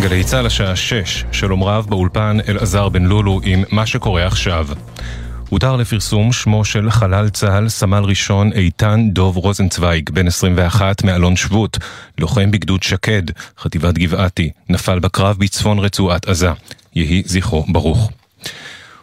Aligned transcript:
גלי 0.00 0.24
צה"ל 0.24 0.46
השעה 0.46 0.76
6, 0.76 1.24
שלום 1.32 1.64
רב 1.64 1.86
באולפן 1.88 2.38
אלעזר 2.48 2.88
בן 2.88 3.02
לולו 3.04 3.40
עם 3.44 3.64
מה 3.70 3.86
שקורה 3.86 4.26
עכשיו. 4.26 4.66
הותר 5.48 5.76
לפרסום 5.76 6.32
שמו 6.32 6.64
של 6.64 6.90
חלל 6.90 7.28
צה"ל, 7.28 7.68
סמל 7.68 8.04
ראשון 8.04 8.52
איתן 8.52 9.10
דוב 9.10 9.36
רוזנצוויג, 9.36 10.10
בן 10.10 10.26
21 10.26 11.04
מאלון 11.04 11.36
שבות, 11.36 11.78
לוחם 12.18 12.50
בגדוד 12.50 12.82
שקד, 12.82 13.22
חטיבת 13.58 13.94
גבעתי, 13.94 14.50
נפל 14.68 14.98
בקרב 14.98 15.36
בצפון 15.38 15.78
רצועת 15.78 16.28
עזה. 16.28 16.50
יהי 16.94 17.22
זכרו 17.26 17.64
ברוך. 17.68 18.10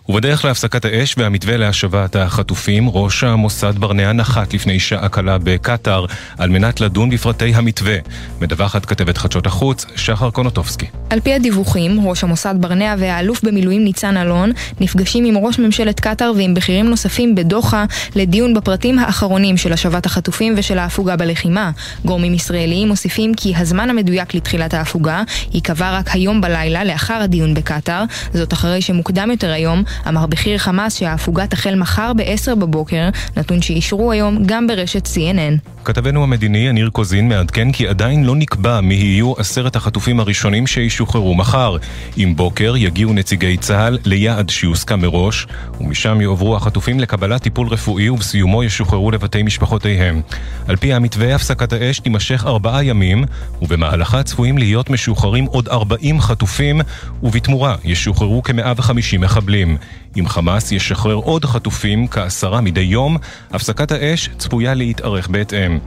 ובדרך 0.10 0.46
להפסקת 0.46 0.86
האש 0.86 1.16
והמתווה 1.18 1.58
להשבת 1.58 2.16
החטופים, 2.16 2.90
ראש 2.90 3.24
המוסד 3.24 3.78
ברנע 3.78 4.12
נחת 4.12 4.54
לפני 4.54 4.80
שעה 4.80 5.10
קלה 5.10 5.38
בקטאר 5.38 6.06
על 6.38 6.50
מנת 6.50 6.82
לדון 6.82 7.10
בפרטי 7.10 7.56
המתווה. 7.56 7.96
מדווחת 8.42 8.86
כתבת 8.86 9.18
חדשות 9.18 9.48
החוץ, 9.48 9.86
שחר 9.96 10.32
קונוטובסקי. 10.32 10.86
על 11.10 11.20
פי 11.20 11.34
הדיווחים, 11.34 12.08
ראש 12.08 12.24
המוסד 12.24 12.56
ברנע 12.60 12.96
והאלוף 12.98 13.44
במילואים 13.44 13.84
ניצן 13.84 14.18
אלון 14.18 14.52
נפגשים 14.80 15.26
עם 15.26 15.38
ראש 15.38 15.60
ממשלת 15.60 16.00
קטאר 16.00 16.32
ועם 16.38 16.54
בכירים 16.54 16.90
נוספים 16.90 17.36
בדוחה 17.36 17.86
לדיון 18.16 18.54
בפרטים 18.54 19.00
האחרונים 19.00 19.58
של 19.58 19.74
השבת 19.74 20.06
החטופים 20.06 20.54
ושל 20.58 20.80
ההפוגה 20.80 21.16
בלחימה. 21.16 21.72
גורמים 22.06 22.34
ישראליים 22.34 22.88
מוסיפים 22.88 23.34
כי 23.34 23.54
הזמן 23.56 23.90
המדויק 23.90 24.34
לתחילת 24.34 24.74
ההפוגה 24.74 25.24
ייקבע 25.54 25.98
רק 26.00 26.16
היום 26.16 26.42
בלילה 26.42 26.84
לאחר 26.84 27.14
הדיון 27.14 27.54
בקטאר, 27.54 28.04
זאת 28.34 28.54
אחרי 28.54 28.82
שמוקדם 28.82 29.32
יותר 29.32 29.52
היום 29.52 29.84
אמר 30.08 30.26
בכיר 30.26 30.58
חמאס 30.58 30.96
שההפוגה 30.96 31.48
תחל 31.48 31.76
מחר 31.76 32.14
ב-10 32.14 32.56
בבוקר, 32.56 33.10
נתון 33.38 33.62
שאישרו 33.62 34.12
היום 34.12 34.38
גם 34.46 34.68
ברשת 34.68 35.08
CNN. 35.08 35.78
כתבנו 35.86 36.24
המדיני 36.24 36.58
יניר 36.58 36.90
קוזין 36.90 37.30
מעדכן 37.30 37.72
כי 37.72 37.88
עדיין 37.88 38.26
לא 38.26 38.36
נקבע 38.36 38.82
מי 38.82 38.94
יהיו 38.94 39.34
עשרת 39.38 39.76
החטופים 39.76 40.20
הראשונים 40.20 40.68
שישוחררו 40.68 41.36
מחר. 41.36 41.78
עם 42.18 42.36
בוקר 42.36 42.74
יגיעו 42.78 43.14
נציגי 43.14 43.58
צה"ל 43.58 43.98
ליעד 44.06 44.50
שיוסכם 44.50 45.00
מראש, 45.00 45.48
ומשם 45.82 46.22
יועברו 46.22 46.56
החטופים 46.56 47.00
לקבלת 47.00 47.42
טיפול 47.42 47.68
רפואי 47.68 48.10
ובסיומו 48.10 48.64
ישוחררו 48.64 49.12
לבתי 49.12 49.44
משפחותיהם. 49.44 50.22
על 50.68 50.76
פי 50.76 50.94
המתווה, 50.94 51.36
הפסקת 51.36 51.74
האש 51.74 52.00
תימשך 52.00 52.44
ארבעה 52.48 52.84
ימים, 52.84 53.24
ובמהלכה 53.62 54.24
צפויים 54.24 54.58
להיות 54.58 54.90
משוחררים 54.90 55.46
עוד 55.46 55.68
40 55.68 56.22
חטופים, 56.22 56.82
ובתמורה 57.24 57.76
ישוחררו 57.84 58.44
כ-150 58.44 59.18
מחבלים. 59.20 59.78
אם 60.20 60.28
חמאס 60.28 60.72
ישחרר 60.72 61.16
עוד 61.16 61.46
חטופים, 61.46 62.08
כעשרה 62.08 62.62
מדי 62.62 62.82
יום, 62.82 63.18
הפסקת 63.52 63.92
האש 63.92 64.30
צפויה 64.38 64.74
להתארך 64.74 65.28
בהתאם. 65.28 65.80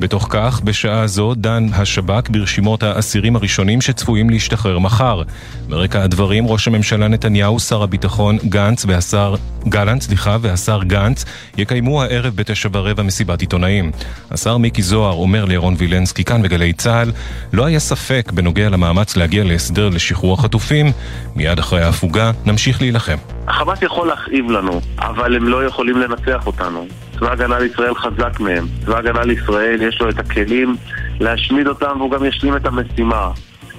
בתוך 0.00 0.26
כך, 0.30 0.60
בשעה 0.64 1.06
זו 1.06 1.34
דן 1.34 1.66
השב"כ 1.72 2.30
ברשימות 2.30 2.82
האסירים 2.82 3.36
הראשונים 3.36 3.80
שצפויים 3.80 4.30
להשתחרר 4.30 4.78
מחר. 4.78 5.22
ברקע 5.68 6.02
הדברים, 6.02 6.46
ראש 6.46 6.68
הממשלה 6.68 7.08
נתניהו, 7.08 7.60
שר 7.60 7.82
הביטחון 7.82 8.38
גנץ 8.48 8.84
והשר... 8.88 9.34
גלנט, 9.68 10.02
סליחה, 10.02 10.36
והשר 10.40 10.82
גנץ 10.82 11.24
יקיימו 11.58 12.02
הערב 12.02 12.36
בתשע 12.36 12.68
ורבע 12.72 13.02
מסיבת 13.02 13.40
עיתונאים. 13.40 13.90
השר 14.30 14.56
מיקי 14.56 14.82
זוהר 14.82 15.14
אומר 15.14 15.44
לירון 15.44 15.74
וילנסקי 15.78 16.24
כאן 16.24 16.42
בגלי 16.42 16.72
צה"ל, 16.72 17.12
לא 17.52 17.64
היה 17.64 17.78
ספק 17.78 18.32
בנוגע 18.34 18.68
למאמץ 18.68 19.16
להגיע 19.16 19.44
להסדר 19.44 19.88
לשחרור 19.88 20.34
החטופים, 20.34 20.92
מיד 21.36 21.58
אחרי 21.58 21.82
ההפוגה 21.82 22.30
נמשיך 22.46 22.82
להילחם. 22.82 23.16
החמאס 23.48 23.82
יכול 23.82 24.08
להכאיב 24.08 24.50
לנו, 24.50 24.80
אבל 24.98 25.36
הם 25.36 25.48
לא 25.48 25.64
יכולים 25.64 25.96
לנצח 25.96 26.46
אותנו. 26.46 26.86
צבא 27.20 27.32
הגנה 27.32 27.58
לישראל 27.58 27.94
חזק 27.94 28.40
מהם. 28.40 28.66
צבא 28.84 28.98
הגנה 28.98 29.22
לישראל 29.22 29.82
יש 29.82 30.00
לו 30.00 30.08
את 30.08 30.18
הכלים 30.18 30.76
להשמיד 31.20 31.66
אותם 31.66 31.96
והוא 31.98 32.10
גם 32.10 32.24
ישלים 32.24 32.56
את 32.56 32.66
המשימה. 32.66 33.30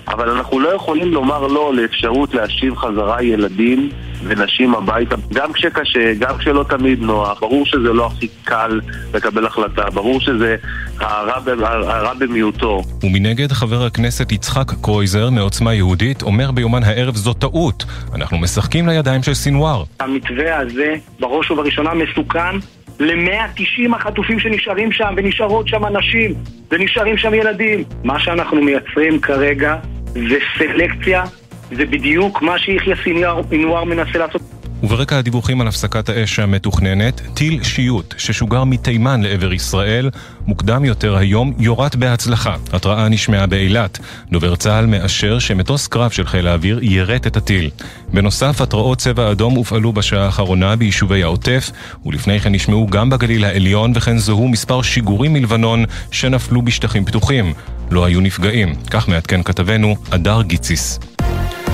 אבל 0.07 0.29
אנחנו 0.29 0.59
לא 0.59 0.69
יכולים 0.69 1.13
לומר 1.13 1.47
לא 1.47 1.74
לאפשרות 1.75 2.34
להשיב 2.34 2.75
חזרה 2.75 3.24
ילדים 3.24 3.90
ונשים 4.24 4.75
הביתה, 4.75 5.16
גם 5.34 5.53
כשקשה, 5.53 6.13
גם 6.19 6.38
כשלא 6.38 6.66
תמיד 6.69 7.02
נוח. 7.02 7.40
ברור 7.40 7.66
שזה 7.66 7.94
לא 7.94 8.07
הכי 8.07 8.28
קל 8.44 8.79
לקבל 9.13 9.46
החלטה, 9.46 9.90
ברור 9.94 10.22
שזה 10.22 10.56
הרע, 11.00 11.35
הרע 11.66 12.13
במיעוטו. 12.13 12.81
ומנגד 13.03 13.52
חבר 13.52 13.84
הכנסת 13.85 14.31
יצחק 14.31 14.72
קרויזר 14.81 15.29
מעוצמה 15.29 15.73
יהודית 15.73 16.22
אומר 16.22 16.52
ביומן 16.52 16.84
הערב 16.84 17.16
זו 17.16 17.34
טעות, 17.34 17.85
אנחנו 18.16 18.38
משחקים 18.38 18.88
לידיים 18.88 19.23
של 19.23 19.34
סינואר. 19.34 19.84
המתווה 20.00 20.58
הזה 20.58 20.94
בראש 21.19 21.52
ובראשונה 21.52 21.94
מסוכן 21.94 22.56
ל-190 23.01 23.95
החטופים 23.95 24.39
שנשארים 24.39 24.91
שם, 24.91 25.13
ונשארות 25.17 25.67
שם 25.67 25.85
אנשים, 25.85 26.34
ונשארים 26.72 27.17
שם 27.17 27.34
ילדים. 27.34 27.84
מה 28.03 28.19
שאנחנו 28.19 28.62
מייצרים 28.62 29.22
כרגע 29.22 29.75
זה 30.06 30.38
סלקציה, 30.57 31.23
זה 31.72 31.85
בדיוק 31.85 32.41
מה 32.41 32.59
שיחיא 32.59 32.95
סינואר 33.50 33.84
מנסה 33.84 34.19
לעשות. 34.19 34.41
וברקע 34.84 35.18
הדיווחים 35.18 35.62
על 35.62 35.68
הפסקת 35.68 36.09
האש 36.09 36.40
המתוכננת, 36.40 37.22
טיל 37.34 37.64
שיוט 37.64 38.14
ששוגר 38.18 38.64
מתימן 38.64 39.22
לעבר 39.22 39.53
ישראל, 39.53 40.09
מוקדם 40.47 40.86
יותר 40.86 41.16
היום 41.16 41.53
יורט 41.59 41.96
בהצלחה. 41.96 42.56
התראה 42.74 43.09
נשמעה 43.09 43.47
באילת. 43.47 44.00
דובר 44.31 44.56
צה"ל 44.56 44.86
מאשר 44.86 45.40
שמטוס 45.40 45.88
קרב 45.88 46.12
של 46.12 46.25
חיל 46.25 46.47
האוויר 46.47 46.80
יירט 46.81 47.28
את 47.28 47.38
הטיל. 47.38 47.70
בנוסף, 48.14 48.62
התראות 48.62 48.97
צבע 48.97 49.31
אדום 49.31 49.53
הופעלו 49.53 49.94
בשעה 49.94 50.25
האחרונה 50.25 50.75
ביישובי 50.75 51.24
העוטף, 51.24 51.72
ולפני 52.06 52.40
כן 52.40 52.52
נשמעו 52.52 52.88
גם 52.88 53.09
בגליל 53.09 53.46
העליון, 53.46 53.91
וכן 53.96 54.18
זוהו 54.18 54.47
מספר 54.47 54.81
שיגורים 54.81 55.34
מלבנון 55.34 55.86
שנפלו 56.12 56.62
בשטחים 56.62 57.06
פתוחים. 57.06 57.53
לא 57.91 58.06
היו 58.06 58.22
נפגעים, 58.22 58.75
כך 58.90 59.08
מעדכן 59.08 59.44
כתבנו 59.44 59.96
אדר 60.09 60.41
גיציס. 60.41 61.10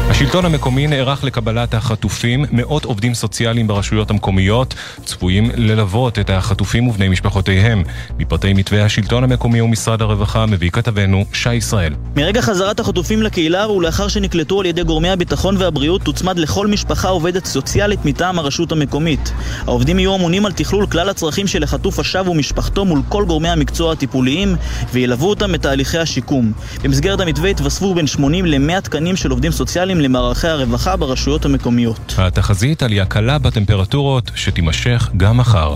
השלטון 0.10 0.46
המקומי 0.46 0.88
נערך 0.88 1.24
לקבלת 1.24 1.74
החטופים, 1.74 2.46
מאות 2.52 2.86
עובדים 2.86 3.14
סוציאליים 3.14 3.68
ברשויות 3.68 4.10
המקומיות 4.10 4.74
צפויים 5.06 5.52
ללוות 5.56 6.20
את 6.20 6.30
החטופים 6.30 6.88
ובני 6.88 7.10
משפחותיהם. 7.10 7.84
מפרטי 8.20 8.54
מתווה 8.54 8.86
השלטון 8.86 9.24
המקומי 9.24 9.62
ומשרד 9.62 10.02
הרווחה 10.02 10.46
מביא 10.46 10.70
כתבנו 10.70 11.26
שי 11.34 11.54
ישראל. 11.54 11.94
מרגע 12.16 12.42
חזרת 12.42 12.80
החטופים 12.80 13.22
לקהילה 13.22 13.72
ולאחר 13.72 14.08
שנקלטו 14.08 14.60
על 14.60 14.66
ידי 14.66 14.84
גורמי 14.84 15.10
הביטחון 15.10 15.58
והבריאות 15.58 16.02
תוצמד 16.02 16.40
לכל 16.40 16.68
משפחה 16.68 17.10
עובדת 17.10 17.46
סוציאלית 17.46 18.06
מטעם 18.06 18.40
הרשות 18.40 18.72
המקומית. 18.72 19.34
העובדים 19.66 20.00
יהיו 20.00 20.16
אמונים 20.16 20.46
על 20.46 20.52
תכלול 20.52 20.88
כלל 20.88 21.10
הצרכים 21.10 21.48
של 21.48 21.64
החטוף 21.64 22.00
השב 22.00 22.26
ומשפחתו 22.28 22.86
מול 22.86 23.02
כל 23.10 23.26
גורמי 23.26 23.50
המקצוע 23.50 23.92
הטיפוליים 23.92 24.56
וילוו 24.94 25.30
אותם 25.30 25.52
בתהליכי 25.52 25.98
השיקום. 25.98 26.52
במסגרת 26.84 27.20
המתווה 27.20 27.50
התווספו 27.50 27.96
בין 27.96 28.08
80 28.08 28.46
ל-100 28.46 28.82
תקנים 28.82 29.16
של 29.16 29.32
עובדים 29.32 29.52
סוציאליים 29.52 29.97
למערכי 30.02 30.48
הרווחה 30.48 30.96
ברשויות 30.96 31.46
המקומיות. 31.46 32.16
התחזית 32.18 32.84
עלייה 32.84 33.06
קלה 33.06 33.38
בטמפרטורות 33.38 34.32
שתימשך 34.36 35.10
גם 35.18 35.38
מחר. 35.38 35.76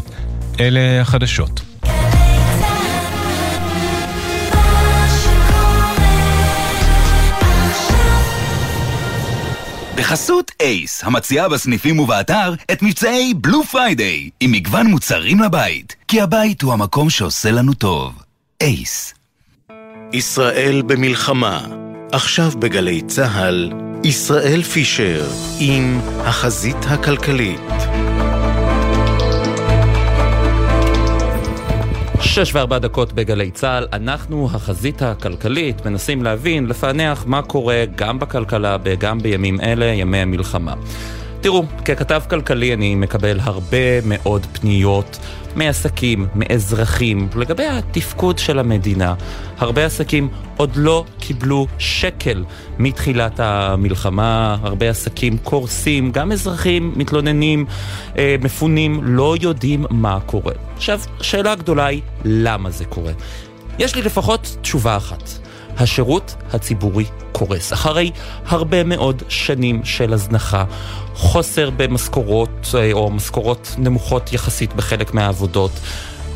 אלה 0.59 1.01
החדשות. 1.01 1.61
בחסות 10.11 10.51
אייס, 10.61 11.03
המציעה 11.03 11.49
בסניפים 11.49 11.99
ובאתר 11.99 12.53
את 12.71 12.83
מבצעי 12.83 13.33
Blue 13.33 13.63
Friday, 13.63 14.29
עם 14.39 14.51
מגוון 14.51 14.87
מוצרים 14.87 15.39
לבית, 15.39 15.95
כי 16.07 16.21
הבית 16.21 16.61
הוא 16.61 16.73
המקום 16.73 17.09
שעושה 17.09 17.51
לנו 17.51 17.73
טוב. 17.73 18.13
אייס. 18.61 19.13
ישראל 20.13 20.81
במלחמה, 20.81 21.65
עכשיו 22.11 22.51
בגלי 22.59 23.01
צה"ל, 23.01 23.71
ישראל 24.03 24.61
פישר 24.61 25.23
עם 25.59 25.99
החזית 26.19 26.77
הכלכלית. 26.89 27.59
שש 32.19 32.55
וארבע 32.55 32.79
דקות 32.79 33.13
בגלי 33.13 33.51
צה"ל, 33.51 33.87
אנחנו, 33.93 34.49
החזית 34.53 35.01
הכלכלית, 35.01 35.85
מנסים 35.85 36.23
להבין, 36.23 36.67
לפענח 36.67 37.23
מה 37.27 37.41
קורה 37.41 37.83
גם 37.95 38.19
בכלכלה 38.19 38.77
וגם 38.83 39.19
בימים 39.19 39.61
אלה, 39.61 39.85
ימי 39.85 40.17
המלחמה. 40.17 40.73
תראו, 41.41 41.63
ככתב 41.85 42.21
כלכלי 42.29 42.73
אני 42.73 42.95
מקבל 42.95 43.39
הרבה 43.39 44.01
מאוד 44.05 44.45
פניות 44.53 45.19
מעסקים, 45.55 46.27
מאזרחים, 46.35 47.29
לגבי 47.35 47.65
התפקוד 47.65 48.39
של 48.39 48.59
המדינה. 48.59 49.13
הרבה 49.57 49.85
עסקים 49.85 50.29
עוד 50.57 50.71
לא 50.75 51.05
קיבלו 51.19 51.67
שקל 51.77 52.43
מתחילת 52.79 53.39
המלחמה, 53.39 54.57
הרבה 54.61 54.89
עסקים 54.89 55.37
קורסים, 55.37 56.11
גם 56.11 56.31
אזרחים 56.31 56.93
מתלוננים, 56.95 57.65
אה, 58.17 58.35
מפונים, 58.41 58.99
לא 59.03 59.35
יודעים 59.41 59.85
מה 59.89 60.19
קורה. 60.25 60.53
עכשיו, 60.75 60.99
השאלה 61.19 61.51
הגדולה 61.51 61.85
היא, 61.85 62.01
למה 62.25 62.69
זה 62.69 62.85
קורה? 62.85 63.11
יש 63.79 63.95
לי 63.95 64.01
לפחות 64.01 64.57
תשובה 64.61 64.97
אחת. 64.97 65.40
השירות 65.81 66.35
הציבורי 66.53 67.05
קורס. 67.31 67.73
אחרי 67.73 68.11
הרבה 68.45 68.83
מאוד 68.83 69.23
שנים 69.29 69.85
של 69.85 70.13
הזנחה, 70.13 70.65
חוסר 71.15 71.69
במשכורות 71.69 72.75
אה, 72.77 72.91
או 72.93 73.11
משכורות 73.11 73.75
נמוכות 73.77 74.33
יחסית 74.33 74.73
בחלק 74.73 75.13
מהעבודות, 75.13 75.71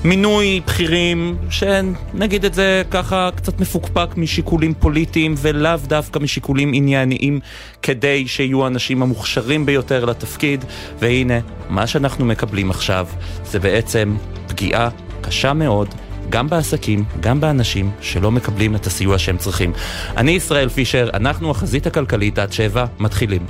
מינוי 0.03 0.61
בכירים 0.65 1.37
שנגיד 1.49 2.45
את 2.45 2.53
זה 2.53 2.83
ככה 2.91 3.29
קצת 3.35 3.59
מפוקפק 3.59 4.17
משיקולים 4.17 4.73
פוליטיים 4.73 5.35
ולאו 5.37 5.77
דווקא 5.87 6.19
משיקולים 6.19 6.71
ענייניים 6.73 7.39
כדי 7.81 8.27
שיהיו 8.27 8.63
האנשים 8.63 9.01
המוכשרים 9.01 9.65
ביותר 9.65 10.05
לתפקיד 10.05 10.65
והנה, 10.99 11.39
מה 11.69 11.87
שאנחנו 11.87 12.25
מקבלים 12.25 12.69
עכשיו 12.69 13.07
זה 13.45 13.59
בעצם 13.59 14.15
פגיעה 14.47 14.89
קשה 15.21 15.53
מאוד 15.53 15.95
גם 16.29 16.49
בעסקים, 16.49 17.03
גם 17.19 17.41
באנשים 17.41 17.91
שלא 18.01 18.31
מקבלים 18.31 18.75
את 18.75 18.85
הסיוע 18.85 19.17
שהם 19.17 19.37
צריכים. 19.37 19.73
אני 20.17 20.31
ישראל 20.31 20.69
פישר, 20.69 21.09
אנחנו 21.13 21.51
החזית 21.51 21.87
הכלכלית 21.87 22.39
עד 22.39 22.53
שבע, 22.53 22.85
מתחילים. 22.99 23.45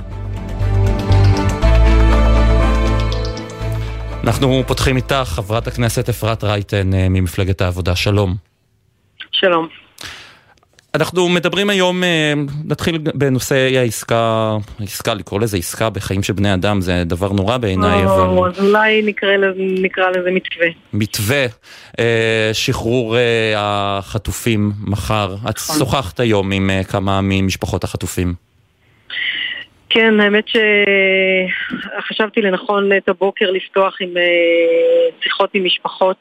אנחנו 4.24 4.62
פותחים 4.66 4.96
איתך, 4.96 5.24
חברת 5.24 5.66
הכנסת 5.66 6.08
אפרת 6.08 6.44
רייטן 6.44 6.94
אה, 6.94 7.08
ממפלגת 7.08 7.60
העבודה, 7.60 7.96
שלום. 7.96 8.34
שלום. 9.32 9.85
אנחנו 10.96 11.28
מדברים 11.28 11.70
היום, 11.70 12.04
אה, 12.04 12.32
נתחיל 12.64 12.98
בנושא 12.98 13.68
העסקה, 13.78 14.56
עסקה, 14.80 15.14
לקרוא 15.14 15.40
לזה 15.40 15.56
עסקה 15.56 15.90
בחיים 15.90 16.22
של 16.22 16.32
בני 16.32 16.54
אדם, 16.54 16.80
זה 16.80 17.02
דבר 17.06 17.32
נורא 17.32 17.56
בעיניי, 17.56 18.04
אבל... 18.04 18.48
אז 18.48 18.66
אולי 18.66 19.02
נקרא 19.02 19.36
לזה, 19.36 19.62
נקרא 19.82 20.10
לזה 20.10 20.30
מתווה. 20.30 20.66
מתווה, 20.92 21.46
אה, 21.98 22.50
שחרור 22.52 23.16
החטופים 23.56 24.72
מחר. 24.86 25.34
את 25.50 25.56
נכון. 25.56 25.76
שוחחת 25.78 26.20
היום 26.20 26.52
עם 26.52 26.70
כמה 26.88 27.20
ממשפחות 27.22 27.84
החטופים. 27.84 28.34
כן, 29.88 30.20
האמת 30.20 30.44
שחשבתי 31.98 32.40
לנכון 32.40 32.90
את 32.96 33.08
הבוקר 33.08 33.50
לפתוח 33.50 33.96
עם 34.00 34.16
אה, 34.16 34.22
שיחות 35.22 35.50
עם 35.54 35.64
משפחות 35.64 36.16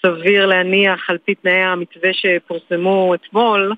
שסביר 0.00 0.46
להניח 0.46 1.10
על 1.10 1.18
פי 1.18 1.34
תנאי 1.34 1.62
המתווה 1.62 2.10
שפורסמו 2.12 3.14
אתמול 3.14 3.72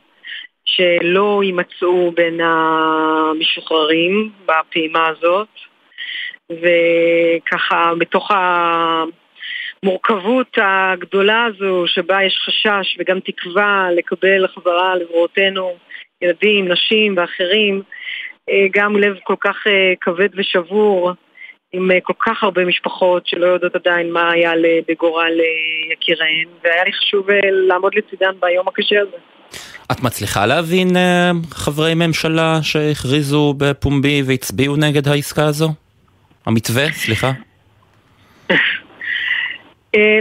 שלא 0.65 1.41
יימצאו 1.45 2.13
בין 2.13 2.41
המשוחררים 2.41 4.31
בפעימה 4.47 5.09
הזאת. 5.09 5.49
וככה 6.53 7.93
בתוך 7.99 8.31
המורכבות 9.83 10.59
הגדולה 10.63 11.45
הזו 11.45 11.85
שבה 11.87 12.23
יש 12.23 12.39
חשש 12.45 12.97
וגם 12.99 13.21
תקווה 13.21 13.89
לקבל 13.97 14.47
חזרה 14.47 14.97
לזרועותינו 14.97 15.77
ילדים, 16.23 16.69
נשים 16.69 17.15
ואחרים 17.17 17.83
אה, 18.51 18.67
גם 18.71 18.97
לב 18.97 19.17
כל 19.25 19.37
כך 19.41 19.67
אה, 19.67 19.93
כבד 20.01 20.29
ושבור, 20.35 21.13
עם 21.73 21.91
אה, 21.91 21.99
כל 22.03 22.13
כך 22.27 22.43
הרבה 22.43 22.65
משפחות 22.65 23.27
שלא 23.27 23.47
יודעות 23.47 23.75
עדיין 23.75 24.13
מה 24.13 24.31
היה 24.31 24.53
בגורל 24.89 25.33
יקיריהן, 25.93 26.49
והיה 26.65 26.85
לי 26.85 26.93
חשוב 26.93 27.27
לעמוד 27.69 27.95
לצידן 27.95 28.33
ביום 28.41 28.69
הקשה 28.69 29.01
הזה. 29.01 29.17
את 29.93 30.03
מצליחה 30.03 30.47
להבין 30.47 30.89
חברי 31.51 31.95
ממשלה 31.95 32.59
שהכריזו 32.63 33.55
בפומבי 33.59 34.23
והצביעו 34.27 34.77
נגד 34.77 35.09
העסקה 35.09 35.45
הזו? 35.45 35.69
המתווה, 36.47 36.93
סליחה. 36.93 37.31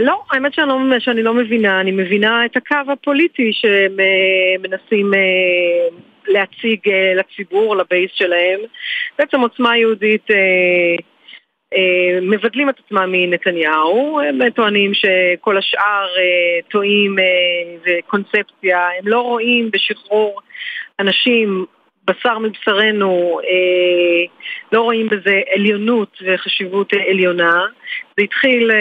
לא, 0.02 0.22
האמת 0.30 0.54
שאני 0.54 0.68
לא, 0.68 0.98
שאני 0.98 1.22
לא 1.22 1.34
מבינה, 1.34 1.80
אני 1.80 1.90
מבינה 1.92 2.44
את 2.44 2.56
הקו 2.56 2.92
הפוליטי 2.92 3.50
שהם 3.52 3.96
מנסים 4.62 5.12
להציג 6.26 6.80
לציבור, 7.16 7.76
לבייס 7.76 8.10
שלהם. 8.14 8.60
בעצם 9.18 9.40
עוצמה 9.40 9.76
יהודית 9.76 10.26
מבדלים 12.22 12.68
את 12.68 12.74
עצמם 12.86 13.12
מנתניהו, 13.12 14.20
הם 14.20 14.50
טוענים 14.50 14.94
שכל 14.94 15.58
השאר 15.58 16.06
uh, 16.16 16.70
טועים 16.70 17.16
וקונספציה, 17.86 18.88
הם 18.98 19.08
לא 19.08 19.20
רואים 19.20 19.70
בשחרור 19.72 20.40
אנשים 21.00 21.66
בשר 22.04 22.38
מבשרנו, 22.38 23.38
אה, 23.44 24.24
לא 24.72 24.80
רואים 24.80 25.08
בזה 25.08 25.40
עליונות 25.54 26.18
וחשיבות 26.26 26.92
עליונה. 27.10 27.60
זה 28.16 28.24
התחיל, 28.24 28.70
אה, 28.70 28.76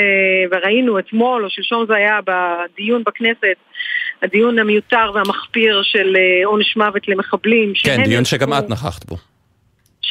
וראינו 0.52 1.00
אתמול 1.00 1.46
או 1.46 1.50
שלשום 1.50 1.86
זה 1.88 1.96
היה 1.96 2.20
בדיון 2.26 3.04
בכנסת, 3.06 3.58
הדיון 4.22 4.60
המיותר 4.60 5.12
והמחפיר 5.14 5.82
של 5.84 6.16
אה, 6.18 6.46
עונש 6.46 6.78
מוות 6.78 7.08
למחבלים. 7.08 7.74
כן, 7.84 8.04
דיון 8.04 8.26
שגם 8.26 8.54
את 8.54 8.70
נכחת 8.70 9.06
בו. 9.06 9.31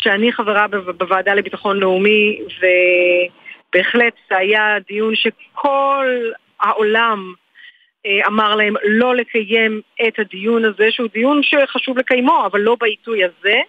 שאני 0.02 0.32
חברה 0.32 0.66
בוועדה 0.96 1.34
לביטחון 1.34 1.80
לאומי, 1.80 2.40
ובהחלט 2.58 4.14
זה 4.30 4.36
היה 4.36 4.76
דיון 4.88 5.14
שכל 5.16 6.30
העולם 6.60 7.34
אה, 8.06 8.26
אמר 8.26 8.54
להם 8.54 8.74
לא 8.84 9.16
לקיים 9.16 9.80
את 10.08 10.18
הדיון 10.18 10.64
הזה, 10.64 10.90
שהוא 10.90 11.08
דיון 11.12 11.40
שחשוב 11.42 11.98
לקיימו, 11.98 12.46
אבל 12.46 12.60
לא 12.60 12.76
בעיתוי 12.80 13.24
הזה, 13.24 13.60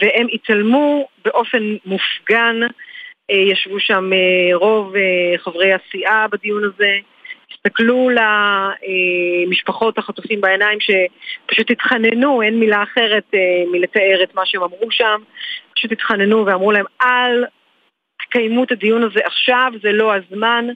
והם 0.00 0.26
התעלמו 0.32 1.08
באופן 1.24 1.76
מופגן, 1.84 2.60
אה, 3.30 3.36
ישבו 3.36 3.80
שם 3.80 4.10
אה, 4.12 4.56
רוב 4.56 4.94
חברי 5.36 5.72
הסיעה 5.72 6.28
בדיון 6.28 6.64
הזה, 6.64 6.98
הסתכלו 7.54 8.08
למשפחות 9.46 9.98
החטופים 9.98 10.40
בעיניים 10.40 10.78
שפשוט 10.80 11.70
התחננו, 11.70 12.42
אין 12.42 12.58
מילה 12.58 12.82
אחרת 12.82 13.34
מלתאר 13.72 14.22
את 14.22 14.34
מה 14.34 14.42
שהם 14.44 14.62
אמרו 14.62 14.90
שם, 14.90 15.20
פשוט 15.74 15.92
התחננו 15.92 16.46
ואמרו 16.46 16.72
להם 16.72 16.84
אל 17.02 17.44
תקיימו 18.22 18.64
את 18.64 18.72
הדיון 18.72 19.02
הזה 19.02 19.20
עכשיו, 19.24 19.72
זה 19.82 19.92
לא 19.92 20.14
הזמן. 20.14 20.66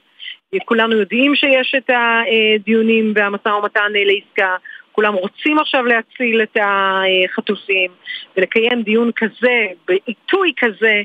כולנו 0.65 0.95
יודעים 0.95 1.35
שיש 1.35 1.75
את 1.77 1.89
הדיונים 1.89 3.13
והמשא 3.15 3.49
ומתן 3.49 3.91
לעסקה, 3.93 4.55
כולם 4.91 5.13
רוצים 5.13 5.59
עכשיו 5.59 5.85
להציל 5.85 6.41
את 6.41 6.57
החטופים, 6.61 7.91
ולקיים 8.37 8.81
דיון 8.81 9.11
כזה, 9.15 9.65
בעיתוי 9.87 10.53
כזה, 10.57 11.01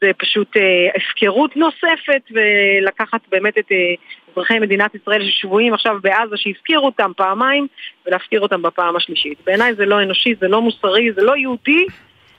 זה 0.00 0.10
פשוט 0.18 0.56
אה, 0.56 0.88
הפקרות 0.96 1.56
נוספת, 1.56 2.22
ולקחת 2.30 3.20
באמת 3.30 3.58
את 3.58 3.72
אה, 3.72 3.94
אזרחי 4.40 4.58
מדינת 4.58 4.94
ישראל 4.94 5.30
ששבויים 5.30 5.74
עכשיו 5.74 5.96
בעזה, 6.02 6.36
שהפקירו 6.36 6.86
אותם 6.86 7.10
פעמיים, 7.16 7.66
ולהפקיר 8.06 8.40
אותם 8.40 8.62
בפעם 8.62 8.96
השלישית. 8.96 9.38
בעיניי 9.46 9.74
זה 9.74 9.86
לא 9.86 10.02
אנושי, 10.02 10.34
זה 10.40 10.48
לא 10.48 10.62
מוסרי, 10.62 11.12
זה 11.12 11.22
לא 11.22 11.36
יהודי. 11.36 11.86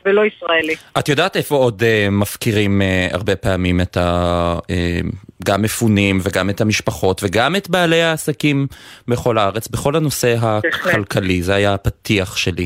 ולא 0.05 0.21
ישראלי. 0.25 0.75
את 0.99 1.09
יודעת 1.09 1.35
איפה 1.35 1.55
עוד 1.55 1.81
uh, 1.81 2.11
מפקירים 2.11 2.81
uh, 2.81 3.15
הרבה 3.15 3.35
פעמים 3.35 3.81
את 3.81 3.97
ה... 3.97 4.57
Uh, 4.61 5.15
גם 5.43 5.61
מפונים 5.61 6.19
וגם 6.23 6.49
את 6.49 6.61
המשפחות 6.61 7.21
וגם 7.23 7.55
את 7.55 7.69
בעלי 7.69 8.01
העסקים 8.01 8.67
בכל 9.07 9.37
הארץ, 9.37 9.67
בכל 9.67 9.95
הנושא 9.95 10.35
הכלכלי, 10.41 11.43
זה 11.43 11.55
היה 11.55 11.73
הפתיח 11.73 12.37
שלי. 12.37 12.65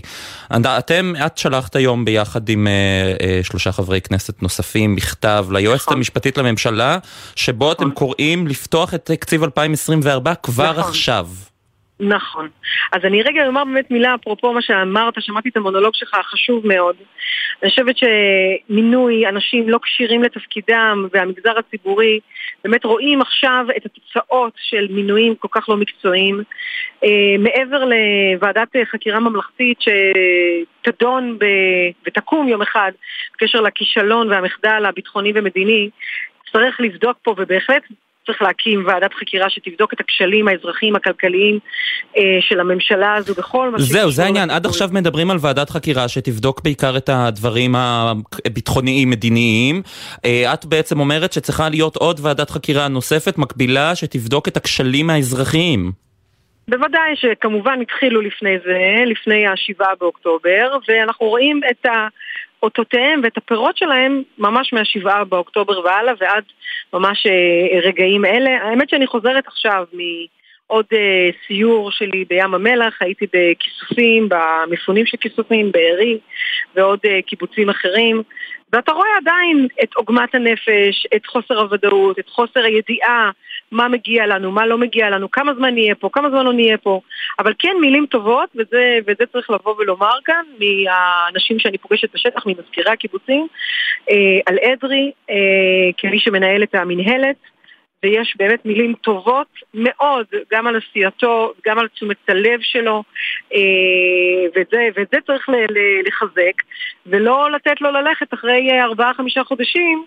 אתם, 0.51 1.13
את 1.25 1.37
שלחת 1.37 1.75
היום 1.75 2.05
ביחד 2.05 2.49
עם 2.49 2.67
uh, 2.67 3.19
uh, 3.19 3.47
שלושה 3.47 3.71
חברי 3.71 4.01
כנסת 4.01 4.41
נוספים 4.41 4.95
מכתב 4.95 5.45
ליועצת 5.51 5.83
נכון. 5.83 5.97
המשפטית 5.97 6.37
לממשלה, 6.37 6.97
שבו 7.35 7.71
אתם 7.71 7.83
נכון. 7.83 7.95
קוראים 7.95 8.47
לפתוח 8.47 8.93
את 8.93 9.05
תקציב 9.05 9.43
2024 9.43 10.35
כבר 10.35 10.71
נכון. 10.71 10.89
עכשיו. 10.89 11.27
נכון. 11.99 12.49
אז 12.91 13.01
אני 13.03 13.21
רגע 13.21 13.47
אומר 13.47 13.63
באמת 13.63 13.91
מילה 13.91 14.15
אפרופו 14.15 14.53
מה 14.53 14.61
שאמרת, 14.61 15.13
שמעתי 15.19 15.49
את 15.49 15.57
המונולוג 15.57 15.95
שלך, 15.95 16.15
חשוב 16.23 16.67
מאוד. 16.67 16.95
אני 17.63 17.69
חושבת 17.69 17.95
שמינוי 17.97 19.27
אנשים 19.27 19.69
לא 19.69 19.79
כשירים 19.83 20.23
לתפקידם 20.23 21.07
והמגזר 21.13 21.59
הציבורי 21.59 22.19
באמת 22.63 22.85
רואים 22.85 23.21
עכשיו 23.21 23.65
את 23.77 23.85
התוצאות 23.85 24.53
של 24.57 24.87
מינויים 24.89 25.35
כל 25.35 25.47
כך 25.51 25.69
לא 25.69 25.77
מקצועיים. 25.77 26.43
אה, 27.03 27.37
מעבר 27.39 27.83
לוועדת 27.85 28.75
חקירה 28.91 29.19
ממלכתית 29.19 29.77
שתדון 29.81 31.37
ב... 31.39 31.45
ותקום 32.07 32.47
יום 32.47 32.61
אחד 32.61 32.91
בקשר 33.33 33.61
לכישלון 33.61 34.31
והמחדל 34.31 34.85
הביטחוני 34.85 35.31
ומדיני, 35.35 35.89
צריך 36.51 36.81
לבדוק 36.81 37.17
פה 37.23 37.35
ובהחלט 37.37 37.83
צריך 38.25 38.41
להקים 38.41 38.83
ועדת 38.87 39.13
חקירה 39.13 39.49
שתבדוק 39.49 39.93
את 39.93 39.99
הכשלים 39.99 40.47
האזרחיים 40.47 40.95
הכלכליים 40.95 41.59
אה, 42.17 42.21
של 42.41 42.59
הממשלה 42.59 43.15
הזו 43.15 43.33
בכל 43.33 43.69
מה 43.69 43.79
ש... 43.79 43.81
זהו, 43.81 44.11
זה 44.11 44.23
העניין. 44.23 44.49
עד 44.49 44.65
עכשיו 44.65 44.89
מדברים 44.91 45.31
על 45.31 45.37
ועדת 45.41 45.69
חקירה 45.69 46.07
שתבדוק 46.07 46.61
בעיקר 46.63 46.97
את 46.97 47.09
הדברים 47.13 47.75
הביטחוניים 47.75 49.09
מדיניים. 49.09 49.81
אה, 50.25 50.53
את 50.53 50.65
בעצם 50.65 50.99
אומרת 50.99 51.33
שצריכה 51.33 51.69
להיות 51.69 51.95
עוד 51.95 52.19
ועדת 52.23 52.49
חקירה 52.49 52.87
נוספת 52.87 53.37
מקבילה 53.37 53.95
שתבדוק 53.95 54.47
את 54.47 54.57
הכשלים 54.57 55.09
האזרחיים. 55.09 55.91
בוודאי 56.67 57.15
שכמובן 57.15 57.81
התחילו 57.81 58.21
לפני 58.21 58.59
זה, 58.65 59.03
לפני 59.05 59.47
השבעה 59.47 59.95
באוקטובר, 59.99 60.77
ואנחנו 60.87 61.27
רואים 61.27 61.61
את 61.71 61.85
ה... 61.85 62.07
אותותיהם 62.63 63.21
ואת 63.23 63.37
הפירות 63.37 63.77
שלהם 63.77 64.23
ממש 64.37 64.73
מהשבעה 64.73 65.23
באוקטובר 65.23 65.79
והלאה 65.79 66.13
ועד 66.19 66.43
ממש 66.93 67.25
אה, 67.27 67.79
רגעים 67.79 68.25
אלה. 68.25 68.49
האמת 68.61 68.89
שאני 68.89 69.07
חוזרת 69.07 69.47
עכשיו 69.47 69.85
מעוד 69.93 70.85
אה, 70.93 71.29
סיור 71.47 71.91
שלי 71.91 72.25
בים 72.25 72.53
המלח, 72.53 73.01
הייתי 73.01 73.25
בכיסופים, 73.33 74.29
במפונים 74.29 75.05
של 75.05 75.17
כיסופים, 75.17 75.71
בארי 75.71 76.17
ועוד 76.75 76.99
אה, 77.05 77.19
קיבוצים 77.21 77.69
אחרים. 77.69 78.23
ואתה 78.73 78.91
רואה 78.91 79.17
עדיין 79.17 79.67
את 79.83 79.93
עוגמת 79.95 80.35
הנפש, 80.35 81.07
את 81.15 81.25
חוסר 81.25 81.59
הוודאות, 81.59 82.19
את 82.19 82.29
חוסר 82.29 82.59
הידיעה 82.63 83.31
מה 83.71 83.87
מגיע 83.87 84.27
לנו, 84.27 84.51
מה 84.51 84.65
לא 84.65 84.77
מגיע 84.77 85.09
לנו, 85.09 85.31
כמה 85.31 85.53
זמן 85.53 85.73
נהיה 85.73 85.95
פה, 85.95 86.09
כמה 86.13 86.29
זמן 86.29 86.45
לא 86.45 86.53
נהיה 86.53 86.77
פה, 86.77 87.01
אבל 87.39 87.53
כן 87.59 87.75
מילים 87.81 88.05
טובות, 88.05 88.49
וזה, 88.55 88.97
וזה 89.07 89.25
צריך 89.31 89.49
לבוא 89.49 89.75
ולומר 89.77 90.13
כאן, 90.25 90.45
מהאנשים 90.59 91.59
שאני 91.59 91.77
פוגשת 91.77 92.13
בשטח, 92.13 92.45
ממזכירי 92.45 92.91
הקיבוצים, 92.91 93.47
אה, 94.11 94.39
על 94.45 94.57
אדרי, 94.59 95.11
אה, 95.29 95.35
כמי 95.97 96.19
שמנהל 96.19 96.63
את 96.63 96.75
המינהלת. 96.75 97.35
ויש 98.03 98.33
באמת 98.37 98.65
מילים 98.65 98.93
טובות 98.93 99.47
מאוד, 99.73 100.25
גם 100.51 100.67
על 100.67 100.75
עשייתו, 100.77 101.53
גם 101.65 101.79
על 101.79 101.87
תשומת 101.87 102.17
הלב 102.27 102.59
שלו, 102.61 103.03
אה, 103.53 103.59
וזה, 104.55 104.87
וזה 104.95 105.21
צריך 105.25 105.49
לחזק, 106.07 106.61
ולא 107.05 107.51
לתת 107.51 107.81
לו 107.81 107.91
ללכת 107.91 108.33
אחרי 108.33 108.81
ארבעה-חמישה 108.81 109.43
חודשים, 109.43 110.05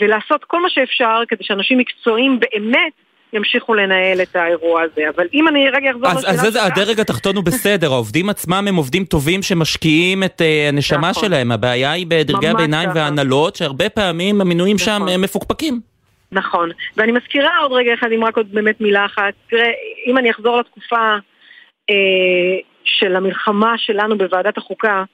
ולעשות 0.00 0.44
כל 0.44 0.62
מה 0.62 0.70
שאפשר 0.70 1.22
כדי 1.28 1.44
שאנשים 1.44 1.78
מקצועיים 1.78 2.40
באמת 2.40 2.92
ימשיכו 3.32 3.74
לנהל 3.74 4.22
את 4.22 4.36
האירוע 4.36 4.82
הזה. 4.82 5.02
אבל 5.16 5.26
אם 5.34 5.48
אני 5.48 5.70
רגע 5.70 5.90
אחזור 5.90 6.08
לשאלה 6.08 6.20
שלך... 6.20 6.44
אז 6.44 6.52
זה, 6.52 6.64
הדרג 6.64 7.00
התחתון 7.00 7.36
הוא 7.36 7.44
בסדר, 7.44 7.92
העובדים 7.92 8.28
עצמם 8.28 8.64
הם 8.68 8.76
עובדים 8.76 9.04
טובים 9.04 9.42
שמשקיעים 9.42 10.22
את 10.22 10.40
uh, 10.40 10.68
הנשמה 10.68 11.10
נכון. 11.10 11.24
שלהם. 11.24 11.52
הבעיה 11.52 11.92
היא 11.92 12.06
בדרגי 12.08 12.48
הביניים 12.48 12.90
וההנהלות, 12.94 13.56
שהרבה 13.56 13.88
פעמים 13.88 14.40
המינויים 14.40 14.76
נכון. 14.76 14.86
שם 14.86 15.14
הם 15.14 15.20
מפוקפקים. 15.20 15.80
נכון. 16.32 16.70
ואני 16.96 17.12
מזכירה 17.12 17.58
עוד 17.58 17.72
רגע 17.72 17.94
אחד, 17.94 18.08
אם 18.16 18.24
רק 18.24 18.36
עוד 18.36 18.46
באמת 18.52 18.80
מילה 18.80 19.06
אחת. 19.06 19.34
תראה, 19.50 19.70
אם 20.06 20.18
אני 20.18 20.30
אחזור 20.30 20.60
לתקופה 20.60 21.16
אה, 21.90 21.94
של 22.84 23.16
המלחמה 23.16 23.74
שלנו 23.78 24.18
בוועדת 24.18 24.58
החוקה, 24.58 25.04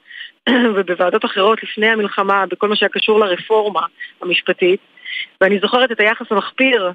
ובוועדות 0.76 1.24
אחרות 1.24 1.62
לפני 1.62 1.88
המלחמה, 1.88 2.46
בכל 2.46 2.68
מה 2.68 2.76
שהיה 2.76 2.88
קשור 2.88 3.20
לרפורמה 3.20 3.86
המשפטית, 4.22 4.80
ואני 5.40 5.58
זוכרת 5.58 5.92
את 5.92 6.00
היחס 6.00 6.26
המחפיר 6.30 6.92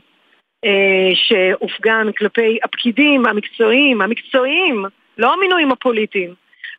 אה, 0.65 1.11
שהופגן 1.13 2.11
כלפי 2.17 2.57
הפקידים 2.63 3.25
המקצועיים, 3.25 4.01
המקצועיים, 4.01 4.85
לא 5.17 5.33
המינויים 5.33 5.71
הפוליטיים, 5.71 6.33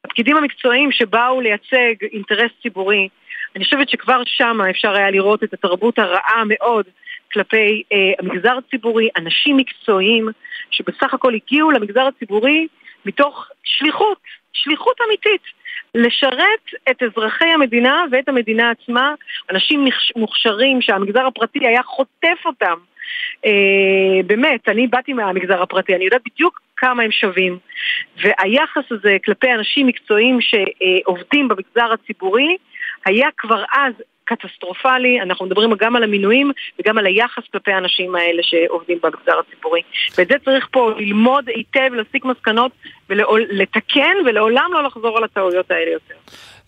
הפקידים 0.04 0.36
המקצועיים 0.36 0.92
שבאו 0.92 1.40
לייצג 1.40 1.94
אינטרס 2.12 2.50
ציבורי. 2.62 3.08
אני 3.56 3.64
חושבת 3.64 3.88
שכבר 3.88 4.22
שם 4.26 4.58
אפשר 4.70 4.92
היה 4.96 5.10
לראות 5.10 5.44
את 5.44 5.54
התרבות 5.54 5.98
הרעה 5.98 6.42
מאוד 6.46 6.86
כלפי 7.32 7.82
אה, 7.92 8.12
המגזר 8.18 8.58
הציבורי, 8.66 9.08
אנשים 9.16 9.56
מקצועיים 9.56 10.28
שבסך 10.70 11.14
הכל 11.14 11.34
הגיעו 11.34 11.70
למגזר 11.70 12.02
הציבורי 12.06 12.66
מתוך 13.06 13.48
שליחות, 13.64 14.18
שליחות 14.56 14.96
אמיתית. 15.06 15.42
לשרת 15.94 16.90
את 16.90 17.02
אזרחי 17.02 17.48
המדינה 17.48 18.04
ואת 18.10 18.28
המדינה 18.28 18.70
עצמה, 18.70 19.14
אנשים 19.50 19.84
מוכשרים 20.16 20.82
שהמגזר 20.82 21.26
הפרטי 21.26 21.66
היה 21.66 21.82
חוטף 21.82 22.38
אותם. 22.44 22.74
אה, 23.44 24.22
באמת, 24.26 24.68
אני 24.68 24.86
באתי 24.86 25.12
מהמגזר 25.12 25.62
הפרטי, 25.62 25.94
אני 25.94 26.04
יודעת 26.04 26.22
בדיוק 26.26 26.60
כמה 26.76 27.02
הם 27.02 27.10
שווים. 27.10 27.58
והיחס 28.22 28.84
הזה 28.90 29.16
כלפי 29.24 29.52
אנשים 29.52 29.86
מקצועיים 29.86 30.38
שעובדים 30.40 31.48
במגזר 31.48 31.92
הציבורי 31.92 32.56
היה 33.06 33.28
כבר 33.36 33.64
אז 33.72 33.92
קטסטרופלי, 34.26 35.20
אנחנו 35.22 35.46
מדברים 35.46 35.70
גם 35.78 35.96
על 35.96 36.02
המינויים 36.02 36.52
וגם 36.80 36.98
על 36.98 37.06
היחס 37.06 37.42
כלפי 37.52 37.72
האנשים 37.72 38.14
האלה 38.14 38.42
שעובדים 38.42 38.98
במגזר 39.02 39.38
הציבורי. 39.46 39.80
ואת 40.18 40.28
זה 40.28 40.34
צריך 40.44 40.66
פה 40.70 40.90
ללמוד 40.98 41.48
היטב, 41.48 41.94
להסיק 41.94 42.24
מסקנות 42.24 42.72
ולתקן 43.10 44.14
ולעולם 44.26 44.70
לא 44.72 44.82
לחזור 44.82 45.16
על 45.18 45.24
הטעויות 45.24 45.70
האלה 45.70 45.90
יותר. 45.90 46.14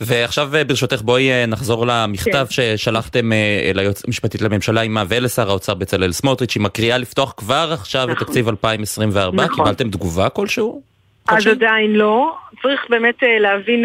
ועכשיו 0.01 0.49
ברשותך 0.67 1.03
בואי 1.03 1.31
אה, 1.31 1.47
נחזור 1.47 1.87
למכתב 1.87 2.47
כן. 2.57 2.77
ששלחתם 2.77 3.33
אה, 3.33 3.71
ליועץ 3.75 4.05
המשפטית 4.05 4.43
לממשלה 4.43 4.81
עם 4.81 4.97
ולשר 5.09 5.51
האוצר 5.51 5.75
בצלאל 5.75 6.13
סמוטריץ' 6.13 6.57
עם 6.57 6.67
הקריאה 6.67 6.99
לפתוח 6.99 7.35
כבר 7.37 7.71
עכשיו 7.73 8.03
נכון. 8.03 8.13
את 8.13 8.19
תקציב 8.19 8.49
2024, 8.49 9.45
נכון. 9.45 9.57
קיבלתם 9.57 9.91
תגובה 9.91 10.29
כלשהו? 10.29 10.83
אז 11.29 11.47
עדיין 11.47 11.93
לא, 11.93 12.37
צריך 12.63 12.87
באמת 12.89 13.23
אה, 13.23 13.39
להבין 13.39 13.85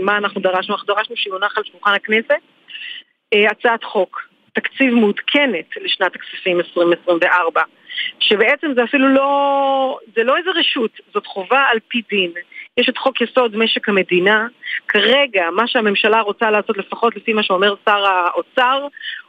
מה 0.00 0.16
אנחנו 0.16 0.40
דרשנו, 0.40 0.74
אנחנו 0.74 0.94
דרשנו 0.94 1.16
שיונח 1.16 1.58
על 1.58 1.64
שולחן 1.72 1.94
הכנסת 1.94 2.30
אה, 2.30 2.55
הצעת 3.34 3.84
חוק, 3.84 4.28
תקציב 4.52 4.94
מעודכנת 4.94 5.66
לשנת 5.76 6.14
הכספים 6.14 6.60
2024, 6.60 7.62
שבעצם 8.20 8.72
זה 8.74 8.84
אפילו 8.84 9.08
לא, 9.08 9.98
זה 10.16 10.24
לא 10.24 10.36
איזה 10.36 10.50
רשות, 10.50 10.90
זאת 11.14 11.26
חובה 11.26 11.64
על 11.72 11.78
פי 11.88 12.02
דין. 12.10 12.32
יש 12.76 12.88
את 12.88 12.98
חוק 12.98 13.20
יסוד 13.20 13.56
משק 13.56 13.88
המדינה, 13.88 14.46
כרגע 14.88 15.50
מה 15.50 15.66
שהממשלה 15.66 16.20
רוצה 16.20 16.50
לעשות, 16.50 16.78
לפחות 16.78 17.16
לפי 17.16 17.32
מה 17.32 17.42
שאומר 17.42 17.74
שר 17.84 18.06
האוצר, 18.06 18.86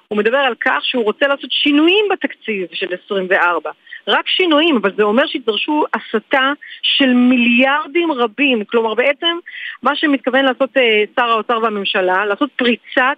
הוא 0.07 0.17
מדבר 0.17 0.37
על 0.37 0.55
כך 0.59 0.79
שהוא 0.83 1.03
רוצה 1.03 1.27
לעשות 1.27 1.51
שינויים 1.51 2.05
בתקציב 2.11 2.67
של 2.73 2.87
24. 3.05 3.71
רק 4.07 4.27
שינויים, 4.27 4.75
אבל 4.75 4.91
זה 4.97 5.03
אומר 5.03 5.27
שידרשו 5.27 5.83
הסטה 5.93 6.51
של 6.81 7.13
מיליארדים 7.13 8.11
רבים. 8.11 8.63
כלומר, 8.65 8.93
בעצם 8.93 9.37
מה 9.83 9.95
שמתכוון 9.95 10.45
לעשות 10.45 10.77
אה, 10.77 11.03
שר 11.15 11.29
האוצר 11.29 11.59
והממשלה, 11.63 12.25
לעשות 12.25 12.49
פריצת 12.55 13.17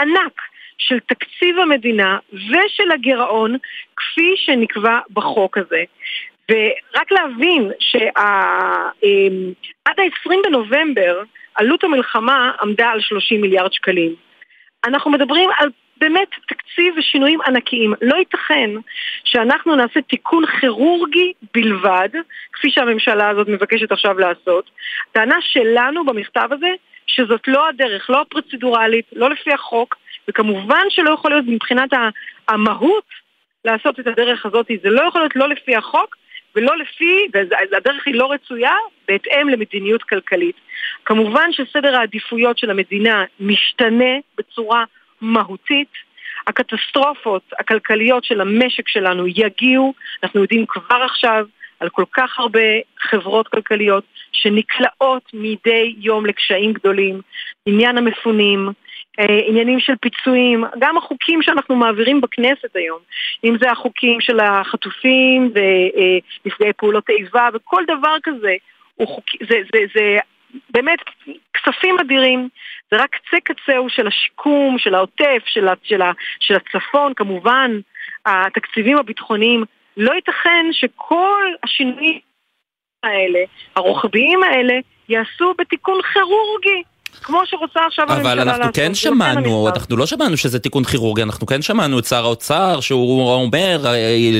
ענק 0.00 0.40
של 0.78 1.00
תקציב 1.00 1.58
המדינה 1.58 2.18
ושל 2.32 2.90
הגירעון 2.94 3.56
כפי 3.96 4.34
שנקבע 4.36 4.98
בחוק 5.12 5.58
הזה. 5.58 5.84
ורק 6.50 7.12
להבין 7.12 7.70
שעד 7.80 8.14
ה-20 9.98 10.30
בנובמבר 10.44 11.22
עלות 11.54 11.84
המלחמה 11.84 12.52
עמדה 12.62 12.88
על 12.88 13.00
30 13.00 13.40
מיליארד 13.40 13.72
שקלים. 13.72 14.14
אנחנו 14.84 15.10
מדברים 15.10 15.50
על 15.58 15.68
באמת 16.00 16.28
תקציב 16.48 16.94
ושינויים 16.98 17.40
ענקיים. 17.46 17.94
לא 18.02 18.16
ייתכן 18.16 18.70
שאנחנו 19.24 19.76
נעשה 19.76 20.00
תיקון 20.00 20.46
כירורגי 20.46 21.32
בלבד, 21.54 22.08
כפי 22.52 22.70
שהממשלה 22.70 23.28
הזאת 23.28 23.48
מבקשת 23.48 23.92
עכשיו 23.92 24.18
לעשות. 24.18 24.70
טענה 25.12 25.36
שלנו 25.40 26.04
במכתב 26.04 26.48
הזה 26.50 26.70
שזאת 27.16 27.48
לא 27.48 27.68
הדרך, 27.68 28.10
לא 28.10 28.20
הפרוצדורלית, 28.20 29.06
לא 29.12 29.30
לפי 29.30 29.52
החוק, 29.52 29.96
וכמובן 30.28 30.82
שלא 30.88 31.10
יכול 31.10 31.30
להיות 31.30 31.44
מבחינת 31.48 31.90
המהות 32.48 33.04
לעשות 33.64 34.00
את 34.00 34.06
הדרך 34.06 34.46
הזאת, 34.46 34.66
זה 34.82 34.90
לא 34.90 35.02
יכול 35.08 35.20
להיות 35.20 35.36
לא 35.36 35.48
לפי 35.48 35.76
החוק 35.76 36.16
ולא 36.56 36.76
לפי, 36.76 37.26
והדרך 37.72 38.06
היא 38.06 38.14
לא 38.14 38.32
רצויה, 38.32 38.74
בהתאם 39.08 39.48
למדיניות 39.48 40.02
כלכלית. 40.02 40.56
כמובן 41.04 41.52
שסדר 41.52 41.96
העדיפויות 41.96 42.58
של 42.58 42.70
המדינה 42.70 43.24
משתנה 43.40 44.14
בצורה 44.38 44.84
מהותית. 45.20 46.06
הקטסטרופות 46.46 47.42
הכלכליות 47.58 48.24
של 48.24 48.40
המשק 48.40 48.88
שלנו 48.88 49.26
יגיעו, 49.26 49.94
אנחנו 50.22 50.40
יודעים 50.40 50.66
כבר 50.68 51.02
עכשיו 51.04 51.46
על 51.80 51.88
כל 51.88 52.04
כך 52.12 52.38
הרבה 52.38 52.60
חברות 53.00 53.48
כלכליות 53.48 54.04
שנקלעות 54.32 55.30
מדי 55.34 55.94
יום 55.98 56.26
לקשיים 56.26 56.72
גדולים, 56.72 57.20
עניין 57.66 57.98
המפונים, 57.98 58.68
אה, 59.20 59.40
עניינים 59.46 59.80
של 59.80 59.92
פיצויים, 60.00 60.64
גם 60.78 60.98
החוקים 60.98 61.42
שאנחנו 61.42 61.76
מעבירים 61.76 62.20
בכנסת 62.20 62.76
היום, 62.76 62.98
אם 63.44 63.56
זה 63.60 63.70
החוקים 63.70 64.20
של 64.20 64.40
החטופים 64.40 65.52
ונפגעי 65.54 66.72
פעולות 66.72 67.10
איבה 67.10 67.48
וכל 67.54 67.82
דבר 67.86 68.16
כזה, 68.22 68.54
חוק, 69.04 69.24
זה, 69.48 69.56
זה, 69.72 69.78
זה 69.94 70.18
באמת 70.70 70.98
כספים 71.54 71.96
אדירים, 72.00 72.48
זה 72.90 72.96
רק 72.96 73.10
קצה 73.10 73.36
קצהו 73.44 73.88
של 73.88 74.06
השיקום, 74.06 74.78
של 74.78 74.94
העוטף, 74.94 75.42
של, 75.46 75.66
של, 75.82 76.00
של 76.40 76.54
הצפון, 76.54 77.14
כמובן 77.14 77.70
התקציבים 78.26 78.98
הביטחוניים. 78.98 79.64
לא 79.96 80.12
ייתכן 80.14 80.66
שכל 80.72 81.44
השינויים 81.64 82.20
האלה, 83.02 83.38
הרוחביים 83.76 84.42
האלה, 84.42 84.74
יעשו 85.08 85.54
בתיקון 85.58 86.00
כירורגי. 86.12 86.82
כמו 87.22 87.42
שרוצה 87.46 87.80
עכשיו 87.86 88.12
הממשלה 88.12 88.34
לעשות. 88.34 88.48
אבל 88.48 88.62
אנחנו 88.62 88.72
כן 88.72 88.94
שמענו, 88.94 89.68
אנחנו 89.68 89.96
לא 89.96 90.06
שמענו 90.06 90.36
שזה 90.36 90.58
תיקון 90.58 90.84
כירורגי, 90.84 91.22
אנחנו 91.22 91.46
כן 91.46 91.62
שמענו 91.62 91.98
את 91.98 92.04
שר 92.04 92.24
האוצר 92.24 92.80
שהוא 92.80 93.32
אומר 93.32 93.78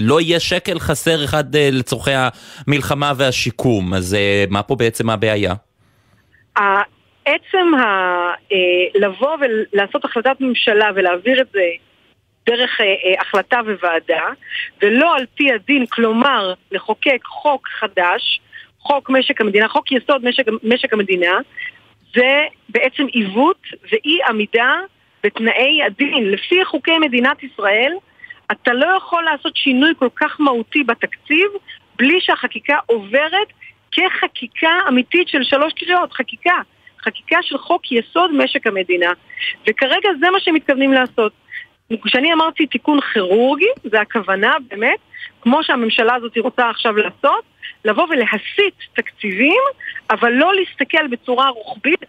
לא 0.02 0.20
יהיה 0.20 0.40
שקל 0.40 0.78
חסר 0.78 1.24
אחד 1.24 1.56
אה, 1.56 1.68
לצורכי 1.72 2.10
המלחמה 2.66 3.12
והשיקום, 3.16 3.94
אז 3.94 4.14
אה, 4.14 4.44
מה 4.50 4.62
פה 4.62 4.76
בעצם 4.76 5.10
הבעיה? 5.10 5.54
עצם 7.24 7.74
ה... 7.74 7.84
אה, 8.52 9.00
לבוא 9.00 9.36
ולעשות 9.40 10.04
החלטת 10.04 10.36
ממשלה 10.40 10.86
ולהעביר 10.94 11.40
את 11.40 11.46
זה 11.52 11.60
דרך 12.46 12.80
אה, 12.80 12.86
אה, 12.86 13.20
החלטה 13.20 13.60
וועדה, 13.80 14.24
ולא 14.82 15.16
על 15.16 15.26
פי 15.34 15.52
הדין, 15.52 15.86
כלומר 15.86 16.54
לחוקק 16.70 17.24
חוק 17.24 17.68
חדש, 17.68 18.40
חוק 18.78 19.10
משק 19.10 19.40
המדינה, 19.40 19.68
חוק 19.68 19.92
יסוד 19.92 20.24
משק, 20.24 20.44
משק 20.62 20.92
המדינה, 20.92 21.38
זה 22.14 22.44
בעצם 22.68 23.06
עיוות 23.06 23.66
ואי 23.92 24.18
עמידה 24.28 24.74
בתנאי 25.24 25.82
הדין. 25.82 26.30
לפי 26.30 26.64
חוקי 26.64 26.98
מדינת 26.98 27.42
ישראל, 27.42 27.92
אתה 28.52 28.72
לא 28.72 28.86
יכול 28.96 29.24
לעשות 29.24 29.56
שינוי 29.56 29.92
כל 29.98 30.08
כך 30.16 30.40
מהותי 30.40 30.84
בתקציב 30.84 31.46
בלי 31.98 32.20
שהחקיקה 32.20 32.78
עוברת 32.86 33.48
כחקיקה 33.92 34.78
אמיתית 34.88 35.28
של 35.28 35.42
שלוש 35.44 35.72
קריאות, 35.72 36.12
חקיקה. 36.12 36.60
חקיקה 37.04 37.38
של 37.42 37.58
חוק 37.58 37.92
יסוד 37.92 38.30
משק 38.34 38.66
המדינה. 38.66 39.12
וכרגע 39.68 40.08
זה 40.20 40.30
מה 40.30 40.40
שמתכוונים 40.40 40.92
לעשות. 40.92 41.32
כשאני 42.04 42.32
אמרתי 42.32 42.66
תיקון 42.66 43.00
כירורגי, 43.00 43.68
זה 43.84 44.00
הכוונה 44.00 44.52
באמת, 44.68 44.98
כמו 45.40 45.64
שהממשלה 45.64 46.14
הזאת 46.14 46.38
רוצה 46.38 46.70
עכשיו 46.70 46.96
לעשות, 46.96 47.44
לבוא 47.84 48.06
ולהסיט 48.10 48.74
תקציבים, 48.94 49.62
אבל 50.10 50.32
לא 50.32 50.54
להסתכל 50.54 51.06
בצורה 51.06 51.48
רוחבית 51.48 52.04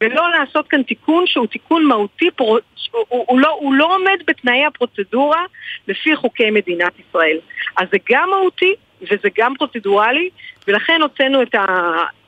ולא 0.00 0.30
לעשות 0.30 0.68
כאן 0.68 0.82
תיקון 0.82 1.26
שהוא 1.26 1.46
תיקון 1.46 1.84
מהותי, 1.86 2.30
פרו, 2.30 2.58
הוא, 2.90 3.24
הוא, 3.28 3.40
לא, 3.40 3.56
הוא 3.60 3.74
לא 3.74 3.94
עומד 3.94 4.22
בתנאי 4.26 4.64
הפרוצדורה 4.64 5.44
לפי 5.88 6.16
חוקי 6.16 6.50
מדינת 6.50 6.92
ישראל. 7.08 7.38
אז 7.76 7.88
זה 7.92 7.98
גם 8.10 8.30
מהותי 8.30 8.74
וזה 9.02 9.28
גם 9.38 9.54
פרוצדורלי, 9.58 10.30
ולכן 10.68 11.02
הוצאנו 11.02 11.42
את, 11.42 11.54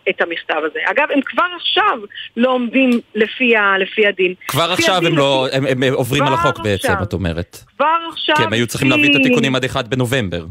את 0.08 0.20
המכתב 0.20 0.60
הזה. 0.64 0.78
אגב, 0.84 1.10
הם 1.10 1.20
כבר 1.20 1.46
עכשיו 1.56 1.98
לא 2.36 2.50
עומדים 2.50 2.90
לפי, 3.14 3.56
ה, 3.56 3.78
לפי 3.78 4.06
הדין. 4.06 4.34
כבר 4.48 4.72
לפי 4.72 4.82
עכשיו 4.82 4.96
הדין, 4.96 5.12
הם, 5.12 5.18
לא, 5.18 5.46
הם, 5.52 5.66
הם 5.66 5.94
עוברים 5.94 6.22
על 6.22 6.32
החוק 6.32 6.58
בעצם, 6.58 6.92
את 7.02 7.12
אומרת. 7.12 7.56
כבר 7.76 7.96
עכשיו. 8.12 8.36
כי 8.36 8.42
הם 8.42 8.52
היו 8.52 8.66
צריכים 8.66 8.90
להביא 8.90 9.10
את 9.10 9.20
התיקונים 9.20 9.56
עד 9.56 9.64
1 9.64 9.88
בנובמבר. 9.88 10.44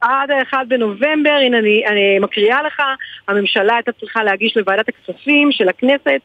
עד 0.00 0.30
ה-1 0.30 0.56
בנובמבר, 0.68 1.38
הנה 1.46 1.58
אני, 1.58 1.86
אני 1.86 2.18
מקריאה 2.18 2.62
לך, 2.62 2.82
הממשלה 3.28 3.74
הייתה 3.74 3.92
צריכה 3.92 4.24
להגיש 4.24 4.56
לוועדת 4.56 4.88
הכספים 4.88 5.52
של 5.52 5.68
הכנסת 5.68 6.20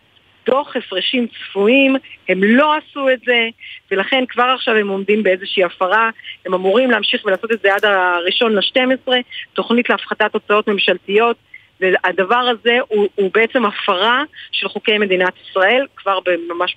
דוח 0.45 0.75
הפרשים 0.75 1.27
צפויים, 1.27 1.95
הם 2.29 2.43
לא 2.43 2.73
עשו 2.75 3.09
את 3.09 3.19
זה, 3.25 3.47
ולכן 3.91 4.23
כבר 4.29 4.53
עכשיו 4.55 4.75
הם 4.75 4.87
עומדים 4.87 5.23
באיזושהי 5.23 5.63
הפרה, 5.63 6.09
הם 6.45 6.53
אמורים 6.53 6.91
להמשיך 6.91 7.25
ולעשות 7.25 7.51
את 7.51 7.59
זה 7.63 7.73
עד 7.73 7.85
הראשון 7.85 8.55
ל-12, 8.55 9.11
תוכנית 9.53 9.89
להפחתת 9.89 10.33
הוצאות 10.33 10.67
ממשלתיות, 10.67 11.37
והדבר 11.83 12.35
הזה 12.35 12.77
הוא, 12.87 13.07
הוא 13.15 13.31
בעצם 13.33 13.65
הפרה 13.65 14.23
של 14.51 14.67
חוקי 14.67 14.97
מדינת 14.97 15.33
ישראל 15.49 15.85
כבר 15.95 16.19
ממש 16.55 16.75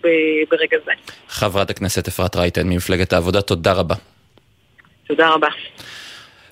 ברגע 0.51 0.77
זה. 0.85 0.93
חברת 1.29 1.71
הכנסת 1.71 2.09
אפרת 2.09 2.37
רייטן 2.37 2.69
ממפלגת 2.69 3.13
העבודה, 3.13 3.43
תודה 3.43 3.73
רבה. 3.73 3.95
תודה 5.07 5.29
רבה. 5.29 5.49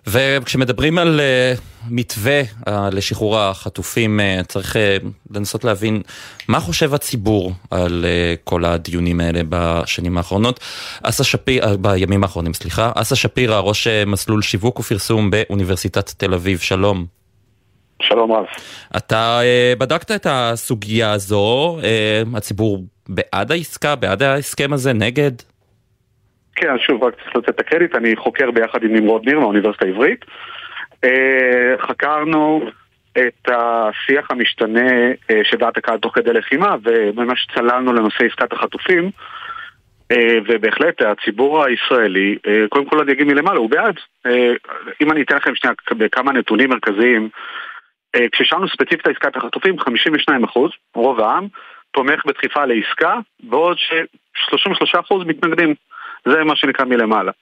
וכשמדברים 0.07 0.99
על 0.99 1.21
uh, 1.21 1.61
מתווה 1.91 2.43
uh, 2.43 2.71
לשחרור 2.93 3.39
החטופים, 3.39 4.21
uh, 4.21 4.45
צריך 4.45 4.77
uh, 4.77 4.79
לנסות 5.31 5.65
להבין 5.65 6.03
מה 6.49 6.61
חושב 6.61 6.95
הציבור 6.95 7.53
על 7.71 8.05
uh, 8.05 8.41
כל 8.45 8.65
הדיונים 8.65 9.21
האלה 9.21 9.41
בשנים 9.49 10.19
האחרונות. 10.19 10.61
אסה 11.03 11.25
שפיר, 11.25 11.65
uh, 11.65 11.77
בימים 11.77 12.23
האחרונים, 12.23 12.55
סליחה. 12.55 12.93
אסה 12.95 13.17
שפירא, 13.17 13.59
ראש 13.59 13.87
uh, 13.87 13.91
מסלול 14.07 14.43
שיווק 14.43 14.79
ופרסום 14.79 15.31
באוניברסיטת 15.31 16.11
תל 16.11 16.35
אביב, 16.35 16.59
שלום. 16.59 17.24
שלום 18.09 18.33
רב. 18.33 18.45
אתה 18.97 19.41
uh, 19.41 19.79
בדקת 19.79 20.11
את 20.11 20.27
הסוגיה 20.31 21.13
הזו, 21.13 21.79
uh, 21.81 22.37
הציבור 22.37 22.85
בעד 23.09 23.53
העסקה, 23.53 23.97
בעד 23.97 24.23
ההסכם 24.23 24.73
הזה, 24.73 24.93
נגד? 24.93 25.33
כן, 26.57 26.79
שוב, 26.79 27.05
רק 27.05 27.15
צריך 27.15 27.37
לתת 27.37 27.49
את 27.49 27.61
הקרדיט, 27.61 27.95
אני 27.95 28.17
חוקר 28.17 28.51
ביחד 28.51 28.83
עם 28.83 28.97
נמרוד 28.97 29.23
ניר 29.27 29.41
מהאוניברסיטה 29.41 29.85
העברית. 29.85 30.25
אה, 31.05 31.75
חקרנו 31.79 32.71
את 33.13 33.49
השיח 33.49 34.31
המשתנה 34.31 34.91
אה, 35.31 35.41
של 35.45 35.57
דעת 35.57 35.77
הקהל 35.77 35.99
תוך 35.99 36.15
כדי 36.15 36.33
לחימה, 36.33 36.77
וממש 36.85 37.47
צללנו 37.55 37.93
לנושא 37.93 38.25
עסקת 38.25 38.53
החטופים. 38.53 39.11
אה, 40.13 40.39
ובהחלט 40.49 41.03
הציבור 41.03 41.65
הישראלי, 41.65 42.39
קודם 42.69 42.87
כל 42.87 43.01
אני 43.01 43.13
אגיד 43.13 43.27
מלמעלה, 43.27 43.59
הוא 43.59 43.71
בעד. 43.71 43.95
אם 45.01 45.13
אני 45.13 45.23
אתן 45.23 45.37
לכם 45.37 45.55
שנייה 45.55 45.75
בכמה 45.91 46.33
נתונים 46.33 46.71
מרכזיים, 46.71 47.29
כששאלנו 48.33 48.69
ספציפית 48.69 49.07
על 49.07 49.13
עסקת 49.13 49.37
החטופים, 49.37 49.77
52%, 49.81 49.83
רוב 50.95 51.21
העם, 51.21 51.47
תומך 51.91 52.27
בדחיפה 52.27 52.65
לעסקה, 52.65 53.19
בעוד 53.43 53.79
ש-33% 53.79 55.25
מתנגדים. 55.27 55.75
זה 56.29 56.45
מה 56.45 56.57
שנקרא 56.57 56.85
מלמעלה. 56.85 57.33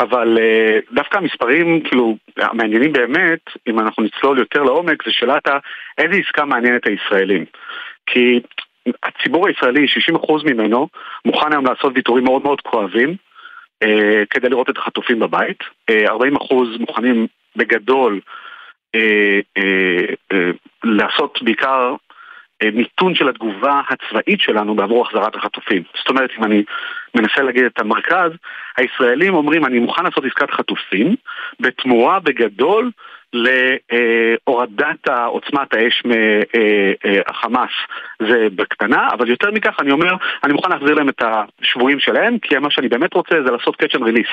אבל 0.00 0.38
אה, 0.40 0.78
דווקא 0.92 1.18
המספרים, 1.18 1.80
כאילו, 1.80 2.16
המעניינים 2.36 2.92
באמת, 2.92 3.40
אם 3.66 3.80
אנחנו 3.80 4.02
נצלול 4.02 4.38
יותר 4.38 4.62
לעומק, 4.62 5.04
זה 5.04 5.12
שאלת 5.12 5.48
איזה 5.98 6.16
עסקה 6.16 6.44
מעניינת 6.44 6.86
הישראלים. 6.86 7.44
כי 8.06 8.40
הציבור 9.02 9.48
הישראלי, 9.48 9.86
60% 10.16 10.44
ממנו, 10.44 10.88
מוכן 11.24 11.52
היום 11.52 11.66
לעשות 11.66 11.92
ויתורים 11.94 12.24
מאוד 12.24 12.42
מאוד 12.42 12.60
כואבים 12.60 13.16
אה, 13.82 14.22
כדי 14.30 14.48
לראות 14.48 14.70
את 14.70 14.78
החטופים 14.78 15.18
בבית. 15.18 15.58
אה, 15.90 16.04
40% 16.04 16.78
מוכנים 16.80 17.26
בגדול 17.56 18.12
אה, 18.12 18.18
אה, 18.20 18.22
אה, 18.22 18.49
לעשות 20.84 21.42
בעיקר 21.42 21.94
אה, 22.62 22.68
מיתון 22.72 23.14
של 23.14 23.28
התגובה 23.28 23.80
הצבאית 23.88 24.40
שלנו 24.40 24.74
בעבור 24.74 25.06
החזרת 25.06 25.36
החטופים. 25.36 25.82
זאת 25.98 26.08
אומרת, 26.08 26.30
אם 26.38 26.44
אני 26.44 26.64
מנסה 27.14 27.42
להגיד 27.42 27.64
את 27.64 27.78
המרכז, 27.80 28.30
הישראלים 28.76 29.34
אומרים, 29.34 29.64
אני 29.64 29.78
מוכן 29.78 30.04
לעשות 30.04 30.24
עסקת 30.24 30.50
חטופים, 30.50 31.14
בתמורה 31.60 32.20
בגדול 32.20 32.90
להורדת 33.32 35.08
עוצמת 35.26 35.74
האש 35.74 36.02
מהחמאס 36.04 37.70
זה 38.22 38.48
בקטנה, 38.54 39.08
אבל 39.12 39.28
יותר 39.28 39.50
מכך 39.50 39.76
אני 39.80 39.90
אומר, 39.90 40.14
אני 40.44 40.52
מוכן 40.52 40.70
להחזיר 40.70 40.94
להם 40.94 41.08
את 41.08 41.22
השבויים 41.60 42.00
שלהם, 42.00 42.38
כי 42.38 42.58
מה 42.58 42.70
שאני 42.70 42.88
באמת 42.88 43.14
רוצה 43.14 43.34
זה 43.44 43.50
לעשות 43.50 43.76
catch 43.76 43.94
and 43.94 44.02
release. 44.02 44.28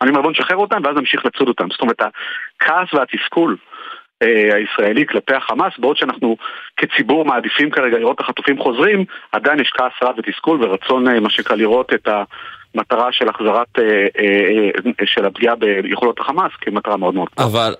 אני 0.00 0.10
אומר 0.10 0.22
בוא 0.22 0.30
נשחרר 0.30 0.56
אותם 0.56 0.80
ואז 0.84 0.96
נמשיך 0.96 1.26
לצוד 1.26 1.48
אותם. 1.48 1.68
זאת 1.70 1.80
אומרת, 1.80 2.00
הכעס 2.00 2.94
והתסכול 2.94 3.56
אה, 3.60 3.75
הישראלי 4.20 5.06
כלפי 5.06 5.34
החמאס, 5.34 5.72
בעוד 5.78 5.96
שאנחנו 5.96 6.36
כציבור 6.76 7.24
מעדיפים 7.24 7.70
כרגע 7.70 7.98
לראות 7.98 8.16
את 8.16 8.20
החטופים 8.20 8.58
חוזרים, 8.62 9.04
עדיין 9.32 9.60
יש 9.60 9.70
כעס 9.74 9.92
רב 10.02 10.14
ותסכול 10.18 10.64
ורצון, 10.64 11.08
אה, 11.08 11.20
מה 11.20 11.30
שנקרא, 11.30 11.56
לראות 11.56 11.92
את 11.94 12.08
המטרה 12.74 13.12
של 13.12 13.28
החזרת, 13.28 13.78
אה, 13.78 15.04
של 15.04 15.24
הפגיעה 15.24 15.54
ביכולות 15.56 16.20
החמאס 16.20 16.52
כמטרה 16.60 16.96
מאוד 16.96 17.14
מאוד 17.14 17.28
קטנה. 17.28 17.46
אבל 17.46 17.74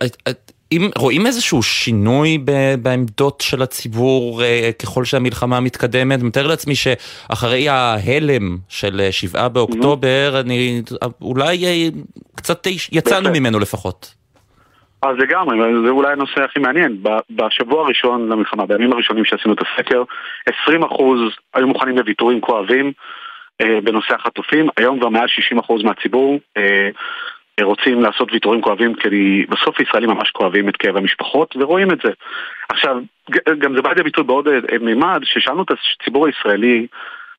אם 0.72 0.90
רואים 0.98 1.26
איזשהו 1.26 1.62
שינוי 1.62 2.38
בעמדות 2.82 3.40
של 3.40 3.62
הציבור 3.62 4.42
ככל 4.82 5.04
שהמלחמה 5.04 5.60
מתקדמת, 5.60 6.18
אני 6.20 6.28
מתאר 6.28 6.46
לעצמי 6.46 6.74
שאחרי 6.74 7.68
ההלם 7.68 8.56
של 8.68 9.08
שבעה 9.10 9.48
באוקטובר, 9.48 10.40
אני 10.40 10.82
אולי 11.20 11.90
קצת 12.34 12.66
יצאנו 12.92 13.30
ממנו 13.30 13.58
לפחות. 13.58 14.25
אז 15.02 15.16
לגמרי, 15.18 15.58
זה 15.84 15.90
אולי 15.90 16.12
הנושא 16.12 16.44
הכי 16.44 16.58
מעניין. 16.58 17.02
בשבוע 17.30 17.84
הראשון 17.84 18.28
למלחמה, 18.28 18.66
בימים 18.66 18.92
הראשונים 18.92 19.24
שעשינו 19.24 19.54
את 19.54 19.58
הסקר, 19.60 20.02
20% 20.50 20.52
היו 21.54 21.66
מוכנים 21.66 21.98
לוויתורים 21.98 22.40
כואבים 22.40 22.92
אה, 23.60 23.80
בנושא 23.80 24.14
החטופים, 24.14 24.68
היום 24.76 24.98
כבר 24.98 25.08
מעל 25.08 25.26
60% 25.58 25.84
מהציבור 25.84 26.38
אה, 26.56 26.90
רוצים 27.62 28.02
לעשות 28.02 28.32
ויתורים 28.32 28.62
כואבים, 28.62 28.94
כי 28.94 29.46
בסוף 29.48 29.80
ישראלים 29.80 30.10
ממש 30.10 30.30
כואבים 30.30 30.68
את 30.68 30.76
כאב 30.76 30.96
המשפחות, 30.96 31.56
ורואים 31.56 31.90
את 31.90 31.98
זה. 32.04 32.10
עכשיו, 32.68 32.96
גם 33.58 33.74
זה 33.76 33.82
בא 33.82 33.88
לידי 33.88 34.02
ביטוי 34.02 34.24
בעוד 34.24 34.48
אה, 34.48 34.78
מימד, 34.80 35.20
ששאלנו 35.24 35.62
את 35.62 35.70
הציבור 35.70 36.26
הישראלי 36.26 36.86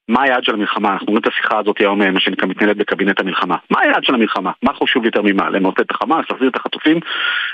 מה 0.07 0.23
היעד 0.23 0.43
של 0.43 0.53
המלחמה? 0.53 0.93
אנחנו 0.93 1.05
רואים 1.07 1.21
את 1.21 1.27
השיחה 1.27 1.59
הזאת 1.59 1.79
היום, 1.79 2.01
מה 2.01 2.19
שנקרא, 2.19 2.47
מתנהלת 2.47 2.77
בקבינט 2.77 3.19
המלחמה. 3.19 3.55
מה 3.69 3.81
היעד 3.81 4.03
של 4.03 4.13
המלחמה? 4.13 4.51
מה 4.63 4.73
חשוב 4.73 5.05
יותר 5.05 5.21
ממה? 5.21 5.49
למוטט 5.49 5.79
את 5.79 5.91
החמאס, 5.91 6.25
להחזיר 6.29 6.49
את 6.49 6.55
החטופים? 6.55 6.99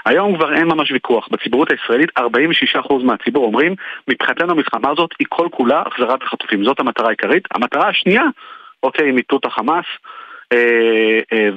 היום 0.06 0.36
כבר 0.36 0.54
אין 0.54 0.68
ממש 0.68 0.92
ויכוח. 0.92 1.28
בציבוריות 1.32 1.72
הישראלית 1.72 2.10
46% 2.20 3.04
מהציבור 3.04 3.46
אומרים, 3.46 3.76
מבחינתנו 4.08 4.52
המלחמה 4.52 4.90
הזאת 4.90 5.10
היא 5.20 5.28
כל 5.30 5.48
כולה 5.52 5.84
החזרת 5.86 6.24
החטופים. 6.24 6.64
זאת 6.64 6.80
המטרה 6.80 7.08
העיקרית. 7.08 7.44
המטרה 7.56 7.88
השנייה, 7.90 8.24
אוקיי, 8.84 9.12
מיטוט 9.12 9.46
החמאס 9.46 9.86
אה, 10.54 11.20
אה, 11.34 11.50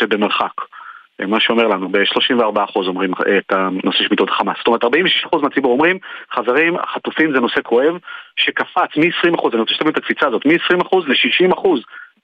ובמרחק. 0.00 0.73
מה 1.20 1.40
שאומר 1.40 1.66
לנו, 1.66 1.88
ב-34% 1.88 2.76
אומרים 2.76 3.12
את 3.38 3.52
הנושא 3.52 3.98
של 3.98 4.06
מיטות 4.10 4.28
החמאס. 4.28 4.56
זאת 4.58 4.66
אומרת, 4.66 4.84
46% 4.84 5.42
מהציבור 5.42 5.72
אומרים, 5.72 5.98
חברים, 6.30 6.76
החטופים 6.76 7.32
זה 7.34 7.40
נושא 7.40 7.60
כואב, 7.62 7.94
שקפץ 8.36 8.96
מ-20%, 8.96 9.48
אני 9.52 9.60
רוצה 9.60 9.74
שתבין 9.74 9.92
את 9.92 9.96
הקפיצה 9.96 10.26
הזאת, 10.26 10.46
מ-20% 10.46 10.96
ל-60% 11.06 11.68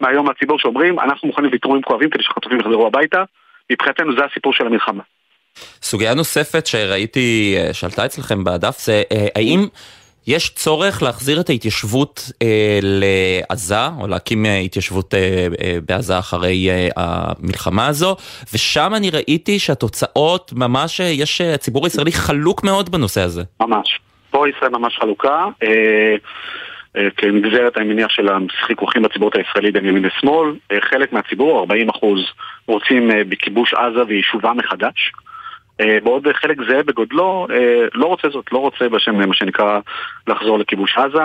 מהיום 0.01 0.27
מהציבור 0.27 0.59
שאומרים, 0.59 1.01
אנחנו 1.01 1.29
מוכנים 1.29 1.51
ויתורים 1.53 1.83
כואבים 1.83 2.11
כדי 2.11 2.23
שהחטופים 2.23 2.61
יחזרו 2.61 2.87
הביתה, 2.87 3.25
מבחינתנו 3.73 4.13
זה 4.17 4.25
הסיפור 4.25 4.53
של 4.53 4.67
המלחמה. 4.67 5.03
סוגיה 5.83 6.15
נוספת 6.15 6.67
שראיתי 6.67 7.57
אה, 7.59 7.75
שעלתה 7.75 8.07
אצלכם 8.07 8.45
בדף 8.45 8.79
זה 8.79 9.03
אה, 9.13 9.27
האם 9.37 9.67
יש 10.27 10.51
צורך 10.51 11.03
להחזיר 11.03 11.41
את 11.41 11.49
ההתיישבות 11.49 12.33
אה, 12.43 12.79
לעזה, 12.83 13.87
או 14.01 14.07
להקים 14.09 14.47
אה, 14.47 14.59
התיישבות 14.59 15.15
אה, 15.15 15.47
אה, 15.63 15.79
בעזה 15.89 16.19
אחרי 16.19 16.71
אה, 16.71 16.89
המלחמה 16.97 17.87
הזו, 17.87 18.17
ושם 18.55 18.93
אני 18.97 19.11
ראיתי 19.11 19.59
שהתוצאות 19.59 20.53
ממש, 20.57 21.01
אה, 21.01 21.07
יש 21.07 21.41
אה, 21.41 21.55
הציבור 21.55 21.87
הישראלי 21.87 22.13
חלוק 22.13 22.65
מאוד 22.65 22.91
בנושא 22.91 23.21
הזה. 23.21 23.43
ממש. 23.61 24.01
פה 24.31 24.49
ישראל 24.49 24.71
ממש 24.71 24.99
חלוקה. 25.01 25.47
אה... 25.63 26.15
כנגזרת, 27.17 27.77
אני 27.77 27.85
מניח, 27.85 28.11
של 28.11 28.29
החיכוכים 28.29 29.03
בציבוריות 29.03 29.37
הישראלית 29.37 29.75
בין 29.75 29.87
ימין 29.87 30.07
ושמאל. 30.07 30.55
חלק 30.81 31.13
מהציבור, 31.13 31.61
40 31.61 31.89
רוצים 32.67 33.11
בכיבוש 33.29 33.75
עזה 33.75 34.03
ויישובה 34.09 34.53
מחדש. 34.53 35.13
אה, 35.81 35.99
בעוד 36.03 36.27
חלק 36.33 36.57
זהה 36.69 36.83
בגודלו 36.83 37.47
אה, 37.51 37.85
לא 37.95 38.07
רוצה 38.07 38.29
זאת, 38.29 38.53
לא 38.53 38.59
רוצה 38.59 38.89
בשם 38.89 39.29
מה 39.29 39.35
שנקרא 39.35 39.81
לחזור 40.27 40.59
לכיבוש 40.59 40.99
עזה. 40.99 41.23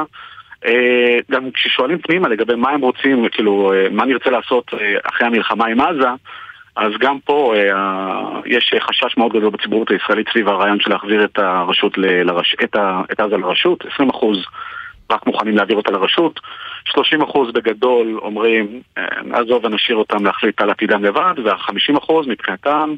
אה, 0.66 1.18
גם 1.32 1.52
כששואלים 1.52 1.98
פנימה 1.98 2.28
לגבי 2.28 2.56
מה 2.56 2.70
הם 2.70 2.82
רוצים, 2.82 3.30
כאילו, 3.30 3.74
מה 3.92 4.06
נרצה 4.06 4.30
לעשות 4.30 4.72
אחרי 5.04 5.28
המלחמה 5.28 5.66
עם 5.66 5.82
עזה, 5.82 6.10
אז 6.76 6.92
גם 7.00 7.20
פה 7.26 7.54
יש 8.46 8.74
חשש 8.80 9.18
מאוד 9.18 9.34
גדול 9.34 9.50
בציבוריות 9.50 9.92
הישראלית 9.92 10.28
סביב 10.32 10.48
הרעיון 10.48 10.80
של 10.80 10.90
להחזיר 10.90 11.24
את 11.24 11.40
הרשות, 11.40 11.98
לרש... 11.98 12.56
את, 12.64 12.76
ה... 12.76 13.02
את 13.12 13.20
עזה 13.20 13.38
לרשות, 13.38 13.84
20% 14.00 14.06
רק 15.12 15.28
מוכנים 15.28 15.58
להעביר 15.58 15.78
אותה 15.78 15.92
לרשות, 15.92 16.40
30% 16.90 17.52
בגדול 17.54 18.20
אומרים, 18.22 18.82
נעזוב 19.24 19.66
ונשאיר 19.66 19.98
אותם 19.98 20.26
להחליט 20.26 20.62
על 20.62 20.70
עתידם 20.70 21.04
לבד, 21.04 21.34
וה-50% 21.44 22.14
מבחינתם 22.28 22.96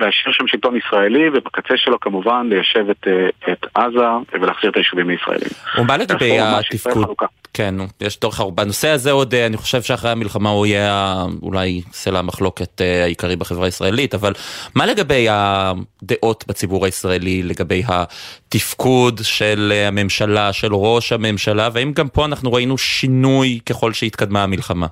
להשאיר 0.00 0.32
שם 0.32 0.46
שלטון 0.46 0.76
ישראלי, 0.76 1.28
ובקצה 1.28 1.74
שלו 1.76 2.00
כמובן 2.00 2.46
ליישב 2.50 2.90
את, 2.90 3.08
אה, 3.08 3.52
את 3.52 3.66
עזה 3.74 4.40
ולהחזיר 4.40 4.70
את 4.70 4.76
היישובים 4.76 5.08
הישראלים. 5.08 5.48
ומה 5.78 5.96
לגבי 5.96 6.40
התפקוד? 6.40 7.06
כן, 7.54 7.74
יש 8.00 8.20
דרך 8.20 8.40
ארוך. 8.40 8.54
בנושא 8.54 8.88
הזה 8.88 9.10
עוד, 9.10 9.34
אה, 9.34 9.46
אני 9.46 9.56
חושב 9.56 9.82
שאחרי 9.82 10.10
המלחמה 10.10 10.50
הוא 10.50 10.66
יהיה 10.66 11.16
אולי 11.42 11.82
סלע 11.92 12.18
המחלוקת 12.18 12.80
אה, 12.80 13.02
העיקרי 13.04 13.36
בחברה 13.36 13.64
הישראלית, 13.64 14.14
אבל 14.14 14.32
מה 14.74 14.86
לגבי 14.86 15.26
הדעות 15.30 16.44
בציבור 16.48 16.84
הישראלי, 16.84 17.42
לגבי 17.42 17.82
התפקוד 17.88 19.20
של 19.22 19.72
הממשלה, 19.88 20.52
של 20.52 20.74
ראש 20.74 21.12
הממשלה, 21.12 21.68
והאם 21.72 21.92
גם 21.92 22.08
פה 22.08 22.24
אנחנו 22.24 22.52
ראינו 22.52 22.78
שינוי 22.78 23.60
ככל 23.66 23.92
שהתקדמה 23.92 24.42
המלחמה? 24.42 24.86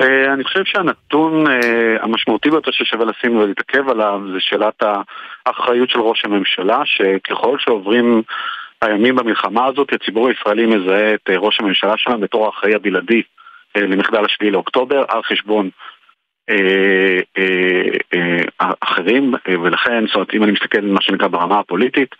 אה, 0.00 0.32
אני 0.32 0.44
חושב 0.44 0.64
שהנתון 0.64 1.46
אה, 1.46 1.96
המשמעותי 2.02 2.50
ביותר 2.50 2.70
ששווה 2.70 3.04
לשים 3.04 3.36
ולהתעכב 3.36 3.88
עליו 3.88 4.20
זה 4.32 4.40
שאלת 4.40 4.82
האחריות 5.46 5.90
של 5.90 6.00
ראש 6.00 6.24
הממשלה, 6.24 6.82
שככל 6.84 7.58
שעוברים 7.58 8.22
הימים 8.82 9.16
במלחמה 9.16 9.66
הזאת, 9.66 9.92
הציבור 9.92 10.28
הישראלי 10.28 10.66
מזהה 10.66 11.14
את 11.14 11.30
אה, 11.30 11.38
ראש 11.38 11.60
הממשלה 11.60 11.94
שלנו 11.96 12.20
בתור 12.20 12.46
האחראי 12.46 12.74
הבלעדי 12.74 13.22
למחדל 13.76 14.24
השביעי 14.24 14.50
לאוקטובר, 14.52 15.04
על 15.08 15.22
חשבון 15.22 15.70
אחרים, 18.58 19.34
ולכן, 19.62 20.06
זאת 20.06 20.14
אומרת, 20.14 20.34
אם 20.34 20.42
אני 20.44 20.52
מסתכל 20.52 20.78
על 20.78 20.86
מה 20.86 21.02
שנקרא 21.02 21.28
ברמה 21.28 21.58
הפוליטית, 21.58 22.14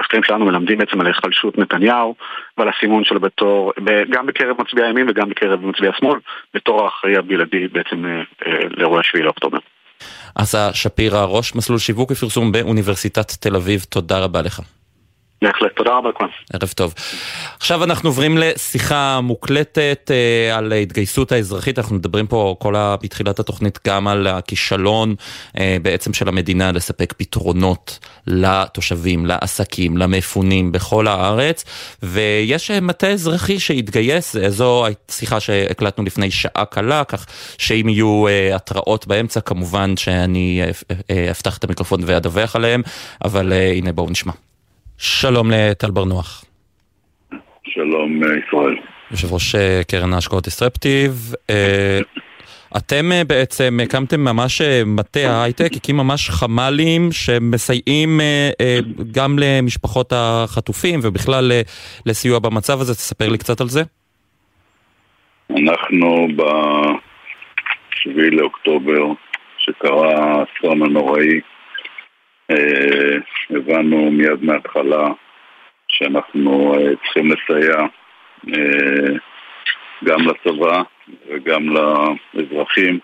הסקרים 0.00 0.22
שלנו 0.22 0.44
מלמדים 0.44 0.78
בעצם 0.78 1.00
על 1.00 1.06
היחלשות 1.06 1.58
נתניהו 1.58 2.14
ועל 2.58 2.68
הסימון 2.68 3.04
שלו 3.04 3.20
בתור, 3.20 3.72
גם 4.10 4.26
בקרב 4.26 4.56
מצביעי 4.60 4.86
הימין 4.86 5.10
וגם 5.10 5.28
בקרב 5.30 5.66
מצביעי 5.66 5.92
השמאל, 5.94 6.18
בתור 6.54 6.84
האחראי 6.84 7.16
הבלעדי 7.16 7.68
בעצם 7.68 8.04
אה, 8.06 8.22
אה, 8.46 8.58
לאירועי 8.76 9.00
השביעי 9.00 9.24
לאוקטובר. 9.24 9.58
עשה 10.34 10.74
שפירא, 10.74 11.24
ראש 11.24 11.54
מסלול 11.54 11.78
שיווק 11.78 12.10
ופרסום 12.10 12.52
באוניברסיטת 12.52 13.30
תל 13.40 13.56
אביב, 13.56 13.80
תודה 13.90 14.18
רבה 14.18 14.42
לך. 14.42 14.60
בהחלט, 15.42 15.72
תודה 15.76 15.90
רבה 15.96 16.08
לכולם. 16.08 16.30
ערב 16.52 16.72
טוב. 16.74 16.94
עכשיו 17.56 17.84
אנחנו 17.84 18.08
עוברים 18.08 18.38
לשיחה 18.38 19.20
מוקלטת 19.20 20.10
אה, 20.10 20.56
על 20.56 20.72
ההתגייסות 20.72 21.32
האזרחית, 21.32 21.78
אנחנו 21.78 21.96
מדברים 21.96 22.26
פה 22.26 22.56
כל 22.58 22.76
ה... 22.76 22.96
בתחילת 23.02 23.38
התוכנית 23.38 23.78
גם 23.86 24.08
על 24.08 24.26
הכישלון 24.26 25.14
אה, 25.58 25.76
בעצם 25.82 26.12
של 26.14 26.28
המדינה 26.28 26.72
לספק 26.72 27.14
פתרונות 27.16 27.98
לתושבים, 28.26 29.26
לעסקים, 29.26 29.96
למפונים 29.96 30.72
בכל 30.72 31.06
הארץ, 31.06 31.64
ויש 32.02 32.70
אה, 32.70 32.80
מטה 32.80 33.06
אזרחי 33.06 33.58
שהתגייס, 33.58 34.36
אה, 34.36 34.50
זו 34.50 34.86
שיחה 35.10 35.40
שהקלטנו 35.40 36.04
לפני 36.04 36.30
שעה 36.30 36.64
קלה, 36.64 37.04
כך 37.04 37.26
שאם 37.58 37.88
יהיו 37.88 38.26
אה, 38.28 38.56
התראות 38.56 39.06
באמצע 39.06 39.40
כמובן 39.40 39.96
שאני 39.96 40.62
אה, 41.10 41.30
אפתח 41.30 41.58
את 41.58 41.64
המיקרופון 41.64 42.00
ואדווח 42.06 42.56
עליהם, 42.56 42.82
אבל 43.24 43.52
הנה 43.52 43.92
בואו 43.92 44.10
נשמע. 44.10 44.45
שלום 44.98 45.50
לטל 45.50 45.90
בר 45.90 46.04
נוח. 46.04 46.44
שלום 47.64 48.22
אה, 48.24 48.28
ישראל. 48.28 48.76
יושב 49.10 49.32
ראש 49.32 49.54
אה, 49.54 49.80
קרן 49.90 50.12
ההשקעות 50.12 50.46
אסטרפטיב. 50.46 51.34
אה, 51.50 52.00
אתם 52.76 53.10
בעצם 53.26 53.78
הקמתם 53.82 54.20
ממש 54.20 54.62
מטה 54.86 55.20
ההייטק, 55.20 55.70
הקים 55.76 55.96
ממש 55.96 56.30
חמ"לים 56.30 57.12
שמסייעים 57.12 58.20
גם 59.12 59.38
למשפחות 59.38 60.12
החטופים 60.16 61.00
ובכלל 61.02 61.52
לסיוע 62.06 62.38
במצב 62.38 62.80
הזה, 62.80 62.94
תספר 62.94 63.28
לי 63.28 63.38
קצת 63.38 63.60
על 63.60 63.68
זה. 63.68 63.82
אנחנו 65.50 66.28
ב-7 66.36 68.10
לאוקטובר, 68.32 69.04
שקרה 69.58 70.14
האסון 70.14 70.82
הנוראי 70.82 71.40
הבנו 73.50 74.10
מיד 74.10 74.44
מההתחלה 74.44 75.08
שאנחנו 75.88 76.74
אה, 76.74 76.96
צריכים 76.96 77.30
לסייע 77.32 77.76
אה, 78.48 79.14
גם 80.04 80.18
לצבא 80.20 80.82
וגם 81.28 81.62
לאזרחים, 81.68 82.98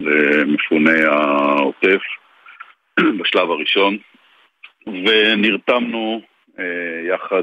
למפוני 0.00 1.02
העוטף 1.04 2.00
בשלב 3.18 3.50
הראשון. 3.50 3.96
ונרתמנו 4.86 6.20
יחד, 7.08 7.42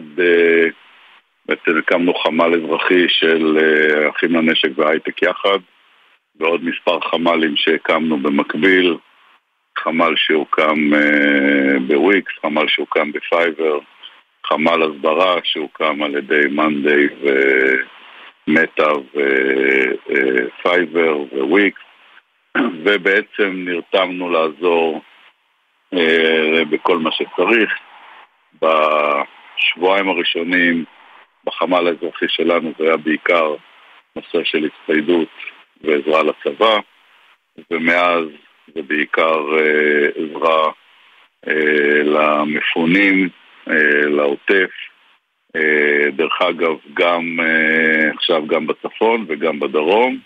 בעצם 1.45 1.77
הקמנו 1.77 2.13
חמ"ל 2.13 2.53
אזרחי 2.53 3.05
של 3.09 3.57
אחים 4.09 4.35
לנשק 4.35 4.69
והייטק 4.75 5.21
יחד 5.21 5.59
ועוד 6.39 6.63
מספר 6.63 6.99
חמ"לים 6.99 7.55
שהקמנו 7.55 8.17
במקביל 8.17 8.97
חמ"ל 9.83 10.13
שהוקם 10.15 10.93
uh, 10.93 11.79
בוויקס, 11.87 12.31
חמ"ל 12.41 12.67
שהוקם 12.67 13.11
ב 13.11 13.20
Fiverr, 13.20 13.79
חמ"ל 14.45 14.83
הסברה 14.83 15.35
שהוקם 15.43 16.03
על 16.03 16.15
ידי 16.15 16.41
monday 16.51 17.07
ו 18.47 18.56
Meta 18.56 18.91
ו 20.07 20.23
Fiverr 20.23 21.17
ו 21.31 21.41
Wix, 21.41 21.81
ובעצם 22.57 23.51
נרתמנו 23.65 24.29
לעזור 24.29 25.01
uh, 25.95 26.65
בכל 26.69 26.97
מה 26.97 27.09
שצריך. 27.11 27.73
בשבועיים 28.61 30.09
הראשונים 30.09 30.85
בחמ"ל 31.45 31.87
האזרחי 31.87 32.25
שלנו 32.27 32.71
זה 32.77 32.83
היה 32.83 32.97
בעיקר 32.97 33.55
נושא 34.15 34.43
של 34.43 34.65
הצטיידות 34.65 35.29
ועזרה 35.81 36.23
לצבא, 36.23 36.79
ומאז 37.71 38.25
זה 38.75 38.81
בעיקר 38.81 39.57
אה, 39.57 40.07
עזרה 40.15 40.71
אה, 41.47 42.03
למפונים, 42.03 43.29
אה, 43.69 44.07
לעוטף. 44.07 44.69
דרך 46.13 46.41
אגב, 46.41 46.75
גם 46.93 47.37
עכשיו 48.15 48.47
גם 48.47 48.67
בצפון 48.67 49.25
וגם 49.27 49.59
בדרום. 49.59 50.19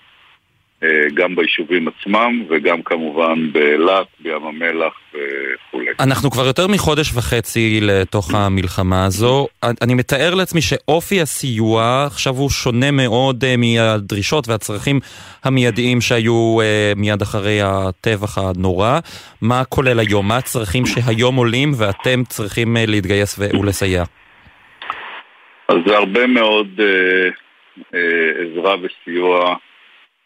אה, 0.83 1.07
גם 1.13 1.35
ביישובים 1.35 1.87
עצמם 1.87 2.43
וגם 2.49 2.81
כמובן 2.81 3.51
באילת, 3.51 4.07
בים 4.19 4.43
המלח 4.43 4.93
וכולי. 5.09 5.85
אנחנו 5.99 6.31
כבר 6.31 6.45
יותר 6.45 6.67
מחודש 6.67 7.11
וחצי 7.13 7.79
לתוך 7.81 8.33
המלחמה 8.33 9.05
הזו. 9.05 9.47
אני 9.81 9.93
מתאר 9.93 10.35
לעצמי 10.35 10.61
שאופי 10.61 11.21
הסיוע 11.21 12.03
עכשיו 12.05 12.33
הוא 12.33 12.49
שונה 12.49 12.91
מאוד 12.91 13.43
אה, 13.43 13.55
מהדרישות 13.57 14.47
והצרכים 14.47 14.99
המיידיים 15.43 16.01
שהיו 16.01 16.59
אה, 16.61 16.93
מיד 16.95 17.21
אחרי 17.21 17.59
הטבח 17.61 18.37
הנורא. 18.37 18.99
מה 19.41 19.63
כולל 19.63 19.99
היום? 19.99 20.27
מה 20.27 20.37
הצרכים 20.37 20.85
שהיום 20.85 21.35
עולים 21.35 21.71
ואתם 21.77 22.23
צריכים 22.23 22.77
להתגייס 22.87 23.39
ולסייע? 23.39 24.03
אז 25.67 25.77
זה 25.85 25.97
הרבה 25.97 26.27
מאוד 26.27 26.67
אה, 26.79 27.29
אה, 27.93 28.31
עזרה 28.41 28.75
וסיוע. 28.81 29.55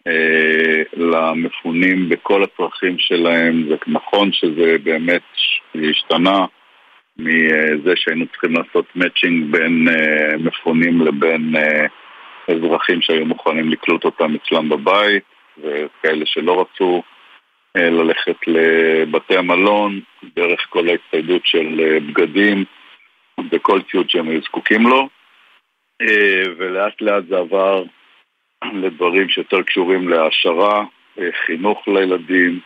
אה, 0.07 0.83
למפונים 0.93 2.09
בכל 2.09 2.43
הצרכים 2.43 2.95
שלהם. 2.99 3.67
זה 3.69 3.75
נכון 3.87 4.31
שזה 4.33 4.77
באמת 4.83 5.21
השתנה 5.89 6.45
מזה 7.17 7.93
שהיינו 7.95 8.25
צריכים 8.27 8.53
לעשות 8.53 8.85
מאצ'ינג 8.95 9.51
בין 9.51 9.87
אה, 9.89 10.37
מפונים 10.37 11.01
לבין 11.01 11.55
אה, 11.55 11.85
אזרחים 12.55 13.01
שהיו 13.01 13.25
מוכנים 13.25 13.69
לקלוט 13.69 14.05
אותם 14.05 14.35
אצלם 14.35 14.69
בבית, 14.69 15.23
וכאלה 15.57 16.25
שלא 16.25 16.61
רצו 16.61 17.03
ללכת 17.77 18.35
לבתי 18.47 19.37
המלון, 19.37 19.99
דרך 20.35 20.65
כל 20.69 20.89
ההצטיידות 20.89 21.41
של 21.45 21.97
בגדים 22.07 22.63
וכל 23.51 23.81
ציוד 23.91 24.09
שהם 24.09 24.29
היו 24.29 24.41
זקוקים 24.41 24.87
לו. 24.87 25.09
ולאט 26.57 27.01
לאט 27.01 27.23
זה 27.29 27.37
עבר 27.37 27.83
לדברים 28.83 29.29
שיותר 29.29 29.61
קשורים 29.61 30.09
להעשרה, 30.09 30.85
אה, 31.19 31.29
חינוך 31.45 31.87
לילדים, 31.87 32.59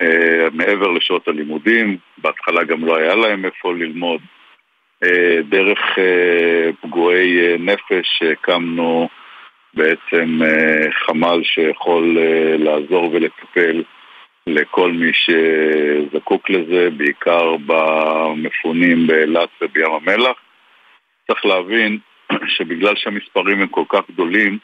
אה, 0.00 0.48
מעבר 0.52 0.88
לשעות 0.88 1.28
הלימודים, 1.28 1.96
בהתחלה 2.18 2.64
גם 2.64 2.84
לא 2.84 2.96
היה 2.96 3.14
להם 3.14 3.44
איפה 3.44 3.72
ללמוד. 3.72 4.20
אה, 5.04 5.42
דרך 5.48 5.78
פגועי 6.80 7.58
נפש 7.58 8.22
הקמנו 8.32 9.08
בעצם 9.74 10.40
חמ"ל 11.06 11.42
שיכול 11.42 12.18
לעזור 12.58 13.10
ולטפל 13.12 13.82
לכל 14.46 14.92
מי 14.92 15.10
שזקוק 15.12 16.50
לזה, 16.50 16.88
בעיקר 16.96 17.56
במפונים 17.66 19.06
באילת 19.06 19.48
ובים 19.62 19.92
המלח. 19.92 20.36
צריך 21.26 21.46
להבין 21.46 21.98
שבגלל 22.56 22.96
שהמספרים 22.96 23.60
הם 23.60 23.68
כל 23.68 23.84
כך 23.88 24.10
גדולים, 24.10 24.58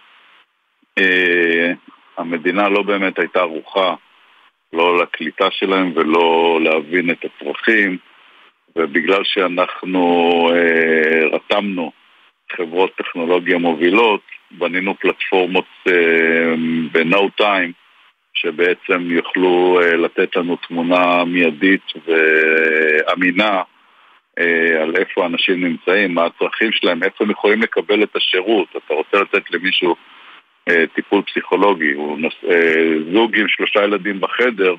המדינה 2.19 2.69
לא 2.69 2.83
באמת 2.83 3.19
הייתה 3.19 3.41
ערוכה 3.41 3.95
לא 4.73 5.03
לקליטה 5.03 5.51
שלהם 5.51 5.93
ולא 5.95 6.59
להבין 6.63 7.11
את 7.11 7.25
הצרכים, 7.25 7.99
ובגלל 8.77 9.25
שאנחנו 9.25 10.01
אה, 10.53 11.27
רתמנו 11.33 11.93
חברות 12.57 12.95
טכנולוגיה 12.97 13.59
מובילות, 13.59 14.21
בנינו 14.51 14.95
פלטפורמות 14.95 15.65
אה, 15.89 16.55
ב-No 16.93 17.43
time 17.43 17.73
שבעצם 18.35 19.11
יוכלו 19.11 19.81
אה, 19.83 19.97
לתת 19.97 20.37
לנו 20.37 20.57
תמונה 20.57 21.25
מיידית 21.25 21.93
ואמינה 22.07 23.63
אה, 24.39 24.83
על 24.83 24.97
איפה 24.97 25.27
אנשים 25.27 25.65
נמצאים, 25.65 26.15
מה 26.15 26.25
הצרכים 26.25 26.73
שלהם, 26.73 27.03
איפה 27.03 27.25
הם 27.25 27.31
יכולים 27.31 27.63
לקבל 27.63 28.03
את 28.03 28.17
השירות. 28.17 28.69
אתה 28.71 28.95
רוצה 28.95 29.17
לתת 29.21 29.51
למישהו 29.51 29.91
אה, 29.91 30.14
טיפול 30.95 31.23
פסיכולוגי, 31.23 31.93
הוא 31.93 32.19
נוס, 32.19 32.35
אה, 32.51 33.13
זוג 33.13 33.37
עם 33.37 33.49
שלושה 33.49 33.85
ילדים 33.85 34.21
בחדר, 34.21 34.75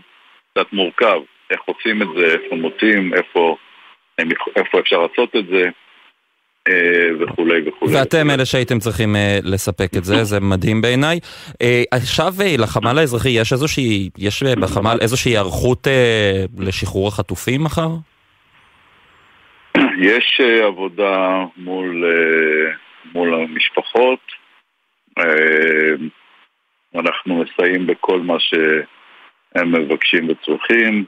קצת 0.52 0.74
מורכב. 0.74 1.21
איך 1.52 1.62
עושים 1.65 2.02
את 2.02 2.08
זה, 2.17 2.26
איפה 2.26 2.56
מוצאים, 2.56 3.13
איפה, 3.13 3.58
איפה 4.56 4.80
אפשר 4.80 5.08
לעשות 5.08 5.36
את 5.36 5.45
זה. 5.48 5.69
אה, 6.69 7.10
וכולי 7.19 7.69
וכולי. 7.69 7.95
ואתם 7.95 8.30
אלה 8.30 8.45
שהייתם 8.45 8.80
צריכים 8.80 9.15
אה, 9.15 9.39
לספק 9.43 9.89
את 9.98 10.04
זה, 10.04 10.24
זה 10.24 10.39
מדהים 10.39 10.82
בעיניי. 10.82 11.19
אה, 11.62 11.84
עכשיו 11.91 12.34
לחמ"ל 12.58 12.98
האזרחי 12.98 13.30
יש 13.30 13.54
איזושהי, 13.54 14.10
יש 14.17 14.43
בחמ"ל 14.43 14.98
איזושהי 15.02 15.32
היערכות 15.32 15.88
לשחרור 16.60 17.08
החטופים 17.08 17.63
מחר? 17.63 17.89
יש 20.02 20.41
עבודה 20.63 21.43
מול, 21.58 22.06
מול 23.13 23.34
המשפחות. 23.34 24.19
אנחנו 26.95 27.43
מסייעים 27.43 27.88
בכל 27.88 28.19
מה 28.19 28.39
שהם 28.39 29.71
מבקשים 29.71 30.30
וצריכים. 30.30 31.06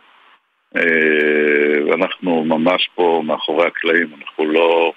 ואנחנו 1.89 2.43
ממש 2.43 2.89
פה 2.95 3.21
מאחורי 3.25 3.67
הקלעים, 3.67 4.07
אנחנו 4.21 4.45
לא... 4.45 4.93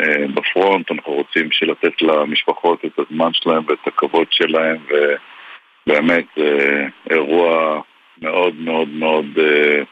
אה, 0.00 0.26
בפרונט, 0.34 0.90
אנחנו 0.90 1.12
רוצים 1.12 1.48
לתת 1.62 2.02
למשפחות 2.02 2.84
את 2.84 2.98
הזמן 2.98 3.32
שלהם 3.32 3.62
ואת 3.68 3.86
הכבוד 3.86 4.26
שלהם 4.30 4.76
ובאמת 4.88 6.24
זה 6.36 6.86
אירוע 7.10 7.80
מאוד 8.22 8.54
מאוד 8.54 8.88
מאוד 8.88 9.26
אה, 9.38 9.82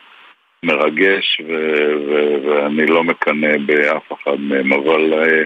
מרגש 0.63 1.41
ו- 1.49 1.95
ו- 2.09 2.37
ואני 2.45 2.87
לא 2.87 3.05
מקנא 3.05 3.59
באף 3.67 4.13
אחד 4.13 4.41
מהם, 4.41 4.73
אבל 4.73 5.13
אה, 5.13 5.43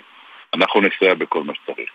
אנחנו 0.55 0.81
נסייע 0.81 1.15
בכל 1.15 1.43
מה 1.43 1.53
שצריך. 1.55 1.91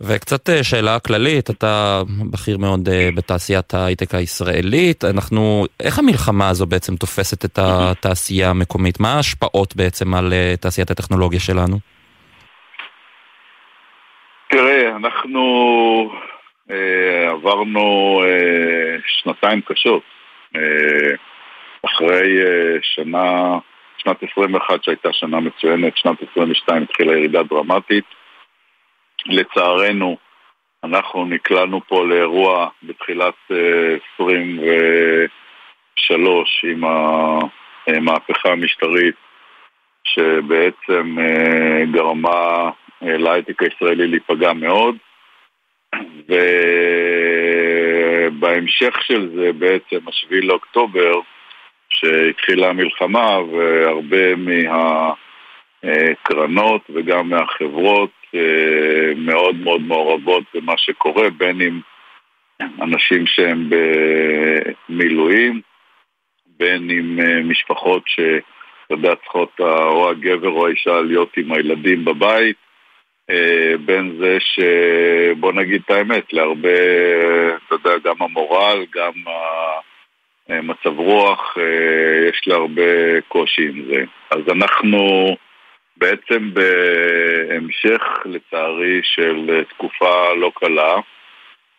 וקצת 0.00 0.50
אה, 0.50 0.64
שאלה 0.64 0.98
כללית, 0.98 1.50
אתה 1.50 2.02
בכיר 2.32 2.58
מאוד 2.58 2.88
אה, 2.88 3.08
בתעשיית 3.16 3.74
ההייטק 3.74 4.14
הישראלית, 4.14 5.04
אנחנו, 5.04 5.66
איך 5.80 5.98
המלחמה 5.98 6.48
הזו 6.48 6.66
בעצם 6.66 6.96
תופסת 6.96 7.44
את 7.44 7.58
התעשייה 7.62 8.50
המקומית? 8.50 9.00
מה 9.00 9.12
ההשפעות 9.12 9.76
בעצם 9.76 10.14
על 10.14 10.32
אה, 10.32 10.54
תעשיית 10.60 10.90
הטכנולוגיה 10.90 11.40
שלנו? 11.40 11.78
תראה, 14.50 14.96
אנחנו 14.96 15.42
אה, 16.70 17.30
עברנו 17.30 18.20
אה, 18.24 18.96
שנתיים 19.06 19.60
קשות. 19.60 20.02
אה, 20.56 21.14
אחרי 21.86 22.42
אה, 22.42 22.78
שנה, 22.82 23.58
שנת 23.98 24.16
21 24.32 24.84
שהייתה 24.84 25.08
שנה 25.12 25.40
מצוינת, 25.40 25.96
שנת 25.96 26.16
22 26.30 26.82
התחילה 26.82 27.12
ירידה 27.12 27.42
דרמטית. 27.42 28.04
לצערנו, 29.28 30.16
אנחנו 30.84 31.24
נקלענו 31.24 31.80
פה 31.86 32.06
לאירוע 32.06 32.68
בתחילת 32.82 33.34
23 34.14 36.64
אה, 36.64 36.70
עם 36.70 36.84
המהפכה 37.86 38.48
המשטרית 38.48 39.14
שבעצם 40.04 41.16
אה, 41.18 41.84
גרמה 41.92 42.70
אה, 43.02 43.18
להייטק 43.18 43.62
הישראלי 43.62 44.06
להיפגע 44.06 44.52
מאוד. 44.52 44.96
ובהמשך 48.28 49.02
של 49.02 49.30
זה 49.36 49.52
בעצם, 49.52 50.08
השביעי 50.08 50.42
לאוקטובר, 50.42 51.12
שהתחילה 51.88 52.68
המלחמה 52.68 53.38
והרבה 53.38 54.34
מהקרנות 55.82 56.82
וגם 56.94 57.30
מהחברות 57.30 58.10
מאוד 59.16 59.56
מאוד 59.56 59.80
מעורבות 59.80 60.44
במה 60.54 60.74
שקורה, 60.76 61.30
בין 61.30 61.60
אם 61.60 61.80
אנשים 62.60 63.26
שהם 63.26 63.70
במילואים, 64.88 65.60
בין 66.58 66.90
אם 66.90 67.20
אה, 67.20 67.42
משפחות 67.42 68.02
שאתה 68.06 68.94
יודע, 68.94 69.14
צריכות 69.14 69.60
או 69.60 70.10
הגבר 70.10 70.48
או 70.48 70.66
האישה 70.66 71.00
להיות 71.00 71.36
עם 71.36 71.52
הילדים 71.52 72.04
בבית, 72.04 72.56
אה, 73.30 73.72
בין 73.84 74.16
זה 74.20 74.38
שבוא 74.40 75.52
נגיד 75.52 75.82
את 75.84 75.90
האמת, 75.90 76.32
להרבה, 76.32 76.68
אתה 77.66 77.74
יודע, 77.74 77.98
גם 78.04 78.14
המורל, 78.20 78.84
גם 78.94 79.12
מצב 80.48 80.98
רוח, 80.98 81.56
יש 82.28 82.42
להרבה 82.46 83.20
קושי 83.28 83.62
עם 83.62 83.84
זה. 83.90 84.04
אז 84.30 84.40
אנחנו 84.52 85.26
בעצם 85.96 86.50
בהמשך, 86.54 88.02
לצערי, 88.24 89.00
של 89.02 89.62
תקופה 89.68 90.34
לא 90.34 90.52
קלה, 90.54 90.94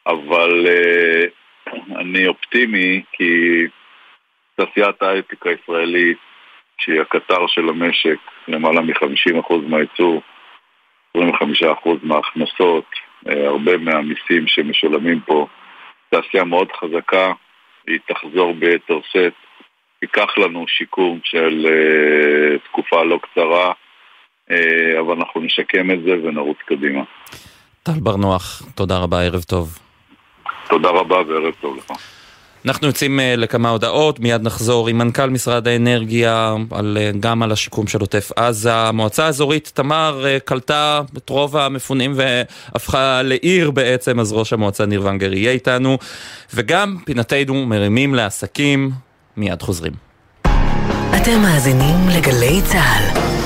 אבל 0.07 0.65
uh, 0.65 1.69
אני 1.99 2.27
אופטימי 2.27 3.03
כי 3.11 3.63
תעשיית 4.55 5.01
ההייטק 5.01 5.47
הישראלית, 5.47 6.17
שהיא 6.77 7.01
הקטר 7.01 7.47
של 7.47 7.69
המשק, 7.69 8.19
למעלה 8.47 8.81
מ-50% 8.81 9.55
מהייצור, 9.67 10.21
25% 11.17 11.21
מההכנסות, 12.03 12.85
uh, 13.27 13.31
הרבה 13.45 13.77
מהמיסים 13.77 14.47
שמשולמים 14.47 15.19
פה, 15.19 15.47
תעשייה 16.09 16.43
מאוד 16.43 16.71
חזקה, 16.71 17.31
היא 17.87 17.99
תחזור 18.07 18.53
ביתר 18.53 18.99
שאת. 19.11 19.33
ייקח 20.01 20.37
לנו 20.37 20.67
שיקום 20.67 21.19
של 21.23 21.65
uh, 21.65 22.67
תקופה 22.67 23.03
לא 23.03 23.19
קצרה. 23.21 23.73
אה, 24.51 24.99
אבל 24.99 25.15
אנחנו 25.15 25.41
נשקם 25.41 25.91
את 25.91 26.03
זה 26.05 26.11
ונרוץ 26.27 26.57
קדימה. 26.65 27.03
טל 27.83 27.99
בר 27.99 28.15
נוח, 28.15 28.61
תודה 28.75 28.97
רבה, 28.97 29.21
ערב 29.21 29.43
טוב. 29.43 29.79
תודה 30.69 30.89
רבה 30.89 31.15
וערב 31.15 31.53
טוב 31.61 31.77
לך. 31.77 31.91
אנחנו 32.65 32.87
יוצאים 32.87 33.19
אה, 33.19 33.35
לכמה 33.35 33.69
הודעות, 33.69 34.19
מיד 34.19 34.41
נחזור 34.41 34.87
עם 34.87 34.97
מנכ"ל 34.97 35.29
משרד 35.29 35.67
האנרגיה, 35.67 36.55
על, 36.71 36.97
אה, 37.01 37.11
גם 37.19 37.43
על 37.43 37.51
השיקום 37.51 37.87
של 37.87 37.99
עוטף 37.99 38.31
עזה. 38.35 38.75
המועצה 38.75 39.25
האזורית 39.25 39.71
תמר 39.75 40.25
קלטה 40.45 41.01
את 41.17 41.29
רוב 41.29 41.57
המפונים 41.57 42.13
והפכה 42.15 43.21
לעיר 43.23 43.71
בעצם, 43.71 44.19
אז 44.19 44.33
ראש 44.33 44.53
המועצה 44.53 44.85
ניר 44.85 45.05
ונגר 45.05 45.33
יהיה 45.33 45.51
איתנו. 45.51 45.97
וגם 46.53 46.97
פינתנו 47.05 47.65
מרימים 47.65 48.15
לעסקים, 48.15 48.91
מיד 49.37 49.61
חוזרים. 49.61 49.93
אתם 51.21 51.41
מאזינים 51.41 51.95
לגלי 52.17 52.61
צה"ל. 52.61 53.36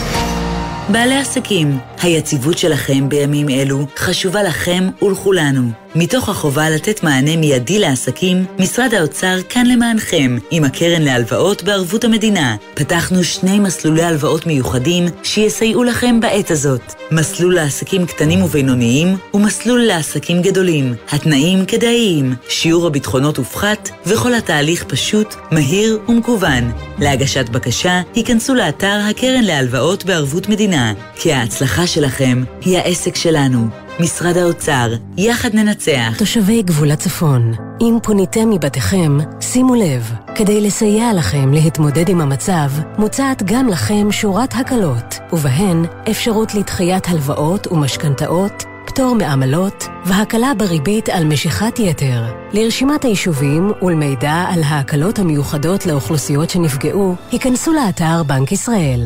בעלי 0.90 1.18
עסקים, 1.18 1.78
היציבות 2.02 2.58
שלכם 2.58 3.10
בימים 3.10 3.50
אלו 3.50 3.86
חשובה 3.96 4.44
לכם 4.44 4.90
ולכולנו. 5.02 5.62
מתוך 5.96 6.30
החובה 6.30 6.70
לתת 6.70 7.04
מענה 7.04 7.38
מיידי 7.38 7.80
לעסקים, 7.80 8.46
משרד 8.60 8.94
האוצר 8.94 9.36
כאן 9.50 9.66
למענכם, 9.66 10.38
עם 10.52 10.64
הקרן 10.64 11.02
להלוואות 11.02 11.64
בערבות 11.64 12.04
המדינה. 12.04 12.56
פתחנו 12.74 13.24
שני 13.24 13.60
מסלולי 13.60 14.04
הלוואות 14.04 14.46
מיוחדים 14.48 15.06
שיסייעו 15.24 15.84
לכם 15.84 16.20
בעת 16.20 16.52
הזאת. 16.52 16.94
מסלול 17.12 17.56
לעסקים 17.56 18.06
קטנים 18.06 18.42
ובינוניים 18.44 19.18
ומסלול 19.34 19.82
לעסקים 19.82 20.42
גדולים. 20.42 20.96
התנאים 21.12 21.66
כדאיים, 21.66 22.36
שיעור 22.50 22.88
הביטחונות 22.88 23.38
הופחת 23.38 23.90
וכל 24.06 24.34
התהליך 24.34 24.84
פשוט, 24.84 25.36
מהיר 25.52 26.00
ומקוון. 26.08 26.72
להגשת 27.00 27.50
בקשה, 27.50 28.02
היכנסו 28.16 28.56
לאתר 28.56 29.00
הקרן 29.10 29.44
להלוואות 29.44 30.06
בערבות 30.06 30.50
מדינה, 30.50 30.94
כי 31.16 31.34
ההצלחה 31.34 31.88
שלכם 31.88 32.44
היא 32.66 32.78
העסק 32.78 33.16
שלנו. 33.16 33.91
משרד 34.02 34.38
האוצר, 34.38 34.94
יחד 35.18 35.50
ננצח. 35.54 36.14
תושבי 36.18 36.62
גבול 36.62 36.92
הצפון, 36.92 37.54
אם 37.82 37.98
פוניתם 38.04 38.50
מבתיכם, 38.50 39.18
שימו 39.42 39.76
לב, 39.76 40.12
כדי 40.36 40.62
לסייע 40.62 41.14
לכם 41.14 41.54
להתמודד 41.54 42.10
עם 42.10 42.22
המצב, 42.22 42.70
מוצעת 42.98 43.44
גם 43.46 43.68
לכם 43.68 44.12
שורת 44.12 44.54
הקלות, 44.56 45.20
ובהן 45.34 45.86
אפשרות 46.10 46.56
לדחיית 46.56 47.08
הלוואות 47.08 47.68
ומשכנתאות, 47.68 48.64
פטור 48.86 49.16
מעמלות 49.16 49.88
והקלה 50.06 50.54
בריבית 50.58 51.10
על 51.10 51.24
משיכת 51.24 51.80
יתר. 51.80 52.24
לרשימת 52.54 53.06
היישובים 53.06 53.72
ולמידע 53.82 54.46
על 54.50 54.64
ההקלות 54.64 55.20
המיוחדות 55.20 55.86
לאוכלוסיות 55.86 56.50
שנפגעו, 56.50 57.16
היכנסו 57.32 57.74
לאתר 57.74 58.24
בנק 58.24 58.52
ישראל. 58.52 59.02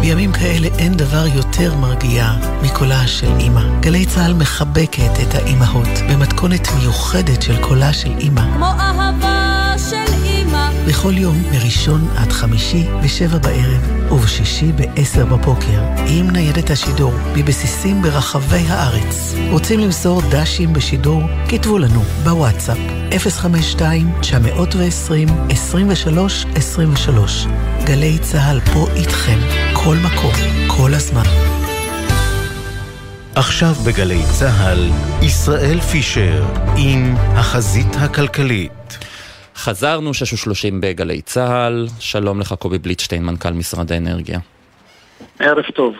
בימים 0.00 0.32
כאלה 0.32 0.68
אין 0.78 0.96
דבר 0.96 1.26
יותר 1.34 1.74
מרגיע 1.74 2.32
מקולה 2.62 3.06
של 3.06 3.30
אימא. 3.38 3.80
גלי 3.80 4.06
צה"ל 4.06 4.34
מחבקת 4.34 5.12
את 5.22 5.34
האימהות 5.34 5.88
במתכונת 6.10 6.68
מיוחדת 6.78 7.42
של 7.42 7.62
קולה 7.62 7.92
של 7.92 8.18
אימא. 8.18 8.42
כמו 8.54 8.66
אהבה. 8.66 9.37
בכל 10.88 11.18
יום, 11.18 11.42
מראשון 11.52 12.08
עד 12.16 12.32
חמישי, 12.32 12.84
בשבע 13.04 13.38
בערב, 13.38 14.12
ובשישי 14.12 14.72
בעשר 14.72 15.24
בבוקר, 15.24 15.80
עם 16.06 16.30
ניידת 16.30 16.70
השידור, 16.70 17.12
מבסיסים 17.36 18.02
ברחבי 18.02 18.64
הארץ. 18.68 19.34
רוצים 19.50 19.80
למסור 19.80 20.22
ד"שים 20.22 20.72
בשידור? 20.72 21.22
כתבו 21.48 21.78
לנו 21.78 22.02
בוואטסאפ 22.24 22.78
052-920-2323. 23.10 23.80
גלי 27.84 28.18
צה"ל 28.18 28.60
פה 28.60 28.86
איתכם, 28.96 29.38
כל 29.72 29.96
מקום, 29.96 30.32
כל 30.76 30.94
הזמן. 30.94 31.24
עכשיו 33.34 33.74
בגלי 33.86 34.22
צה"ל, 34.38 34.90
ישראל 35.22 35.80
פישר 35.80 36.46
עם 36.76 37.14
החזית 37.16 37.96
הכלכלית. 37.96 38.98
חזרנו, 39.58 40.14
שש 40.14 40.32
ושלושים 40.32 40.80
בגלי 40.80 41.22
צה"ל. 41.22 41.86
שלום 42.00 42.40
לך, 42.40 42.52
קובי 42.52 42.78
בליטשטיין, 42.78 43.22
מנכ"ל 43.24 43.50
משרד 43.50 43.92
האנרגיה. 43.92 44.38
ערב 45.38 45.64
טוב. 45.74 45.94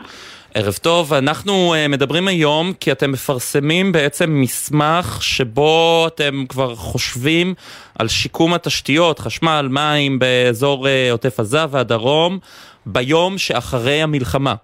ערב 0.55 0.75
טוב, 0.83 1.13
אנחנו 1.15 1.75
uh, 1.75 1.89
מדברים 1.89 2.29
היום 2.29 2.73
כי 2.81 2.93
אתם 2.93 3.13
מפרסמים 3.13 3.93
בעצם 3.93 4.41
מסמך 4.41 5.19
שבו 5.21 6.05
אתם 6.07 6.45
כבר 6.49 6.75
חושבים 6.75 7.55
על 7.99 8.09
שיקום 8.09 8.55
התשתיות, 8.55 9.19
חשמל, 9.19 9.69
מים 9.71 10.19
באזור 10.19 10.87
uh, 10.87 11.13
עוטף 11.13 11.41
עזה 11.41 11.65
והדרום 11.71 12.39
ביום 12.87 13.39
שאחרי 13.39 14.03
המלחמה. 14.03 14.55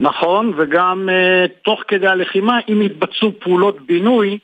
נכון, 0.00 0.52
וגם 0.56 1.08
uh, 1.08 1.48
תוך 1.64 1.80
כדי 1.88 2.06
הלחימה, 2.06 2.58
אם 2.68 2.82
יתבצעו 2.82 3.32
פעולות 3.40 3.86
בינוי 3.86 4.38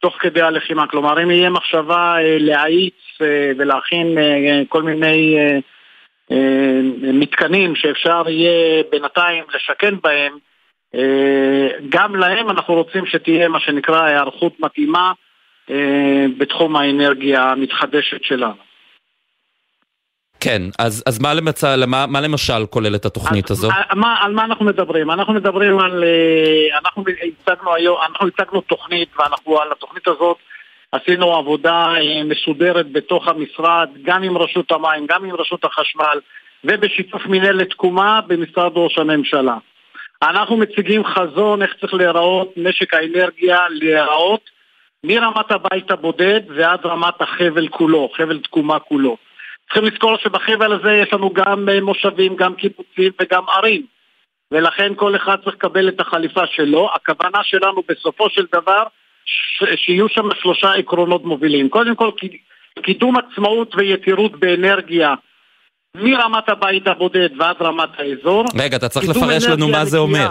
תוך 0.00 0.16
כדי 0.20 0.42
הלחימה. 0.42 0.86
כלומר, 0.86 1.22
אם 1.22 1.30
יהיה 1.30 1.50
מחשבה 1.50 2.16
uh, 2.18 2.42
להאיץ 2.42 2.94
uh, 3.16 3.24
ולהכין 3.58 4.18
uh, 4.18 4.68
כל 4.68 4.82
מיני... 4.82 5.36
אה, 6.30 6.80
מתקנים 7.12 7.74
שאפשר 7.74 8.22
יהיה 8.28 8.82
בינתיים 8.90 9.44
לשכן 9.54 9.94
בהם, 10.02 10.32
אה, 10.94 11.68
גם 11.88 12.16
להם 12.16 12.50
אנחנו 12.50 12.74
רוצים 12.74 13.06
שתהיה 13.06 13.48
מה 13.48 13.60
שנקרא 13.60 14.04
היערכות 14.04 14.60
מתאימה 14.60 15.12
אה, 15.70 16.26
בתחום 16.38 16.76
האנרגיה 16.76 17.42
המתחדשת 17.42 18.24
שלנו. 18.24 18.67
כן, 20.40 20.62
אז, 20.78 21.02
אז 21.06 21.18
מה, 21.20 21.34
למצא, 21.34 21.76
מה, 21.86 22.06
מה 22.06 22.20
למשל 22.20 22.66
כוללת 22.70 23.04
התוכנית 23.04 23.50
אז, 23.50 23.58
הזו? 23.58 23.68
מה, 23.94 24.16
על 24.20 24.32
מה 24.32 24.44
אנחנו 24.44 24.64
מדברים? 24.64 25.10
אנחנו 25.10 25.32
מדברים 25.32 25.78
על... 25.78 26.04
אנחנו 26.82 27.04
הצגנו 27.22 27.74
היום, 27.74 27.96
אנחנו 28.10 28.26
הצגנו 28.26 28.60
תוכנית, 28.60 29.08
ואנחנו 29.18 29.60
על 29.60 29.72
התוכנית 29.72 30.08
הזאת 30.08 30.36
עשינו 30.92 31.36
עבודה 31.36 31.86
אה, 31.96 32.24
מסודרת 32.24 32.92
בתוך 32.92 33.28
המשרד, 33.28 33.88
גם 34.02 34.22
עם 34.22 34.38
רשות 34.38 34.72
המים, 34.72 35.06
גם 35.08 35.24
עם 35.24 35.34
רשות 35.34 35.64
החשמל, 35.64 36.18
ובשיתוף 36.64 37.26
מנהלת 37.26 37.70
תקומה 37.70 38.20
במשרד 38.26 38.72
ראש 38.74 38.98
הממשלה. 38.98 39.56
אנחנו 40.22 40.56
מציגים 40.56 41.04
חזון 41.04 41.62
איך 41.62 41.74
צריך 41.80 41.94
להיראות 41.94 42.54
משק 42.56 42.94
האנרגיה, 42.94 43.58
להיראות 43.70 44.50
מרמת 45.04 45.50
הבית 45.50 45.90
הבודד 45.90 46.40
ועד 46.56 46.86
רמת 46.86 47.20
החבל 47.20 47.68
כולו, 47.68 48.10
חבל 48.16 48.38
תקומה 48.38 48.78
כולו. 48.78 49.16
צריכים 49.68 49.84
לזכור 49.84 50.16
שבחבל 50.16 50.72
הזה 50.72 50.92
יש 50.92 51.12
לנו 51.12 51.32
גם 51.32 51.68
אה, 51.68 51.80
מושבים, 51.80 52.36
גם 52.36 52.54
קיבוצים 52.54 53.12
וגם 53.20 53.42
ערים. 53.48 53.82
ולכן 54.52 54.92
כל 54.96 55.16
אחד 55.16 55.36
צריך 55.44 55.56
לקבל 55.56 55.88
את 55.88 56.00
החליפה 56.00 56.46
שלו. 56.46 56.90
הכוונה 56.94 57.38
שלנו 57.42 57.82
בסופו 57.88 58.30
של 58.30 58.46
דבר 58.52 58.82
שיהיו 59.76 60.08
שם 60.08 60.28
שלושה 60.40 60.72
עקרונות 60.72 61.24
מובילים. 61.24 61.68
קודם 61.68 61.94
כל, 61.94 62.10
קידום 62.82 63.14
עצמאות 63.16 63.74
ויתירות 63.74 64.32
באנרגיה 64.40 65.14
מרמת 65.96 66.48
הבית 66.48 66.86
הבודד 66.86 67.28
ועד 67.38 67.56
רמת 67.60 67.88
האזור. 67.98 68.44
רגע, 68.58 68.76
אתה 68.76 68.88
צריך 68.88 69.08
לפרש 69.08 69.44
לנו 69.44 69.68
מה 69.68 69.84
זה 69.84 69.98
אומר. 69.98 70.28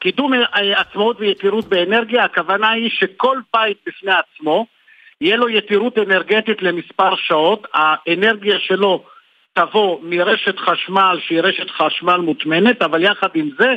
קידום 0.00 0.32
עצמאות 0.76 1.16
ויתירות 1.20 1.64
באנרגיה, 1.68 2.24
הכוונה 2.24 2.70
היא 2.70 2.90
שכל 2.90 3.38
בית 3.54 3.76
בפני 3.86 4.12
עצמו, 4.12 4.66
יהיה 5.20 5.36
לו 5.36 5.48
יתירות 5.48 5.98
אנרגטית 5.98 6.62
למספר 6.62 7.16
שעות, 7.16 7.66
האנרגיה 7.74 8.58
שלו 8.58 9.04
תבוא 9.52 10.00
מרשת 10.02 10.58
חשמל 10.58 11.18
שהיא 11.26 11.40
רשת 11.40 11.70
חשמל 11.70 12.16
מוטמנת, 12.16 12.82
אבל 12.82 13.04
יחד 13.04 13.28
עם 13.34 13.50
זה 13.58 13.74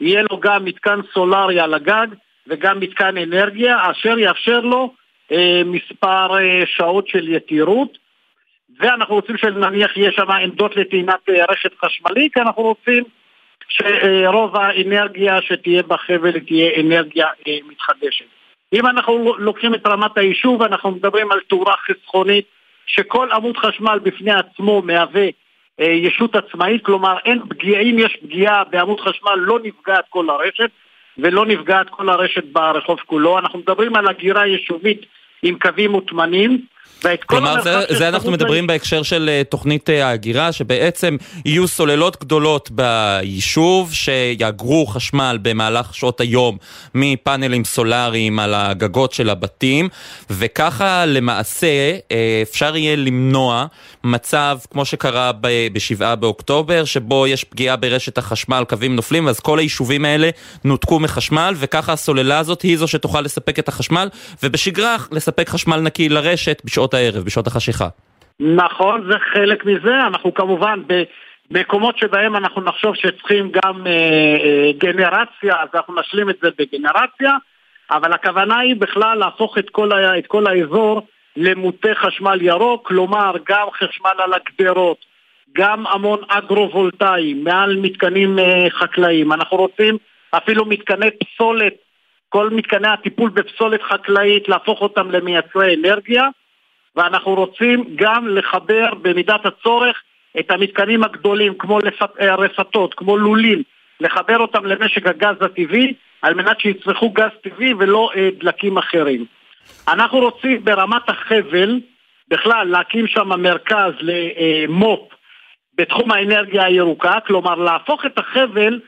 יהיה 0.00 0.22
לו 0.30 0.40
גם 0.40 0.64
מתקן 0.64 1.00
סולארי 1.14 1.60
על 1.60 1.74
הגג 1.74 2.06
וגם 2.46 2.80
מתקן 2.80 3.16
אנרגיה, 3.16 3.90
אשר 3.90 4.18
יאפשר 4.18 4.60
לו 4.60 4.94
אה, 5.32 5.62
מספר 5.64 6.38
אה, 6.38 6.62
שעות 6.66 7.08
של 7.08 7.28
יתירות. 7.28 7.98
ואנחנו 8.80 9.14
רוצים 9.14 9.36
שנניח 9.36 9.96
יהיה 9.96 10.12
שם 10.12 10.30
עמדות 10.30 10.76
לטעינת 10.76 11.28
אה, 11.28 11.44
רשת 11.48 11.72
חשמלית, 11.84 12.34
כי 12.34 12.40
אנחנו 12.40 12.62
רוצים 12.62 13.04
שרוב 13.68 14.56
האנרגיה 14.56 15.42
שתהיה 15.42 15.82
בחבל 15.82 16.40
תהיה 16.40 16.80
אנרגיה 16.80 17.26
אה, 17.48 17.58
מתחדשת. 17.68 18.24
אם 18.74 18.86
אנחנו 18.86 19.34
לוקחים 19.38 19.74
את 19.74 19.86
רמת 19.86 20.18
היישוב, 20.18 20.62
אנחנו 20.62 20.90
מדברים 20.90 21.32
על 21.32 21.40
תאורה 21.48 21.74
חסכונית, 21.76 22.44
שכל 22.86 23.28
עמוד 23.32 23.56
חשמל 23.56 23.98
בפני 24.02 24.32
עצמו 24.32 24.82
מהווה 24.82 25.26
אה, 25.80 25.84
ישות 25.84 26.36
עצמאית, 26.36 26.84
כלומר 26.84 27.16
אין 27.24 27.40
פגיעה, 27.48 27.80
אם 27.80 27.96
יש 27.98 28.16
פגיעה 28.22 28.64
בעמוד 28.64 29.00
חשמל 29.00 29.34
לא 29.36 29.58
נפגעת 29.62 30.04
כל 30.10 30.30
הרשת, 30.30 30.70
ולא 31.18 31.46
נפגעת 31.46 31.90
כל 31.90 32.08
הרשת 32.08 32.44
ברחוב 32.44 32.98
כולו. 33.06 33.38
אנחנו 33.38 33.58
מדברים 33.58 33.96
על 33.96 34.08
הגירה 34.08 34.46
יישובית 34.46 35.06
עם 35.42 35.58
קווים 35.58 35.90
מוטמנים. 35.90 36.60
כלומר, 37.26 37.62
זה, 37.62 37.80
זה 37.90 38.08
אנחנו 38.08 38.30
מדברים 38.30 38.64
ל... 38.64 38.66
בהקשר 38.66 39.02
של 39.02 39.30
uh, 39.42 39.50
תוכנית 39.50 39.88
uh, 39.88 39.92
ההגירה, 39.92 40.52
שבעצם 40.52 41.16
יהיו 41.44 41.68
סוללות 41.68 42.20
גדולות 42.20 42.70
ביישוב, 42.70 43.92
שיאגרו 43.92 44.86
חשמל 44.86 45.38
במהלך 45.42 45.94
שעות 45.94 46.20
היום 46.20 46.56
מפאנלים 46.94 47.64
סולאריים 47.64 48.38
על 48.38 48.54
הגגות 48.54 49.12
של 49.12 49.30
הבתים, 49.30 49.88
וככה 50.30 51.06
למעשה 51.06 51.96
uh, 51.96 52.12
אפשר 52.42 52.76
יהיה 52.76 52.96
למנוע 52.96 53.66
מצב 54.04 54.58
כמו 54.70 54.84
שקרה 54.84 55.32
ב-7 55.40 56.14
באוקטובר, 56.14 56.84
שבו 56.84 57.26
יש 57.26 57.44
פגיעה 57.44 57.76
ברשת 57.76 58.18
החשמל, 58.18 58.64
קווים 58.68 58.96
נופלים, 58.96 59.28
אז 59.28 59.40
כל 59.40 59.58
היישובים 59.58 60.04
האלה 60.04 60.30
נותקו 60.64 61.00
מחשמל, 61.00 61.54
וככה 61.56 61.92
הסוללה 61.92 62.38
הזאת 62.38 62.62
היא 62.62 62.78
זו 62.78 62.88
שתוכל 62.88 63.20
לספק 63.20 63.58
את 63.58 63.68
החשמל, 63.68 64.08
ובשגרה 64.42 64.96
לספק 65.12 65.48
חשמל 65.48 65.80
נקי 65.80 66.08
לרשת 66.08 66.62
בשעות 66.64 66.93
הערב, 66.94 67.24
בשעות 67.24 67.46
החשיכה. 67.46 67.88
נכון, 68.40 69.10
זה 69.10 69.18
חלק 69.32 69.64
מזה, 69.66 70.06
אנחנו 70.06 70.34
כמובן 70.34 70.80
במקומות 71.50 71.98
שבהם 71.98 72.36
אנחנו 72.36 72.62
נחשוב 72.62 72.94
שצריכים 72.96 73.50
גם 73.52 73.86
אה, 73.86 73.92
אה, 73.92 74.70
גנרציה, 74.78 75.62
אז 75.62 75.68
אנחנו 75.74 75.94
נשלים 76.00 76.30
את 76.30 76.36
זה 76.42 76.48
בגנרציה, 76.58 77.36
אבל 77.90 78.12
הכוונה 78.12 78.58
היא 78.58 78.76
בכלל 78.76 79.18
להפוך 79.18 79.58
את 79.58 79.70
כל, 79.70 79.92
ה, 79.92 80.18
את 80.18 80.26
כל 80.26 80.46
האזור 80.46 81.06
למוטה 81.36 81.88
חשמל 81.94 82.42
ירוק, 82.42 82.88
כלומר 82.88 83.34
גם 83.48 83.66
חשמל 83.70 84.22
על 84.24 84.32
הגדרות, 84.34 84.98
גם 85.56 85.86
המון 85.86 86.18
אגרו-וולטאי 86.28 87.34
מעל 87.34 87.76
מתקנים 87.76 88.38
אה, 88.38 88.66
חקלאיים. 88.70 89.32
אנחנו 89.32 89.56
רוצים 89.56 89.96
אפילו 90.30 90.64
מתקני 90.64 91.10
פסולת, 91.10 91.74
כל 92.28 92.50
מתקני 92.50 92.88
הטיפול 92.88 93.30
בפסולת 93.30 93.82
חקלאית, 93.82 94.48
להפוך 94.48 94.80
אותם 94.80 95.10
למייצרי 95.10 95.74
אנרגיה, 95.74 96.28
ואנחנו 96.96 97.34
רוצים 97.34 97.84
גם 97.94 98.28
לחבר 98.28 98.94
במידת 99.02 99.46
הצורך 99.46 100.02
את 100.38 100.50
המתקנים 100.50 101.04
הגדולים 101.04 101.54
כמו 101.58 101.78
אה, 102.20 102.34
רפתות, 102.34 102.94
כמו 102.94 103.16
לולים, 103.16 103.62
לחבר 104.00 104.38
אותם 104.38 104.66
למשק 104.66 105.06
הגז 105.06 105.36
הטבעי 105.40 105.94
על 106.22 106.34
מנת 106.34 106.60
שיצרכו 106.60 107.10
גז 107.10 107.30
טבעי 107.42 107.74
ולא 107.74 108.10
אה, 108.16 108.28
דלקים 108.38 108.78
אחרים. 108.78 109.24
אנחנו 109.88 110.18
רוצים 110.18 110.64
ברמת 110.64 111.08
החבל 111.08 111.80
בכלל 112.28 112.68
להקים 112.68 113.06
שם 113.06 113.28
מרכז 113.28 113.92
למו"פ 114.00 115.08
בתחום 115.74 116.12
האנרגיה 116.12 116.64
הירוקה, 116.64 117.20
כלומר 117.26 117.54
להפוך 117.54 118.06
את 118.06 118.18
החבל 118.18 118.80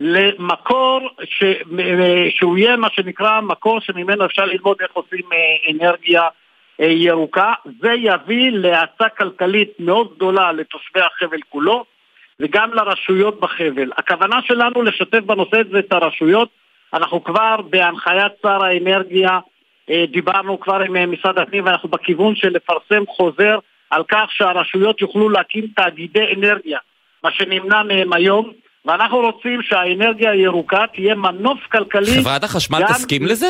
למקור 0.00 1.10
ש... 1.24 1.44
שהוא 2.30 2.58
יהיה 2.58 2.76
מה 2.76 2.88
שנקרא 2.92 3.40
מקור 3.40 3.80
שממנו 3.80 4.24
אפשר 4.24 4.44
ללמוד 4.44 4.76
איך 4.80 4.90
עושים 4.92 5.24
אה, 5.32 5.72
אנרגיה 5.72 6.22
אה, 6.22 6.28
ירוקה. 6.78 7.52
זה 7.82 7.92
יביא 7.92 8.50
להאצה 8.50 9.08
כלכלית 9.18 9.68
מאוד 9.78 10.12
גדולה 10.16 10.52
לתושבי 10.52 11.00
החבל 11.00 11.38
כולו 11.48 11.84
וגם 12.40 12.74
לרשויות 12.74 13.40
בחבל. 13.40 13.90
הכוונה 13.96 14.36
שלנו 14.46 14.82
לשתף 14.82 15.20
בנושא 15.26 15.56
הזה 15.68 15.78
את 15.78 15.92
הרשויות. 15.92 16.48
אנחנו 16.94 17.24
כבר 17.24 17.56
בהנחיית 17.70 18.32
שר 18.42 18.64
האנרגיה 18.64 19.38
אה, 19.90 20.04
דיברנו 20.12 20.60
כבר 20.60 20.80
עם 20.80 20.96
אה, 20.96 21.06
משרד 21.06 21.38
הפנים 21.38 21.66
ואנחנו 21.66 21.88
בכיוון 21.88 22.36
של 22.36 22.48
לפרסם 22.48 23.04
חוזר 23.08 23.58
על 23.90 24.02
כך 24.08 24.26
שהרשויות 24.30 25.00
יוכלו 25.00 25.28
להקים 25.28 25.66
תאגידי 25.76 26.24
אנרגיה. 26.36 26.78
מה 27.24 27.30
שנמנע 27.32 27.82
מהם 27.82 28.12
היום, 28.12 28.52
ואנחנו 28.84 29.18
רוצים 29.18 29.62
שהאנרגיה 29.62 30.30
הירוקה 30.30 30.84
תהיה 30.94 31.14
מנוף 31.14 31.58
כלכלי. 31.72 32.22
חברת 32.22 32.44
החשמל 32.44 32.78
גם- 32.80 32.86
תסכים 32.86 33.22
לזה? 33.26 33.46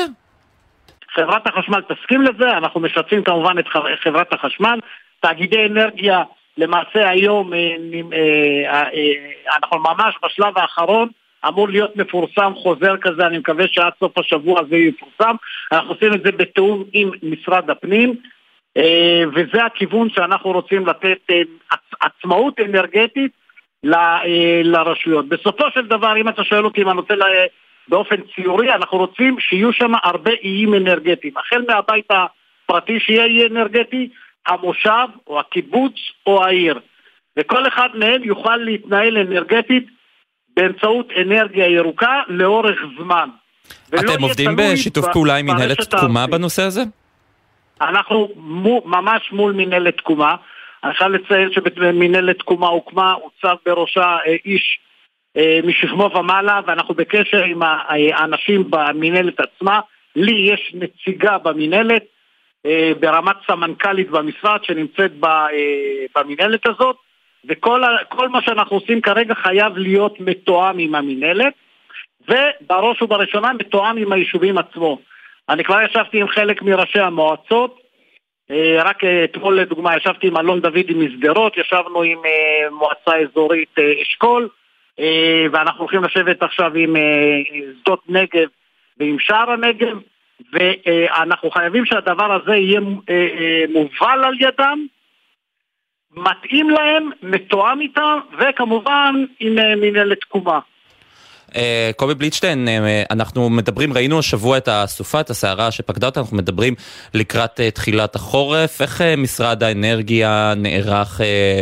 חברת 1.15 1.47
החשמל 1.47 1.81
תסכים 1.81 2.21
לזה, 2.21 2.57
אנחנו 2.57 2.79
משתפים 2.79 3.23
כמובן 3.23 3.59
את 3.59 3.67
חברת 4.03 4.33
החשמל. 4.33 4.79
תאגידי 5.19 5.65
אנרגיה, 5.65 6.23
למעשה 6.57 7.09
היום 7.09 7.53
אה, 7.53 7.75
אה, 8.13 8.83
אה, 8.93 9.55
אנחנו 9.55 9.79
ממש 9.79 10.15
בשלב 10.23 10.57
האחרון, 10.57 11.09
אמור 11.47 11.69
להיות 11.69 11.95
מפורסם 11.95 12.53
חוזר 12.55 12.97
כזה, 12.97 13.27
אני 13.27 13.37
מקווה 13.37 13.65
שעד 13.67 13.93
סוף 13.99 14.17
השבוע 14.17 14.61
זה 14.69 14.75
יפורסם. 14.75 15.35
אנחנו 15.71 15.89
עושים 15.89 16.13
את 16.13 16.23
זה 16.23 16.31
בתיאום 16.31 16.83
עם 16.93 17.11
משרד 17.23 17.69
הפנים, 17.69 18.15
וזה 19.33 19.65
הכיוון 19.65 20.09
שאנחנו 20.09 20.51
רוצים 20.51 20.87
לתת 20.87 21.17
עצ- 21.73 21.95
עצמאות 22.01 22.59
אנרגטית 22.59 23.31
לרשויות. 24.63 25.29
בסופו 25.29 25.63
של 25.73 25.87
דבר, 25.87 26.17
אם 26.17 26.29
אתה 26.29 26.43
שואל 26.43 26.65
אותי 26.65 26.81
אם 26.81 26.89
אני 26.89 26.99
רוצה 26.99 27.15
באופן 27.89 28.15
ציורי, 28.35 28.73
אנחנו 28.73 28.97
רוצים 28.97 29.39
שיהיו 29.39 29.73
שם 29.73 29.91
הרבה 30.03 30.31
איים 30.43 30.73
אנרגטיים. 30.73 31.33
החל 31.37 31.63
מהבית 31.67 32.05
הפרטי 32.09 32.99
שיהיה 32.99 33.25
אי 33.25 33.47
אנרגטי, 33.47 34.09
המושב 34.47 35.07
או 35.27 35.39
הקיבוץ 35.39 35.93
או 36.25 36.43
העיר. 36.43 36.79
וכל 37.37 37.67
אחד 37.67 37.89
מהם 37.93 38.23
יוכל 38.23 38.57
להתנהל 38.57 39.17
אנרגטית 39.17 39.87
באמצעות 40.55 41.07
אנרגיה 41.21 41.67
ירוקה 41.67 42.21
לאורך 42.27 42.79
זמן. 42.97 43.29
אתם 43.87 44.21
עובדים 44.21 44.51
בשיתוף 44.55 45.05
פעולה 45.13 45.35
עם 45.35 45.45
מנהלת 45.45 45.81
תקומה. 45.81 46.27
בנושא 46.27 46.63
הזה? 46.63 46.81
אנחנו 47.81 48.29
מו, 48.35 48.81
ממש 48.85 49.31
מול 49.31 49.53
מנהלת 49.53 49.97
תקומה. 49.97 50.35
אני 50.83 50.93
חייב 50.93 51.11
לציין 51.11 51.49
שמנהלת 51.51 52.39
תקומה 52.39 52.67
הוקמה, 52.67 53.13
הוצב 53.13 53.55
בראשה 53.65 54.17
אה, 54.27 54.35
איש 54.45 54.79
משכמו 55.63 56.09
ומעלה, 56.15 56.59
ואנחנו 56.67 56.93
בקשר 56.93 57.43
עם 57.43 57.63
ה- 57.63 57.83
האנשים 58.13 58.63
במנהלת 58.69 59.39
עצמה. 59.39 59.79
לי 60.15 60.51
יש 60.53 60.73
נציגה 60.73 61.37
במנהלת, 61.37 62.03
אה, 62.65 62.91
ברמת 62.99 63.35
סמנכ"לית 63.47 64.09
במשרד, 64.09 64.63
שנמצאת 64.63 65.11
ב, 65.19 65.25
אה, 65.25 66.05
במנהלת 66.15 66.67
הזאת, 66.67 66.95
וכל 67.45 68.29
מה 68.29 68.41
שאנחנו 68.41 68.77
עושים 68.77 69.01
כרגע 69.01 69.35
חייב 69.35 69.77
להיות 69.77 70.19
מתואם 70.19 70.77
עם 70.77 70.95
המנהלת, 70.95 71.53
ובראש 72.27 73.01
ובראשונה 73.01 73.53
מתואם 73.53 73.97
עם 73.97 74.11
היישובים 74.11 74.57
עצמו. 74.57 74.99
אני 75.49 75.63
כבר 75.63 75.81
ישבתי 75.81 76.21
עם 76.21 76.27
חלק 76.27 76.61
מראשי 76.61 76.99
המועצות, 76.99 77.79
אה, 78.51 78.81
רק 78.83 79.03
אה, 79.03 79.23
אתמול 79.23 79.59
לדוגמה 79.59 79.97
ישבתי 79.97 80.27
עם 80.27 80.37
אלון 80.37 80.61
דוידי 80.61 80.93
משדרות, 80.93 81.57
ישבנו 81.57 82.01
עם 82.01 82.17
אה, 82.25 82.69
מועצה 82.71 83.17
אזורית 83.17 83.79
אה, 83.79 84.01
אשכול, 84.01 84.43
אה, 84.43 84.49
ואנחנו 85.51 85.79
הולכים 85.79 86.03
לשבת 86.03 86.43
עכשיו 86.43 86.75
עם 86.75 86.95
אה, 86.95 87.01
שדות 87.81 88.03
נגב 88.09 88.47
ועם 88.97 89.19
שער 89.19 89.51
הנגב, 89.51 89.97
ואנחנו 90.53 91.51
חייבים 91.51 91.85
שהדבר 91.85 92.33
הזה 92.33 92.55
יהיה 92.55 92.79
אה, 93.09 93.27
אה, 93.39 93.63
מובל 93.69 94.23
על 94.23 94.35
ידם, 94.39 94.85
מתאים 96.11 96.69
להם, 96.69 97.09
מתואם 97.23 97.81
איתם, 97.81 98.19
וכמובן 98.39 99.25
עם 99.39 99.59
אה, 99.59 99.75
מנהלת 99.75 100.21
תקומה. 100.21 100.59
אה, 101.55 101.91
קובי 101.95 102.15
בליטשטיין, 102.15 102.67
אה, 102.67 103.03
אנחנו 103.11 103.49
מדברים, 103.49 103.93
ראינו 103.93 104.19
השבוע 104.19 104.57
את 104.57 104.67
הסופה, 104.71 105.19
את 105.19 105.29
הסערה 105.29 105.71
שפקדה 105.71 106.07
אותה, 106.07 106.19
אנחנו 106.19 106.37
מדברים 106.37 106.73
לקראת 107.13 107.59
אה, 107.59 107.71
תחילת 107.71 108.15
החורף. 108.15 108.81
איך 108.81 109.01
משרד 109.17 109.63
האנרגיה 109.63 110.53
נערך 110.57 111.21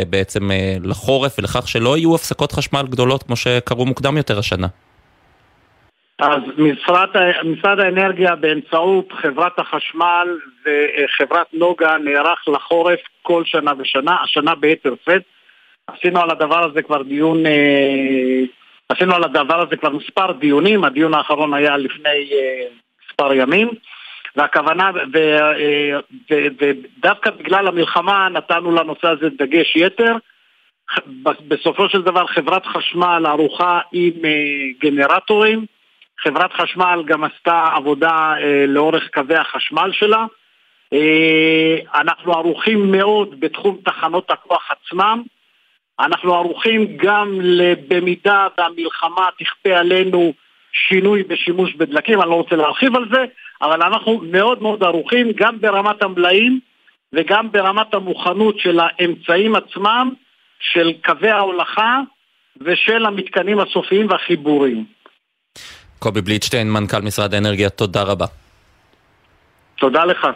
בעצם 0.09 0.49
לחורף 0.83 1.39
ולכך 1.39 1.67
שלא 1.67 1.97
יהיו 1.97 2.15
הפסקות 2.15 2.51
חשמל 2.51 2.83
גדולות 2.89 3.23
כמו 3.23 3.35
שקרו 3.35 3.85
מוקדם 3.85 4.17
יותר 4.17 4.39
השנה? 4.39 4.67
אז 6.19 6.41
משרד, 6.57 7.09
משרד 7.43 7.79
האנרגיה 7.79 8.35
באמצעות 8.35 9.13
חברת 9.21 9.59
החשמל 9.59 10.27
וחברת 10.65 11.47
נוגה 11.53 11.97
נערך 12.03 12.47
לחורף 12.47 12.99
כל 13.21 13.43
שנה 13.45 13.71
ושנה, 13.79 14.17
השנה 14.23 14.55
ביתר 14.55 14.93
שאת. 15.05 15.21
עשינו 15.87 16.19
על 16.21 16.29
הדבר 16.31 16.69
הזה 16.69 16.81
כבר 16.81 17.01
דיון, 17.01 17.45
אה, 17.45 18.41
עשינו 18.89 19.15
על 19.15 19.23
הדבר 19.23 19.61
הזה 19.61 19.75
כבר 19.75 19.89
מספר 19.89 20.31
דיונים, 20.31 20.83
הדיון 20.83 21.13
האחרון 21.13 21.53
היה 21.53 21.77
לפני 21.77 22.29
אה, 22.31 22.67
מספר 23.09 23.33
ימים, 23.33 23.69
והכוונה, 24.35 24.91
אה, 25.15 25.99
ודווקא 26.59 27.29
בגלל 27.31 27.67
המלחמה 27.67 28.29
נתנו 28.29 28.71
לנושא 28.75 29.07
הזה 29.07 29.29
דגש 29.29 29.75
יתר. 29.75 30.15
בסופו 31.47 31.89
של 31.89 32.01
דבר 32.01 32.27
חברת 32.27 32.65
חשמל 32.65 33.25
ערוכה 33.27 33.79
עם 33.91 34.25
אה, 34.25 34.29
גנרטורים, 34.81 35.65
חברת 36.19 36.53
חשמל 36.53 37.03
גם 37.05 37.23
עשתה 37.23 37.69
עבודה 37.75 38.33
לאורך 38.67 39.09
קווי 39.13 39.35
החשמל 39.35 39.91
שלה. 39.91 40.25
אנחנו 41.95 42.33
ערוכים 42.33 42.91
מאוד 42.91 43.39
בתחום 43.39 43.77
תחנות 43.85 44.31
הכוח 44.31 44.71
עצמם. 44.71 45.23
אנחנו 45.99 46.33
ערוכים 46.35 46.97
גם 46.97 47.39
במידה 47.87 48.47
והמלחמה 48.57 49.27
תכפה 49.39 49.77
עלינו 49.77 50.33
שינוי 50.71 51.23
בשימוש 51.23 51.73
בדלקים, 51.73 52.21
אני 52.21 52.29
לא 52.29 52.35
רוצה 52.35 52.55
להרחיב 52.55 52.95
על 52.95 53.05
זה, 53.11 53.25
אבל 53.61 53.81
אנחנו 53.81 54.21
מאוד 54.31 54.61
מאוד 54.61 54.83
ערוכים 54.83 55.31
גם 55.35 55.61
ברמת 55.61 56.01
המלאים 56.01 56.59
וגם 57.13 57.51
ברמת 57.51 57.93
המוכנות 57.93 58.59
של 58.59 58.79
האמצעים 58.79 59.55
עצמם, 59.55 60.13
של 60.59 60.93
קווי 61.05 61.29
ההולכה 61.29 61.99
ושל 62.61 63.05
המתקנים 63.05 63.59
הסופיים 63.59 64.07
והחיבורים. 64.09 64.85
קובי 65.99 66.21
בליטשטיין, 66.21 66.71
מנכ"ל 66.71 67.01
משרד 67.01 67.33
האנרגיה, 67.33 67.69
תודה 67.69 68.03
רבה. 68.03 68.25
תודה 69.77 70.05
לך. 70.05 70.27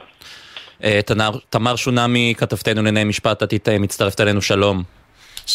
אה, 0.83 0.99
תמר 1.49 1.75
שונמי, 1.75 2.33
כתבתנו 2.37 2.83
לענייני 2.83 3.09
משפט, 3.09 3.43
את 3.43 3.69
אה, 3.69 3.79
מצטרפת 3.79 4.21
אלינו, 4.21 4.41
שלום. 4.41 5.00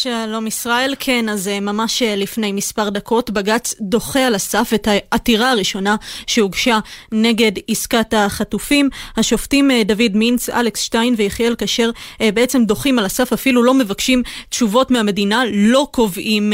שלום 0.01 0.47
ישראל, 0.47 0.95
כן, 0.99 1.29
אז 1.29 1.47
אה, 1.47 1.59
ממש 1.59 2.01
אה, 2.01 2.15
לפני 2.15 2.51
מספר 2.51 2.89
דקות 2.89 3.29
בג"ץ 3.29 3.75
דוחה 3.81 4.27
על 4.27 4.35
הסף 4.35 4.71
את 4.75 4.87
העתירה 4.87 5.51
הראשונה 5.51 5.95
שהוגשה 6.27 6.79
נגד 7.11 7.51
עסקת 7.67 8.13
החטופים. 8.17 8.89
השופטים 9.17 9.71
אה, 9.71 9.83
דוד 9.83 10.11
מינץ, 10.13 10.49
אלכס 10.49 10.81
שטיין 10.81 11.15
ויחיאל 11.17 11.55
כשר 11.57 11.89
בעצם 12.19 12.65
דוחים 12.65 12.99
על 12.99 13.05
הסף, 13.05 13.33
אפילו 13.33 13.63
לא 13.63 13.73
מבקשים 13.73 14.23
תשובות 14.49 14.91
מהמדינה, 14.91 15.43
לא 15.53 15.87
קובעים 15.91 16.53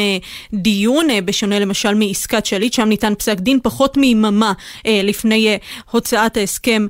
דיון, 0.54 1.08
בשונה 1.26 1.60
למשל 1.60 1.94
מעסקת 1.94 2.46
שליט, 2.46 2.74
שם 2.74 2.90
ניתן 2.90 3.16
פסק 3.16 3.40
דין 3.40 3.60
פחות 3.64 3.98
מיממה 3.98 4.54
לפני 4.86 5.58
הוצאת 5.92 6.38
ההסכם 6.38 6.88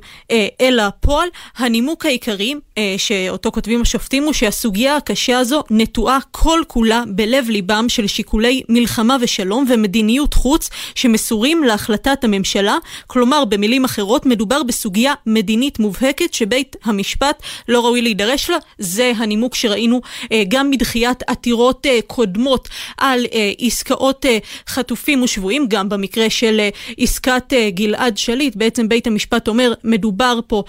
אל 0.60 0.80
הפועל. 0.80 1.28
הנימוק 1.56 2.06
העיקרי 2.06 2.54
שאותו 2.96 3.52
כותבים 3.52 3.82
השופטים 3.82 4.24
הוא 4.24 4.32
שהסוגיה 4.32 4.96
הקשה 4.96 5.38
הזו 5.38 5.62
נטועה 5.70 6.18
כל 6.44 6.60
כולה 6.66 7.02
בלב 7.08 7.48
ליבם 7.48 7.88
של 7.88 8.06
שיקולי 8.06 8.62
מלחמה 8.68 9.16
ושלום 9.20 9.64
ומדיניות 9.68 10.34
חוץ 10.34 10.70
שמסורים 10.94 11.64
להחלטת 11.64 12.24
הממשלה, 12.24 12.76
כלומר 13.06 13.44
במילים 13.44 13.84
אחרות 13.84 14.26
מדובר 14.26 14.62
בסוגיה 14.62 15.14
מדינית 15.26 15.78
מובהקת 15.78 16.34
שבית 16.34 16.76
המשפט 16.84 17.42
לא 17.68 17.80
ראוי 17.84 18.02
להידרש 18.02 18.50
לה, 18.50 18.56
זה 18.78 19.12
הנימוק 19.16 19.54
שראינו 19.54 20.00
אה, 20.32 20.42
גם 20.48 20.70
מדחיית 20.70 21.22
עתירות 21.26 21.86
אה, 21.86 21.98
קודמות 22.06 22.68
על 22.98 23.26
אה, 23.32 23.52
עסקאות 23.58 24.26
חטופים 24.68 25.22
ושבויים, 25.22 25.66
גם 25.68 25.88
במקרה 25.88 26.30
של 26.30 26.68
עסקת 26.98 27.52
גלעד 27.68 28.18
שליט, 28.18 28.56
בעצם 28.56 28.88
בית 28.88 29.06
המשפט 29.06 29.48
אומר 29.48 29.72
מדובר 29.84 30.40
פה 30.46 30.62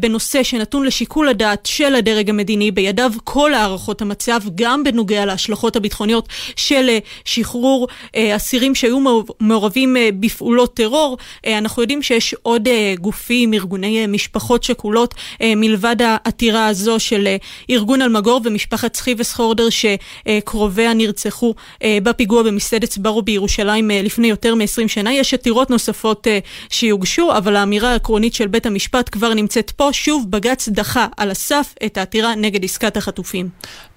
בנושא 0.00 0.42
שנתון 0.42 0.86
לשיקול 0.86 1.28
הדעת 1.28 1.66
של 1.66 1.94
הדרג 1.94 2.30
המדיני, 2.30 2.70
בידיו 2.70 3.12
כל 3.24 3.54
הערכות 3.54 4.02
המצב, 4.02 4.40
גם 4.54 4.84
בנוגע 4.84 5.09
להשלכות 5.10 5.76
הביטחוניות 5.76 6.28
של 6.56 6.86
אה, 6.88 6.98
שחרור 7.24 7.88
אה, 8.16 8.36
אסירים 8.36 8.74
שהיו 8.74 9.00
מעור- 9.00 9.34
מעורבים 9.40 9.96
אה, 9.96 10.08
בפעולות 10.20 10.74
טרור. 10.74 11.18
אנחנו 11.46 11.82
יודעים 11.82 12.02
שיש 12.02 12.34
עוד 12.42 12.68
גופים, 13.00 13.54
ארגוני 13.54 14.06
משפחות 14.06 14.62
שכולות, 14.62 15.14
מלבד 15.42 15.96
העתירה 16.04 16.66
הזו 16.66 17.00
של 17.00 17.36
ארגון 17.70 18.02
אלמגור 18.02 18.40
ומשפחת 18.44 18.96
סחיבס 18.96 19.32
חורדר 19.32 19.68
שקרוביה 19.70 20.94
נרצחו 20.94 21.54
בפיגוע 21.84 22.42
במסעדת 22.42 22.90
סברו 22.90 23.22
בירושלים 23.22 23.90
לפני 23.90 24.28
יותר 24.28 24.54
מ-20 24.54 24.88
שנה. 24.88 25.12
יש 25.12 25.34
עתירות 25.34 25.70
נוספות 25.70 26.26
שיוגשו, 26.70 27.32
אבל 27.36 27.56
האמירה 27.56 27.92
העקרונית 27.92 28.34
של 28.34 28.46
בית 28.46 28.66
המשפט 28.66 29.08
כבר 29.12 29.34
נמצאת 29.34 29.70
פה. 29.70 29.88
שוב, 29.92 30.30
בג"ץ 30.30 30.68
דחה 30.68 31.06
על 31.16 31.30
הסף 31.30 31.74
את 31.86 31.98
העתירה 31.98 32.34
נגד 32.34 32.64
עסקת 32.64 32.96
החטופים. 32.96 33.48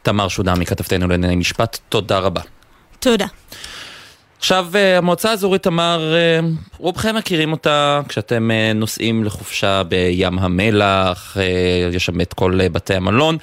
תמר 0.03 0.27
שונמי, 0.27 0.65
כתבתנו 0.65 1.07
לענייני 1.07 1.35
משפט, 1.35 1.79
תודה 1.89 2.19
רבה. 2.19 2.41
תודה. 2.99 3.25
עכשיו, 4.37 4.67
אה, 4.75 4.97
המועצה 4.97 5.29
האזורית 5.29 5.63
תמר, 5.63 6.13
אה, 6.13 6.39
רובכם 6.77 7.15
מכירים 7.15 7.51
אותה 7.51 8.01
כשאתם 8.07 8.51
אה, 8.51 8.73
נוסעים 8.73 9.23
לחופשה 9.23 9.83
בים 9.83 10.39
המלח, 10.39 11.37
יש 11.91 12.05
שם 12.05 12.21
את 12.21 12.33
כל 12.33 12.59
בתי 12.71 12.93
המלון. 12.93 13.37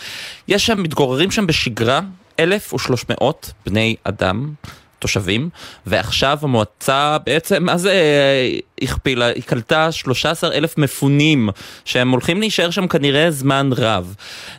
יש 0.48 0.66
שם, 0.66 0.82
מתגוררים 0.82 1.30
שם 1.30 1.46
בשגרה 1.46 2.00
1,300 2.40 3.52
בני 3.66 3.96
אדם. 4.04 4.52
תושבים, 5.00 5.48
ועכשיו 5.86 6.38
המועצה 6.42 7.16
בעצם, 7.26 7.64
מה 7.64 7.76
זה 7.76 7.90
אה, 7.90 8.58
הכפילה? 8.82 9.26
היא 9.26 9.42
קלטה 9.42 9.92
13 9.92 10.52
אלף 10.52 10.78
מפונים, 10.78 11.48
שהם 11.84 12.10
הולכים 12.10 12.40
להישאר 12.40 12.70
שם 12.70 12.88
כנראה 12.88 13.30
זמן 13.30 13.70
רב. 13.76 14.14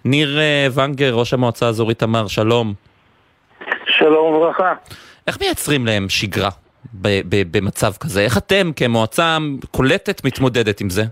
ניר 0.06 0.40
אה, 0.40 0.68
ונגר, 0.74 1.14
ראש 1.14 1.34
המועצה 1.34 1.66
האזורית 1.66 2.00
תמר, 2.00 2.28
שלום. 2.28 2.74
שלום 3.86 4.34
וברכה. 4.34 4.74
איך 5.28 5.42
מייצרים 5.42 5.86
להם 5.86 6.10
שגרה 6.10 6.50
במצב 7.52 7.94
כזה? 8.00 8.22
איך 8.22 8.38
אתם 8.38 8.72
כמועצה 8.76 9.38
קולטת 9.72 10.26
מתמודדת 10.26 10.82
עם 10.82 10.90
זה? 10.90 11.04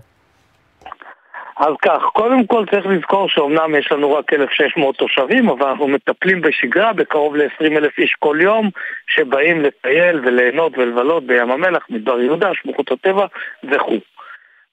אז 1.60 1.74
כך, 1.82 2.02
קודם 2.12 2.46
כל 2.46 2.64
צריך 2.70 2.86
לזכור 2.86 3.28
שאומנם 3.28 3.74
יש 3.74 3.92
לנו 3.92 4.12
רק 4.12 4.32
1,600 4.32 4.96
תושבים, 4.96 5.48
אבל 5.48 5.66
אנחנו 5.66 5.88
מטפלים 5.88 6.40
בשגרה 6.40 6.92
בקרוב 6.92 7.36
ל-20 7.36 7.76
אלף 7.76 7.98
איש 7.98 8.16
כל 8.18 8.38
יום, 8.40 8.70
שבאים 9.06 9.60
לטייל 9.60 10.20
וליהנות 10.24 10.78
ולבלות 10.78 11.26
בים 11.26 11.50
המלח, 11.50 11.86
מדבר 11.90 12.20
יהודה, 12.20 12.50
שמוחות 12.62 12.92
הטבע 12.92 13.26
וכו'. 13.72 13.98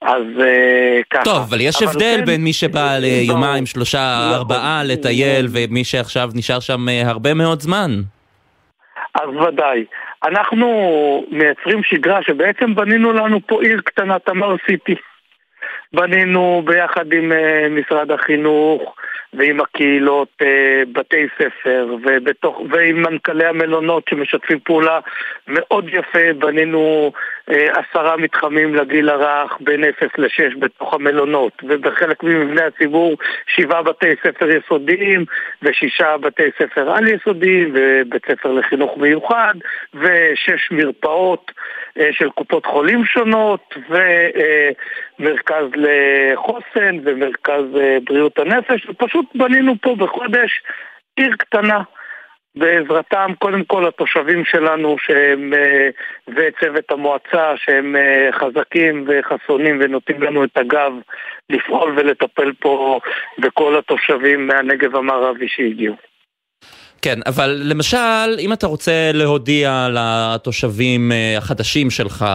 אז 0.02 0.22
uh, 0.36 1.04
ככה. 1.10 1.24
טוב, 1.24 1.38
אבל 1.48 1.60
יש 1.60 1.82
אבל 1.82 1.90
הבדל 1.90 2.16
כן, 2.18 2.24
בין 2.24 2.44
מי 2.44 2.52
שבא 2.52 2.98
ליומיים, 2.98 3.66
שלושה, 3.66 3.98
נכון. 3.98 4.34
ארבעה 4.34 4.82
לטייל, 4.84 5.46
ומי 5.52 5.84
שעכשיו 5.84 6.28
נשאר 6.34 6.60
שם 6.60 6.88
אה, 6.88 7.02
הרבה 7.04 7.34
מאוד 7.34 7.60
זמן. 7.60 7.90
אז 9.14 9.28
ודאי. 9.48 9.84
אנחנו 10.24 10.66
מייצרים 11.30 11.82
שגרה 11.82 12.22
שבעצם 12.22 12.74
בנינו 12.74 13.12
לנו 13.12 13.40
פה 13.46 13.62
עיר 13.62 13.80
קטנה, 13.84 14.18
תמר 14.18 14.56
סיטי. 14.66 14.94
בנינו 15.92 16.62
ביחד 16.64 17.12
עם 17.12 17.32
uh, 17.32 17.68
משרד 17.70 18.10
החינוך 18.10 18.94
ועם 19.32 19.60
הקהילות 19.60 20.28
uh, 20.42 20.46
בתי 20.92 21.26
ספר 21.38 21.96
ובתוך, 22.02 22.60
ועם 22.70 23.02
מנכ"לי 23.02 23.46
המלונות 23.46 24.04
שמשתפים 24.10 24.58
פעולה 24.64 25.00
מאוד 25.48 25.88
יפה, 25.88 26.32
בנינו 26.38 27.12
uh, 27.50 27.54
עשרה 27.54 28.16
מתחמים 28.16 28.74
לגיל 28.74 29.08
הרך 29.08 29.56
בין 29.60 29.84
0 29.84 30.08
ל-6 30.18 30.58
בתוך 30.58 30.94
המלונות 30.94 31.52
ובחלק 31.62 32.22
ממבני 32.22 32.62
הציבור 32.62 33.16
שבעה 33.46 33.82
בתי 33.82 34.14
ספר 34.22 34.50
יסודיים 34.50 35.24
ושישה 35.62 36.16
בתי 36.16 36.50
ספר 36.58 36.90
על-יסודיים 36.90 37.72
ובית 37.74 38.22
ספר 38.30 38.52
לחינוך 38.52 38.98
מיוחד 38.98 39.54
ושש 39.94 40.70
מרפאות 40.70 41.52
של 42.12 42.30
קופות 42.30 42.66
חולים 42.66 43.04
שונות 43.04 43.74
ומרכז 45.18 45.64
לחוסן 45.74 46.98
ומרכז 47.04 47.64
אה, 47.80 47.98
בריאות 48.04 48.38
הנפש, 48.38 48.86
ופשוט 48.88 49.26
בנינו 49.34 49.74
פה 49.82 49.96
בחודש 49.98 50.62
עיר 51.16 51.34
קטנה. 51.38 51.82
בעזרתם 52.54 53.32
קודם 53.38 53.64
כל 53.64 53.86
התושבים 53.88 54.44
שלנו 54.44 54.96
שהם, 54.98 55.54
אה, 55.54 55.88
וצוות 56.28 56.90
המועצה 56.90 57.56
שהם 57.56 57.96
אה, 57.96 58.28
חזקים 58.32 59.04
וחסונים 59.08 59.78
ונותנים 59.80 60.22
לנו 60.22 60.44
את 60.44 60.56
הגב 60.56 60.92
לפעול 61.50 61.92
ולטפל 61.96 62.52
פה 62.60 63.00
בכל 63.38 63.78
התושבים 63.78 64.46
מהנגב 64.46 64.96
המערבי 64.96 65.48
שהגיעו. 65.48 65.94
כן, 67.02 67.18
אבל 67.26 67.60
למשל, 67.64 68.36
אם 68.38 68.52
אתה 68.52 68.66
רוצה 68.66 69.10
להודיע 69.14 69.88
לתושבים 69.92 71.12
אה, 71.12 71.38
החדשים 71.38 71.90
שלך 71.90 72.26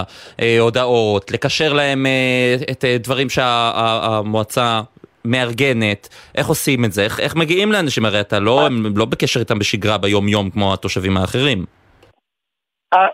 אה, 0.42 0.60
הודעות, 0.60 1.32
לקשר 1.32 1.74
להם 1.74 2.06
אה, 2.06 2.56
את 2.72 2.86
דברים 3.04 3.30
שהמועצה 3.30 4.82
מארגנת, 5.26 6.10
איך 6.36 6.48
עושים 6.48 6.86
את 6.86 6.94
זה? 6.94 7.04
איך, 7.04 7.20
איך 7.20 7.36
מגיעים 7.36 7.72
לאנשים? 7.72 8.06
הרי 8.06 8.20
אתה 8.20 8.40
לא, 8.40 8.66
הם 8.66 8.98
לא 8.98 9.06
בקשר 9.06 9.40
איתם 9.40 9.60
בשגרה 9.60 9.98
ביום-יום 9.98 10.50
כמו 10.50 10.74
התושבים 10.74 11.18
האחרים. 11.18 11.66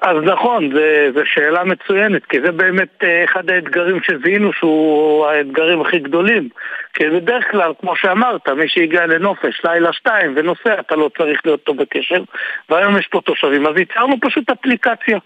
אז 0.01 0.17
נכון, 0.23 0.71
זו 1.13 1.21
שאלה 1.25 1.63
מצוינת, 1.63 2.25
כי 2.25 2.41
זה 2.41 2.51
באמת 2.51 3.03
אה, 3.03 3.23
אחד 3.23 3.51
האתגרים 3.51 3.99
שזיהינו 4.03 4.53
שהוא 4.53 5.27
האתגרים 5.27 5.81
הכי 5.81 5.99
גדולים. 5.99 6.49
כי 6.93 7.09
בדרך 7.09 7.51
כלל, 7.51 7.71
כמו 7.81 7.95
שאמרת, 7.95 8.49
מי 8.49 8.69
שהגיע 8.69 9.05
לנופש 9.05 9.61
לילה 9.63 9.93
שתיים 9.93 10.33
ונוסע, 10.35 10.79
אתה 10.79 10.95
לא 10.95 11.09
צריך 11.17 11.41
להיות 11.45 11.59
איתו 11.59 11.73
בקשר, 11.73 12.23
והיום 12.69 12.97
יש 12.97 13.07
פה 13.07 13.21
תושבים, 13.21 13.67
אז 13.67 13.77
ייצרנו 13.77 14.15
פשוט 14.21 14.49
אפליקציה. 14.49 15.17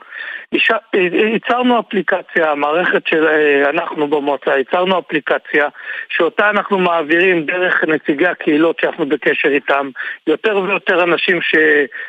ייצרנו 1.13 1.79
אפליקציה, 1.79 2.51
המערכת 2.51 3.07
שאנחנו 3.07 4.01
אה, 4.01 4.07
במועצה, 4.07 4.57
ייצרנו 4.57 4.99
אפליקציה 4.99 5.67
שאותה 6.09 6.49
אנחנו 6.49 6.79
מעבירים 6.79 7.45
דרך 7.45 7.83
נציגי 7.83 8.27
הקהילות 8.27 8.79
שאנחנו 8.81 9.05
בקשר 9.05 9.49
איתם, 9.49 9.89
יותר 10.27 10.57
ויותר 10.57 11.03
אנשים. 11.03 11.39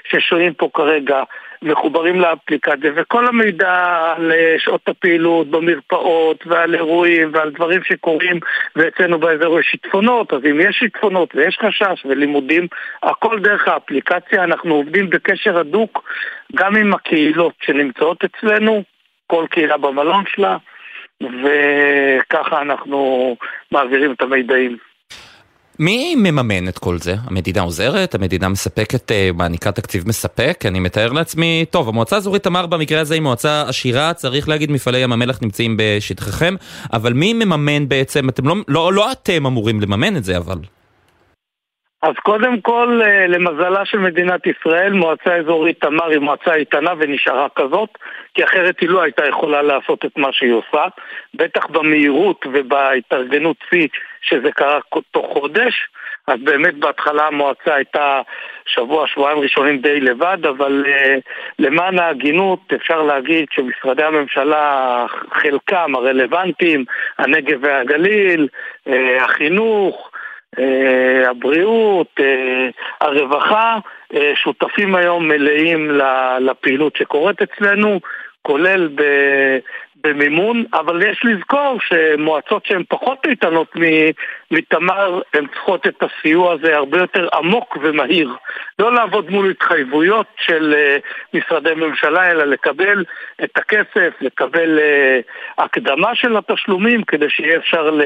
ששוהים 0.04 0.54
פה 0.54 0.68
כרגע. 0.74 1.22
מחוברים 1.64 2.20
לאפליקציה, 2.20 2.90
וכל 2.94 3.26
המידע 3.26 4.12
על 4.16 4.32
אה, 4.32 4.54
שעות 4.58 4.88
הפעילות 4.88 5.50
במרפאות 5.50 6.46
ועל 6.46 6.74
אירועים 6.74 7.30
ועל 7.32 7.50
דברים 7.50 7.80
שקורים, 7.84 8.40
ואצלנו 8.76 9.18
באזור 9.18 9.60
יש 9.60 9.66
שיטפונות, 9.70 10.32
אז 10.32 10.40
אם 10.50 10.60
יש 10.60 10.76
שיטפונות 10.76 11.34
ויש 11.34 11.58
חשש 11.62 12.06
ולימודים, 12.06 12.66
הכל 13.02 13.40
דרך 13.40 13.68
האפליקציה, 13.68 14.44
אנחנו 14.44 14.74
עובדים 14.74 15.10
בקשר 15.10 15.58
הדוק 15.58 16.04
גם 16.54 16.76
עם 16.76 16.94
הקהילות 16.94 17.54
שנמצאות 17.62 18.24
אצלנו, 18.24 18.82
כל 19.26 19.46
קהילה 19.50 19.76
במלון 19.76 20.24
שלה, 20.26 20.56
וככה 21.22 22.62
אנחנו 22.62 23.36
מעבירים 23.72 24.12
את 24.12 24.22
המידעים. 24.22 24.76
מי 25.78 26.14
מממן 26.14 26.68
את 26.68 26.78
כל 26.78 26.98
זה? 26.98 27.16
המדינה 27.24 27.60
עוזרת? 27.60 28.14
המדינה 28.14 28.48
מספקת, 28.48 29.12
אה, 29.12 29.30
מעניקה 29.34 29.72
תקציב 29.72 30.08
מספק? 30.08 30.64
אני 30.66 30.80
מתאר 30.80 31.12
לעצמי, 31.12 31.64
טוב, 31.70 31.88
המועצה 31.88 32.16
האזורית 32.16 32.42
תמר 32.42 32.66
במקרה 32.66 33.00
הזה 33.00 33.14
היא 33.14 33.22
מועצה 33.22 33.62
עשירה, 33.68 34.14
צריך 34.14 34.48
להגיד 34.48 34.70
מפעלי 34.70 34.98
ים 34.98 35.12
המלח 35.12 35.38
נמצאים 35.42 35.76
בשטחכם, 35.78 36.54
אבל 36.92 37.12
מי 37.12 37.32
מממן 37.32 37.88
בעצם, 37.88 38.28
אתם 38.28 38.48
לא, 38.48 38.54
לא, 38.68 38.92
לא 38.92 39.12
אתם 39.12 39.46
אמורים 39.46 39.80
לממן 39.80 40.16
את 40.16 40.24
זה 40.24 40.36
אבל. 40.36 40.58
אז 42.04 42.14
קודם 42.22 42.60
כל, 42.60 43.00
אה, 43.04 43.26
למזלה 43.26 43.84
של 43.84 43.98
מדינת 43.98 44.40
ישראל, 44.46 44.92
מועצה 44.92 45.36
אזורית 45.36 45.80
תמר 45.80 46.08
היא 46.08 46.18
מועצה 46.18 46.54
איתנה 46.54 46.92
ונשארה 46.98 47.46
כזאת, 47.56 47.88
כי 48.34 48.44
אחרת 48.44 48.80
היא 48.80 48.88
לא 48.88 49.02
הייתה 49.02 49.28
יכולה 49.28 49.62
לעשות 49.62 50.04
את 50.04 50.18
מה 50.18 50.28
שהיא 50.32 50.52
עושה, 50.52 50.84
בטח 51.34 51.66
במהירות 51.66 52.46
ובהתארגנות 52.52 53.56
שיא 53.70 53.88
שזה 54.22 54.52
קרה 54.52 54.78
תוך 55.10 55.26
חודש. 55.32 55.88
אז 56.26 56.40
באמת 56.40 56.74
בהתחלה 56.74 57.26
המועצה 57.26 57.74
הייתה 57.74 58.20
שבוע, 58.66 59.06
שבועיים 59.06 59.38
ראשונים 59.38 59.78
די 59.78 60.00
לבד, 60.00 60.38
אבל 60.48 60.84
uh, 60.86 61.20
למען 61.58 61.98
ההגינות 61.98 62.72
אפשר 62.74 63.02
להגיד 63.02 63.46
שמשרדי 63.50 64.02
הממשלה, 64.02 65.06
חלקם 65.32 65.94
הרלוונטיים, 65.94 66.84
הנגב 67.18 67.58
והגליל, 67.62 68.48
uh, 68.88 68.92
החינוך, 69.20 70.10
הבריאות, 71.30 72.20
אה, 72.20 72.68
הרווחה, 73.00 73.78
אה, 74.14 74.32
שותפים 74.34 74.94
היום 74.94 75.28
מלאים 75.28 75.90
לפעילות 76.40 76.96
שקורית 76.96 77.42
אצלנו, 77.42 78.00
כולל 78.42 78.88
במימון, 80.04 80.64
אבל 80.72 81.02
יש 81.02 81.24
לזכור 81.24 81.78
שמועצות 81.80 82.66
שהן 82.66 82.82
פחות 82.88 83.26
איתנות 83.26 83.76
מתמר, 84.50 85.20
הן 85.34 85.46
צריכות 85.46 85.86
את 85.86 86.02
הסיוע 86.02 86.52
הזה 86.52 86.76
הרבה 86.76 86.98
יותר 86.98 87.28
עמוק 87.34 87.78
ומהיר. 87.82 88.30
לא 88.78 88.94
לעבוד 88.94 89.30
מול 89.30 89.50
התחייבויות 89.50 90.26
של 90.38 90.74
uh, 90.74 91.38
משרדי 91.38 91.74
ממשלה, 91.74 92.30
אלא 92.30 92.44
לקבל 92.44 93.04
את 93.44 93.50
הכסף, 93.56 94.10
לקבל 94.20 94.78
uh, 94.78 95.62
הקדמה 95.64 96.14
של 96.14 96.36
התשלומים 96.36 97.02
כדי 97.02 97.30
שיהיה 97.30 97.56
אפשר 97.56 97.98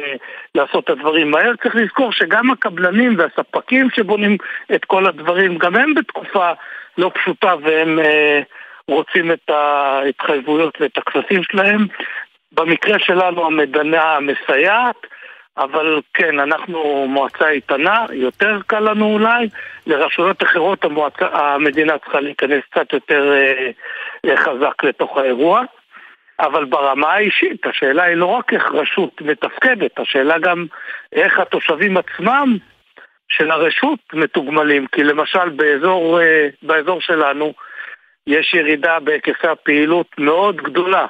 לעשות 0.54 0.84
את 0.84 0.90
הדברים 0.90 1.30
מהר. 1.30 1.52
צריך 1.62 1.74
לזכור 1.74 2.12
שגם 2.12 2.50
הקבלנים 2.50 3.14
והספקים 3.18 3.90
שבונים 3.90 4.36
את 4.74 4.84
כל 4.84 5.06
הדברים, 5.06 5.58
גם 5.58 5.76
הם 5.76 5.94
בתקופה 5.94 6.52
לא 6.98 7.10
פשוטה 7.14 7.54
והם... 7.62 7.98
Uh, 7.98 8.57
רוצים 8.88 9.32
את 9.32 9.50
ההתחייבויות 9.50 10.80
ואת 10.80 10.98
הכספים 10.98 11.42
שלהם. 11.42 11.86
במקרה 12.52 12.98
שלנו 12.98 13.46
המדינה 13.46 14.18
מסייעת, 14.20 15.06
אבל 15.58 16.00
כן, 16.14 16.38
אנחנו 16.38 17.06
מועצה 17.08 17.48
איתנה, 17.48 18.06
יותר 18.12 18.58
קל 18.66 18.80
לנו 18.80 19.12
אולי. 19.12 19.48
לרשויות 19.86 20.42
אחרות 20.42 20.84
המועצה, 20.84 21.26
המדינה 21.32 21.98
צריכה 21.98 22.20
להיכנס 22.20 22.62
קצת 22.70 22.92
יותר 22.92 23.32
אה, 23.32 24.36
חזק 24.36 24.84
לתוך 24.84 25.18
האירוע. 25.18 25.62
אבל 26.40 26.64
ברמה 26.64 27.12
האישית, 27.12 27.66
השאלה 27.66 28.02
היא 28.02 28.16
לא 28.16 28.26
רק 28.26 28.52
איך 28.52 28.72
רשות 28.72 29.22
מתפקדת, 29.22 29.98
השאלה 29.98 30.38
גם 30.38 30.66
איך 31.12 31.38
התושבים 31.38 31.96
עצמם 31.96 32.56
של 33.28 33.50
הרשות 33.50 33.98
מתוגמלים. 34.12 34.86
כי 34.86 35.04
למשל 35.04 35.48
באזור, 35.48 36.20
אה, 36.20 36.48
באזור 36.62 37.00
שלנו, 37.00 37.52
יש 38.28 38.54
ירידה 38.54 38.98
בהיקפי 39.04 39.48
הפעילות 39.48 40.06
מאוד 40.18 40.56
גדולה. 40.56 41.06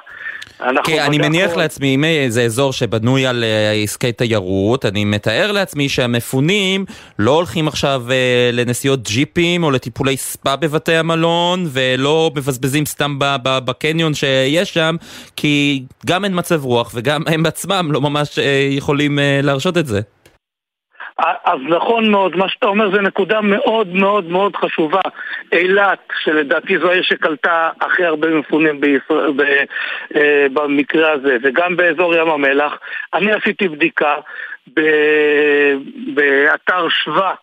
כן, 0.83 0.99
אני 0.99 1.17
מניח 1.17 1.55
לעצמי, 1.55 1.95
אם 1.95 2.03
זה 2.29 2.43
אזור 2.43 2.73
שבנוי 2.73 3.25
על 3.25 3.43
אה, 3.43 3.71
עסקי 3.83 4.11
תיירות, 4.11 4.85
אני 4.85 5.05
מתאר 5.05 5.51
לעצמי 5.51 5.89
שהמפונים 5.89 6.85
לא 7.19 7.31
הולכים 7.31 7.67
עכשיו 7.67 8.03
אה, 8.11 8.49
לנסיעות 8.53 9.03
ג'יפים 9.03 9.63
או 9.63 9.71
לטיפולי 9.71 10.17
ספא 10.17 10.55
בבתי 10.55 10.95
המלון, 10.95 11.65
ולא 11.69 12.31
מבזבזים 12.35 12.85
סתם 12.85 13.15
בקניון 13.43 14.13
שיש 14.13 14.73
שם, 14.73 14.95
כי 15.35 15.83
גם 16.05 16.25
אין 16.25 16.31
מצב 16.35 16.65
רוח 16.65 16.91
וגם 16.95 17.21
הם 17.27 17.45
עצמם 17.45 17.89
לא 17.91 18.01
ממש 18.01 18.39
אה, 18.39 18.67
יכולים 18.71 19.19
להרשות 19.43 19.77
את 19.77 19.85
זה. 19.85 20.01
אז 21.43 21.59
נכון 21.61 22.11
מאוד, 22.11 22.35
מה 22.35 22.49
שאתה 22.49 22.67
אומר 22.67 22.91
זה 22.91 23.01
נקודה 23.01 23.41
מאוד 23.41 23.87
מאוד 23.87 24.25
מאוד 24.25 24.55
חשובה. 24.55 25.01
אילת, 25.51 25.99
שלדעתי 26.23 26.77
זו 26.79 26.89
העיר 26.89 27.03
שקלטה 27.03 27.69
הכי 27.81 28.05
הרבה 28.05 28.27
מפונים 28.27 28.81
בישראל, 28.81 29.31
ב, 29.35 29.41
אה, 30.15 30.47
במקרה 30.53 31.11
הזה, 31.11 31.37
וגם 31.43 31.75
באזור 31.75 32.15
ים 32.15 32.29
המלח. 32.29 32.73
אני 33.13 33.31
עשיתי 33.31 33.67
בדיקה 33.67 34.15
ב, 34.73 34.81
באתר 36.13 36.89
שווה, 36.89 37.33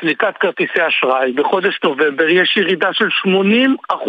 סליקת 0.00 0.36
כרטיסי 0.40 0.88
אשראי, 0.88 1.32
בחודש 1.32 1.78
נובמבר 1.84 2.28
יש 2.28 2.56
ירידה 2.56 2.92
של 2.92 3.08
80% 3.94 4.08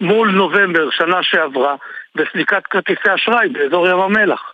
מול 0.00 0.30
נובמבר 0.30 0.90
שנה 0.90 1.22
שעברה 1.22 1.74
בסליקת 2.14 2.66
כרטיסי 2.66 3.14
אשראי 3.14 3.48
באזור 3.48 3.88
ים 3.88 3.98
המלח. 4.00 4.53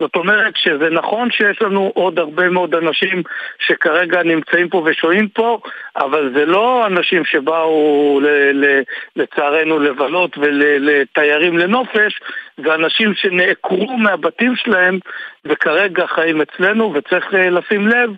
זאת 0.00 0.16
אומרת 0.16 0.56
שזה 0.56 0.90
נכון 0.90 1.30
שיש 1.30 1.62
לנו 1.62 1.92
עוד 1.94 2.18
הרבה 2.18 2.48
מאוד 2.48 2.74
אנשים 2.74 3.22
שכרגע 3.66 4.22
נמצאים 4.22 4.68
פה 4.68 4.82
ושוהים 4.86 5.28
פה, 5.28 5.58
אבל 5.96 6.32
זה 6.34 6.46
לא 6.46 6.86
אנשים 6.86 7.24
שבאו 7.24 8.20
ל- 8.22 8.64
ל- 8.64 8.82
לצערנו 9.16 9.78
לבלות 9.78 10.38
ולתיירים 10.38 11.58
לנופש, 11.58 12.20
זה 12.64 12.74
אנשים 12.74 13.14
שנעקרו 13.14 13.96
מהבתים 13.96 14.56
שלהם 14.56 14.98
וכרגע 15.44 16.06
חיים 16.06 16.40
אצלנו, 16.40 16.94
וצריך 16.94 17.34
אה, 17.34 17.50
לשים 17.50 17.88
לב 17.88 18.10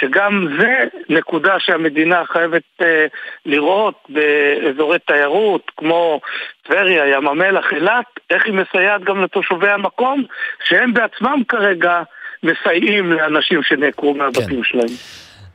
שגם 0.00 0.46
זה 0.60 0.84
נקודה 1.08 1.54
שהמדינה 1.58 2.22
חייבת 2.32 2.62
אה, 2.80 3.06
לראות 3.46 3.94
באזורי 4.08 4.98
תיירות 4.98 5.70
כמו 5.76 6.20
טבריה, 6.66 7.16
ים 7.16 7.28
המלח, 7.28 7.64
אילת, 7.72 8.04
איך 8.30 8.46
היא 8.46 8.54
מסייעת 8.54 9.04
גם 9.04 9.24
לתושבי 9.24 9.68
המקום, 9.68 10.24
שהם 10.64 10.94
בעצמם 10.94 11.42
כרגע 11.48 12.02
מסייעים 12.42 13.12
לאנשים 13.12 13.62
שנעקרו 13.62 14.14
מהבתים 14.14 14.62
כן. 14.62 14.64
שלהם. 14.64 14.96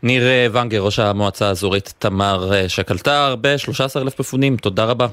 ניר 0.03 0.23
אה, 0.23 0.47
ונגר, 0.53 0.79
ראש 0.79 0.99
המועצה 0.99 1.47
האזורית 1.47 1.93
תמר, 1.99 2.67
שקלטה 2.67 3.25
הרבה, 3.27 3.57
13,000 3.57 4.19
מפונים, 4.19 4.57
תודה 4.57 4.85
רבה. 4.85 5.07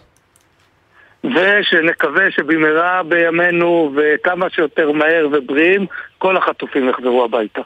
ושנקווה 1.24 2.30
שבמהרה 2.30 3.02
בימינו 3.02 3.92
וכמה 3.96 4.50
שיותר 4.50 4.92
מהר 4.92 5.28
ובריאים 5.32 5.86
כל 6.18 6.36
החטופים 6.36 6.88
יחזרו 6.88 7.24
הביתה. 7.24 7.60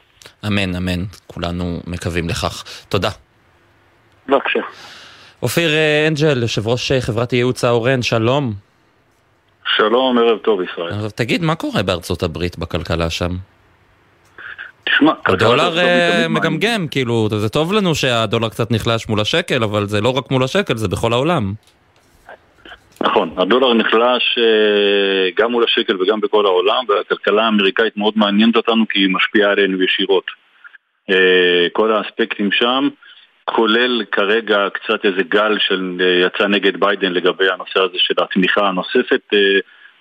אמן, 0.47 0.75
אמן. 0.75 1.03
כולנו 1.27 1.79
מקווים 1.87 2.29
לכך. 2.29 2.63
תודה. 2.89 3.09
בבקשה. 4.27 4.59
אופיר 5.43 5.69
אה, 5.69 6.07
אנג'ל, 6.07 6.41
יושב 6.41 6.67
ראש 6.67 6.91
אה, 6.91 7.01
חברת 7.01 7.33
ייעוץ 7.33 7.63
האורן, 7.63 8.01
שלום. 8.01 8.53
שלום, 9.75 10.17
ערב 10.17 10.37
טוב 10.37 10.61
ישראל. 10.61 11.09
תגיד, 11.09 11.43
מה 11.43 11.55
קורה 11.55 11.83
בארצות 11.83 12.23
הברית 12.23 12.57
בכלכלה 12.57 13.09
שם? 13.09 13.31
תשמע, 14.83 15.11
הדולר 15.25 15.79
אה, 15.79 16.27
מגמגם, 16.29 16.87
כאילו, 16.87 17.29
זה 17.29 17.49
טוב 17.49 17.73
לנו 17.73 17.95
שהדולר 17.95 18.49
קצת 18.49 18.71
נחלש 18.71 19.07
מול 19.09 19.19
השקל, 19.19 19.63
אבל 19.63 19.87
זה 19.87 20.01
לא 20.01 20.09
רק 20.09 20.31
מול 20.31 20.43
השקל, 20.43 20.77
זה 20.77 20.87
בכל 20.87 21.13
העולם. 21.13 21.53
נכון, 23.03 23.33
הדולר 23.37 23.73
נחלש 23.73 24.37
אה, 24.37 25.29
גם 25.35 25.51
מול 25.51 25.63
השקל 25.63 26.01
וגם 26.01 26.21
בכל 26.21 26.45
העולם, 26.45 26.83
והכלכלה 26.87 27.45
האמריקאית 27.45 27.97
מאוד 27.97 28.13
מעניינת 28.17 28.55
אותנו 28.55 28.85
כי 28.89 28.99
היא 28.99 29.09
משפיעה 29.09 29.51
עלינו 29.51 29.83
ישירות. 29.83 30.23
אה, 31.09 31.67
כל 31.73 31.91
האספקטים 31.91 32.51
שם, 32.51 32.89
כולל 33.45 34.03
כרגע 34.11 34.67
קצת 34.73 35.05
איזה 35.05 35.23
גל 35.23 35.57
שיצא 35.59 36.43
אה, 36.43 36.47
נגד 36.47 36.79
ביידן 36.79 37.13
לגבי 37.13 37.49
הנושא 37.49 37.79
הזה 37.79 37.97
של 37.97 38.13
התמיכה 38.17 38.67
הנוספת 38.67 39.21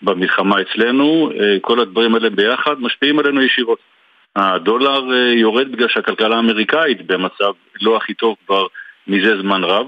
במלחמה 0.03 0.57
אצלנו, 0.61 1.31
כל 1.61 1.81
הדברים 1.81 2.15
האלה 2.15 2.31
ביחד 2.31 2.81
משפיעים 2.81 3.19
עלינו 3.19 3.43
ישירות. 3.43 3.79
הדולר 4.37 5.15
יורד 5.15 5.73
בגלל 5.73 5.89
שהכלכלה 5.89 6.37
האמריקאית 6.37 7.07
במצב 7.07 7.53
לא 7.81 7.97
הכי 7.97 8.15
טוב 8.15 8.37
כבר 8.47 8.67
מזה 9.07 9.41
זמן 9.41 9.65
רב. 9.65 9.87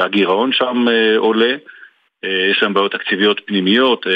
הגירעון 0.00 0.52
שם 0.52 0.86
עולה. 1.16 1.54
אה, 2.24 2.50
יש 2.50 2.62
להם 2.62 2.74
בעיות 2.74 2.92
תקציביות 2.92 3.40
פנימיות, 3.46 4.06
אה, 4.06 4.12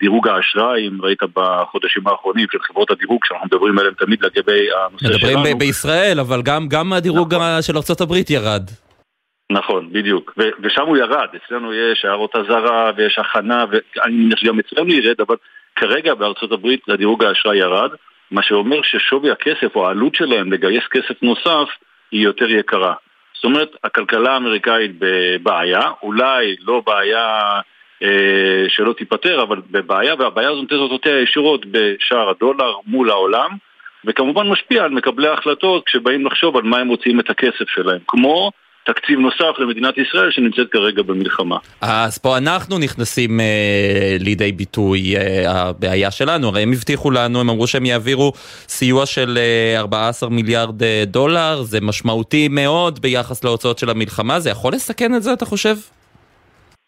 דירוג 0.00 0.28
האשראי, 0.28 0.88
אם 0.88 1.02
ראית 1.02 1.22
בחודשים 1.34 2.06
האחרונים 2.06 2.46
של 2.52 2.58
חברות 2.62 2.90
הדירוג, 2.90 3.20
שאנחנו 3.24 3.46
מדברים 3.46 3.78
עליהם 3.78 3.94
תמיד 3.94 4.24
לגבי 4.24 4.68
הנושא 4.72 5.04
מדברים 5.04 5.18
שלנו. 5.18 5.32
מדברים 5.32 5.58
בישראל, 5.58 6.20
אבל 6.20 6.42
גם, 6.42 6.68
גם 6.68 6.92
הדירוג 6.92 7.34
נכון. 7.34 7.62
של 7.62 7.76
ארה"ב 7.76 8.30
ירד. 8.30 8.70
נכון, 9.52 9.92
בדיוק. 9.92 10.34
ו- 10.38 10.62
ושם 10.62 10.86
הוא 10.86 10.96
ירד, 10.96 11.28
אצלנו 11.36 11.74
יש 11.74 12.04
הערות 12.04 12.36
אזהרה 12.36 12.90
ויש 12.96 13.18
הכנה, 13.18 13.64
ואני 13.70 14.14
מניח 14.14 14.38
שגם 14.38 14.58
אצלנו 14.58 14.92
ירד, 14.92 15.20
אבל 15.20 15.36
כרגע 15.76 16.14
בארצות 16.14 16.52
הברית 16.52 16.80
הדירוג 16.88 17.24
האשראי 17.24 17.56
ירד, 17.56 17.90
מה 18.30 18.42
שאומר 18.42 18.80
ששווי 18.82 19.30
הכסף 19.30 19.76
או 19.76 19.88
העלות 19.88 20.14
שלהם 20.14 20.52
לגייס 20.52 20.84
כסף 20.90 21.22
נוסף 21.22 21.68
היא 22.12 22.24
יותר 22.24 22.50
יקרה. 22.50 22.94
זאת 23.44 23.52
אומרת, 23.52 23.76
הכלכלה 23.84 24.32
האמריקאית 24.32 24.90
בבעיה, 24.98 25.90
אולי 26.02 26.56
לא 26.60 26.82
בעיה 26.86 27.60
אה, 28.02 28.64
שלא 28.68 28.92
תיפתר, 28.92 29.42
אבל 29.42 29.60
בבעיה, 29.70 30.14
והבעיה 30.18 30.48
הזאת 30.48 30.62
נותנת 30.62 30.78
אותותיה 30.78 31.20
ישירות 31.20 31.66
בשער 31.70 32.28
הדולר 32.28 32.72
מול 32.86 33.10
העולם, 33.10 33.50
וכמובן 34.04 34.48
משפיע 34.48 34.84
על 34.84 34.90
מקבלי 34.90 35.28
ההחלטות 35.28 35.86
כשבאים 35.86 36.26
לחשוב 36.26 36.56
על 36.56 36.62
מה 36.62 36.78
הם 36.78 36.86
מוציאים 36.86 37.20
את 37.20 37.30
הכסף 37.30 37.68
שלהם, 37.68 37.98
כמו 38.06 38.50
תקציב 38.84 39.18
נוסף 39.18 39.58
למדינת 39.58 39.98
ישראל 39.98 40.30
שנמצאת 40.30 40.70
כרגע 40.72 41.02
במלחמה. 41.02 41.56
אז 41.80 42.18
פה 42.18 42.38
אנחנו 42.38 42.78
נכנסים 42.78 43.40
אה, 43.40 44.16
לידי 44.20 44.52
ביטוי 44.52 45.16
אה, 45.16 45.52
הבעיה 45.52 46.10
שלנו, 46.10 46.48
הרי 46.48 46.62
הם 46.62 46.72
הבטיחו 46.72 47.10
לנו, 47.10 47.40
הם 47.40 47.50
אמרו 47.50 47.66
שהם 47.66 47.86
יעבירו 47.86 48.32
סיוע 48.68 49.06
של 49.06 49.38
אה, 49.38 49.80
14 49.80 50.28
מיליארד 50.30 50.82
אה, 50.82 51.02
דולר, 51.06 51.62
זה 51.62 51.78
משמעותי 51.82 52.48
מאוד 52.50 52.98
ביחס 53.02 53.44
להוצאות 53.44 53.78
של 53.78 53.90
המלחמה, 53.90 54.40
זה 54.40 54.50
יכול 54.50 54.72
לסכן 54.72 55.14
את 55.14 55.22
זה 55.22 55.32
אתה 55.32 55.44
חושב? 55.44 55.74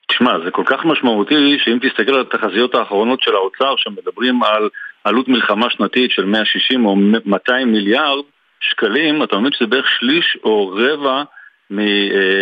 תשמע, 0.09 0.31
זה 0.45 0.51
כל 0.51 0.63
כך 0.67 0.85
משמעותי 0.85 1.59
שאם 1.65 1.79
תסתכל 1.83 2.15
על 2.15 2.21
התחזיות 2.21 2.75
האחרונות 2.75 3.23
של 3.23 3.35
האוצר 3.35 3.75
שמדברים 3.77 4.43
על 4.43 4.69
עלות 5.05 5.29
מלחמה 5.29 5.71
שנתית 5.71 6.11
של 6.11 6.25
160 6.25 6.87
או 6.87 6.97
200 7.25 7.73
מיליארד 7.73 8.25
שקלים, 8.61 9.23
אתה 9.23 9.39
מבין 9.39 9.53
שזה 9.53 9.67
בערך 9.67 9.87
שליש 9.99 10.39
או 10.45 10.69
רבע 10.69 11.23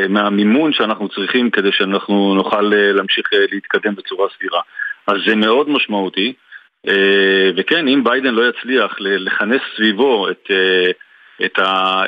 מהמימון 0.09 0.73
שאנחנו 0.73 1.09
צריכים 1.09 1.51
כדי 1.51 1.73
שאנחנו 1.73 2.35
נוכל 2.35 2.73
אה, 2.75 2.93
להמשיך 2.93 3.27
אה, 3.33 3.39
להתקדם 3.53 3.95
בצורה 3.95 4.29
סבירה. 4.39 4.61
אז 5.07 5.17
זה 5.27 5.35
מאוד 5.35 5.71
משמעותי, 5.71 6.33
וכן, 7.57 7.89
אם 7.89 8.05
ביידן 8.05 8.35
לא 8.35 8.49
יצליח 8.49 8.97
לכנס 8.99 9.61
סביבו 9.77 10.29
את, 10.31 10.51
את, 11.45 11.59
ה, 11.59 12.03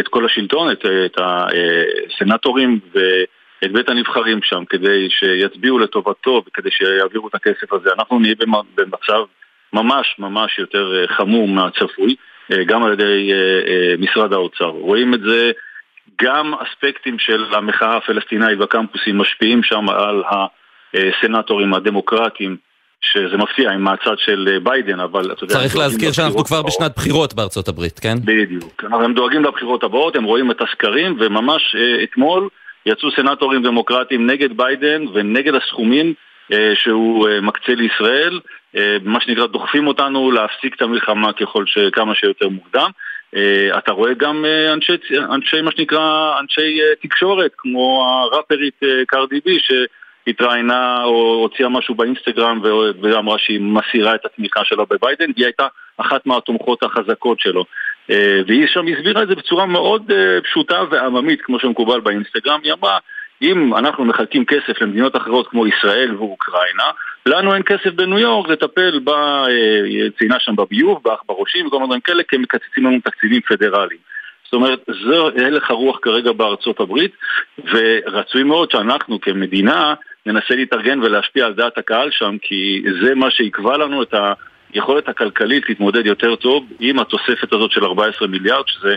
את 0.00 0.08
כל 0.08 0.24
השלטון, 0.24 0.72
את, 0.72 0.86
את 1.06 1.18
הסנטורים 1.18 2.80
ואת 2.94 3.72
בית 3.72 3.88
הנבחרים 3.88 4.40
שם, 4.42 4.64
כדי 4.64 5.08
שיצביעו 5.10 5.78
לטובתו 5.78 6.42
וכדי 6.46 6.70
שיעבירו 6.70 7.28
את 7.28 7.34
הכסף 7.34 7.72
הזה, 7.72 7.90
אנחנו 7.98 8.18
נהיה 8.18 8.34
במצב 8.74 9.24
ממש 9.72 10.16
ממש 10.18 10.58
יותר 10.58 11.06
חמור 11.06 11.48
מהצפוי, 11.48 12.16
גם 12.66 12.84
על 12.84 12.92
ידי 12.92 13.32
משרד 13.98 14.32
האוצר. 14.32 14.68
רואים 14.68 15.14
את 15.14 15.20
זה 15.20 15.52
גם 16.22 16.54
אספקטים 16.54 17.18
של 17.18 17.44
המחאה 17.54 17.96
הפלסטינאית 17.96 18.58
בקמפוסים 18.58 19.18
משפיעים 19.18 19.62
שם 19.62 19.88
על 19.88 20.22
הסנטורים 20.94 21.74
הדמוקרטיים 21.74 22.56
שזה 23.04 23.36
מפתיע 23.36 23.70
עם 23.70 23.84
מהצד 23.84 24.18
של 24.18 24.58
ביידן, 24.62 25.00
אבל 25.00 25.32
אתה 25.32 25.44
יודע... 25.44 25.54
צריך 25.54 25.76
להזכיר 25.76 26.12
שאנחנו 26.12 26.44
כבר 26.44 26.62
בשנת 26.62 26.92
בחירות 26.96 27.34
בארצות 27.34 27.68
הברית, 27.68 27.98
כן? 27.98 28.14
בדיוק. 28.24 28.84
הם 28.92 29.14
דואגים 29.14 29.44
לבחירות 29.44 29.84
הבאות, 29.84 30.16
הם 30.16 30.24
רואים 30.24 30.50
את 30.50 30.60
הסקרים, 30.60 31.16
וממש 31.20 31.76
אה, 31.78 32.02
אתמול 32.04 32.48
יצאו 32.86 33.10
סנטורים 33.16 33.62
דמוקרטיים 33.62 34.30
נגד 34.30 34.56
ביידן 34.56 35.04
ונגד 35.14 35.54
הסכומים 35.54 36.14
אה, 36.52 36.72
שהוא 36.74 37.28
אה, 37.28 37.40
מקצה 37.40 37.74
לישראל, 37.74 38.40
מה 39.02 39.20
שנקרא 39.20 39.46
דוחפים 39.46 39.86
אותנו 39.86 40.30
להפסיק 40.30 40.74
את 40.76 40.82
המלחמה 40.82 41.32
ככל 41.32 41.66
ש... 41.66 41.78
כמה 41.92 42.14
שיותר 42.14 42.48
מוקדם. 42.48 42.90
אה, 43.36 43.78
אתה 43.78 43.92
רואה 43.92 44.14
גם 44.14 44.44
אה, 44.44 44.72
אנשי, 44.72 44.92
אנשי 45.34 45.62
מה 45.62 45.70
שנקרא, 45.76 46.34
אנשי 46.40 46.80
אה, 46.80 46.94
תקשורת, 47.02 47.50
כמו 47.58 48.06
הראפרית 48.08 48.80
קרדי 49.06 49.40
בי, 49.44 49.58
שהתראיינה 49.60 51.04
או 51.04 51.34
הוציאה 51.34 51.68
משהו 51.68 51.94
באינסטגרם 51.94 52.60
ואמרה 53.02 53.38
שהיא 53.38 53.60
מסירה 53.60 54.14
את 54.14 54.24
התמיכה 54.24 54.60
שלה 54.64 54.84
בביידן, 54.90 55.30
והיא 55.36 55.46
הייתה 55.46 55.66
אחת 55.96 56.26
מהתומכות 56.26 56.82
החזקות 56.82 57.40
שלו. 57.40 57.64
והיא 58.46 58.66
שם 58.66 58.86
הסבירה 58.86 59.22
את 59.22 59.28
זה 59.28 59.34
בצורה 59.34 59.66
מאוד 59.66 60.12
פשוטה 60.44 60.82
ועממית, 60.90 61.40
כמו 61.42 61.60
שמקובל 61.60 62.00
באינסטגרם, 62.00 62.60
היא 62.64 62.72
אמרה, 62.72 62.98
אם 63.42 63.76
אנחנו 63.76 64.04
מחלקים 64.04 64.44
כסף 64.44 64.80
למדינות 64.80 65.16
אחרות 65.16 65.48
כמו 65.48 65.66
ישראל 65.66 66.14
ואוקראינה, 66.18 66.90
לנו 67.26 67.54
אין 67.54 67.62
כסף 67.62 67.94
בניו 67.94 68.18
יורק 68.18 68.48
לטפל 68.48 69.00
ב... 69.04 69.08
אה, 69.08 70.10
ציינה 70.18 70.36
שם 70.40 70.56
בביוב, 70.56 71.00
בעכברושים 71.04 71.66
וכל 71.66 71.76
מיני 71.76 71.86
דברים 71.86 72.00
כאלה, 72.00 72.22
כי 72.28 72.36
הם 72.36 72.42
מקצצים 72.42 72.86
לנו 72.86 72.98
תקציבים 73.04 73.40
פדרליים. 73.40 74.00
זאת 74.44 74.52
אומרת, 74.52 74.78
זה 74.86 75.46
הלך 75.46 75.70
הרוח 75.70 75.98
כרגע 76.02 76.32
בארצות 76.32 76.80
הברית, 76.80 77.12
ורצוי 77.72 78.42
מאוד 78.42 78.70
שאנחנו 78.70 79.20
כמדינה 79.20 79.94
ננסה 80.26 80.54
להתארגן 80.54 81.00
ולהשפיע 81.02 81.46
על 81.46 81.54
דעת 81.54 81.78
הקהל 81.78 82.08
שם, 82.12 82.36
כי 82.42 82.82
זה 83.02 83.14
מה 83.14 83.30
שיקבע 83.30 83.76
לנו 83.76 84.02
את 84.02 84.14
היכולת 84.72 85.08
הכלכלית 85.08 85.68
להתמודד 85.68 86.06
יותר 86.06 86.36
טוב 86.36 86.64
עם 86.80 86.98
התוספת 86.98 87.52
הזאת 87.52 87.70
של 87.70 87.84
14 87.84 88.28
מיליארד, 88.28 88.64
שזה 88.66 88.94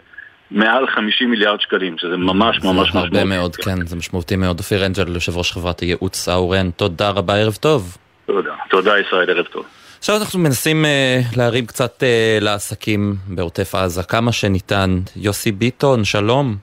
מעל 0.51 0.87
50 0.87 1.31
מיליארד 1.31 1.61
שקלים, 1.61 1.97
שזה 1.97 2.17
ממש 2.17 2.57
ממש 2.63 2.89
משמעותי. 2.89 3.17
הרבה 3.17 3.23
מאוד, 3.23 3.55
כן, 3.55 3.85
זה 3.85 3.95
משמעותי 3.95 4.35
מאוד. 4.35 4.59
אופיר 4.59 4.85
אנג'ל, 4.85 5.15
יושב 5.15 5.37
ראש 5.37 5.51
חברת 5.51 5.79
הייעוץ 5.79 6.29
האורן, 6.29 6.71
תודה 6.71 7.09
רבה, 7.09 7.35
ערב 7.35 7.53
טוב. 7.53 7.97
תודה. 8.27 8.53
תודה 8.69 8.99
ישראל, 8.99 9.29
ערב 9.29 9.45
טוב. 9.45 9.65
עכשיו 9.99 10.15
אנחנו 10.17 10.39
מנסים 10.39 10.85
uh, 10.85 11.37
להרים 11.37 11.65
קצת 11.65 12.03
uh, 12.03 12.43
לעסקים 12.43 13.15
בעוטף 13.27 13.75
עזה, 13.75 14.03
כמה 14.03 14.31
שניתן. 14.31 14.99
יוסי 15.15 15.51
ביטון, 15.51 16.03
שלום. 16.03 16.55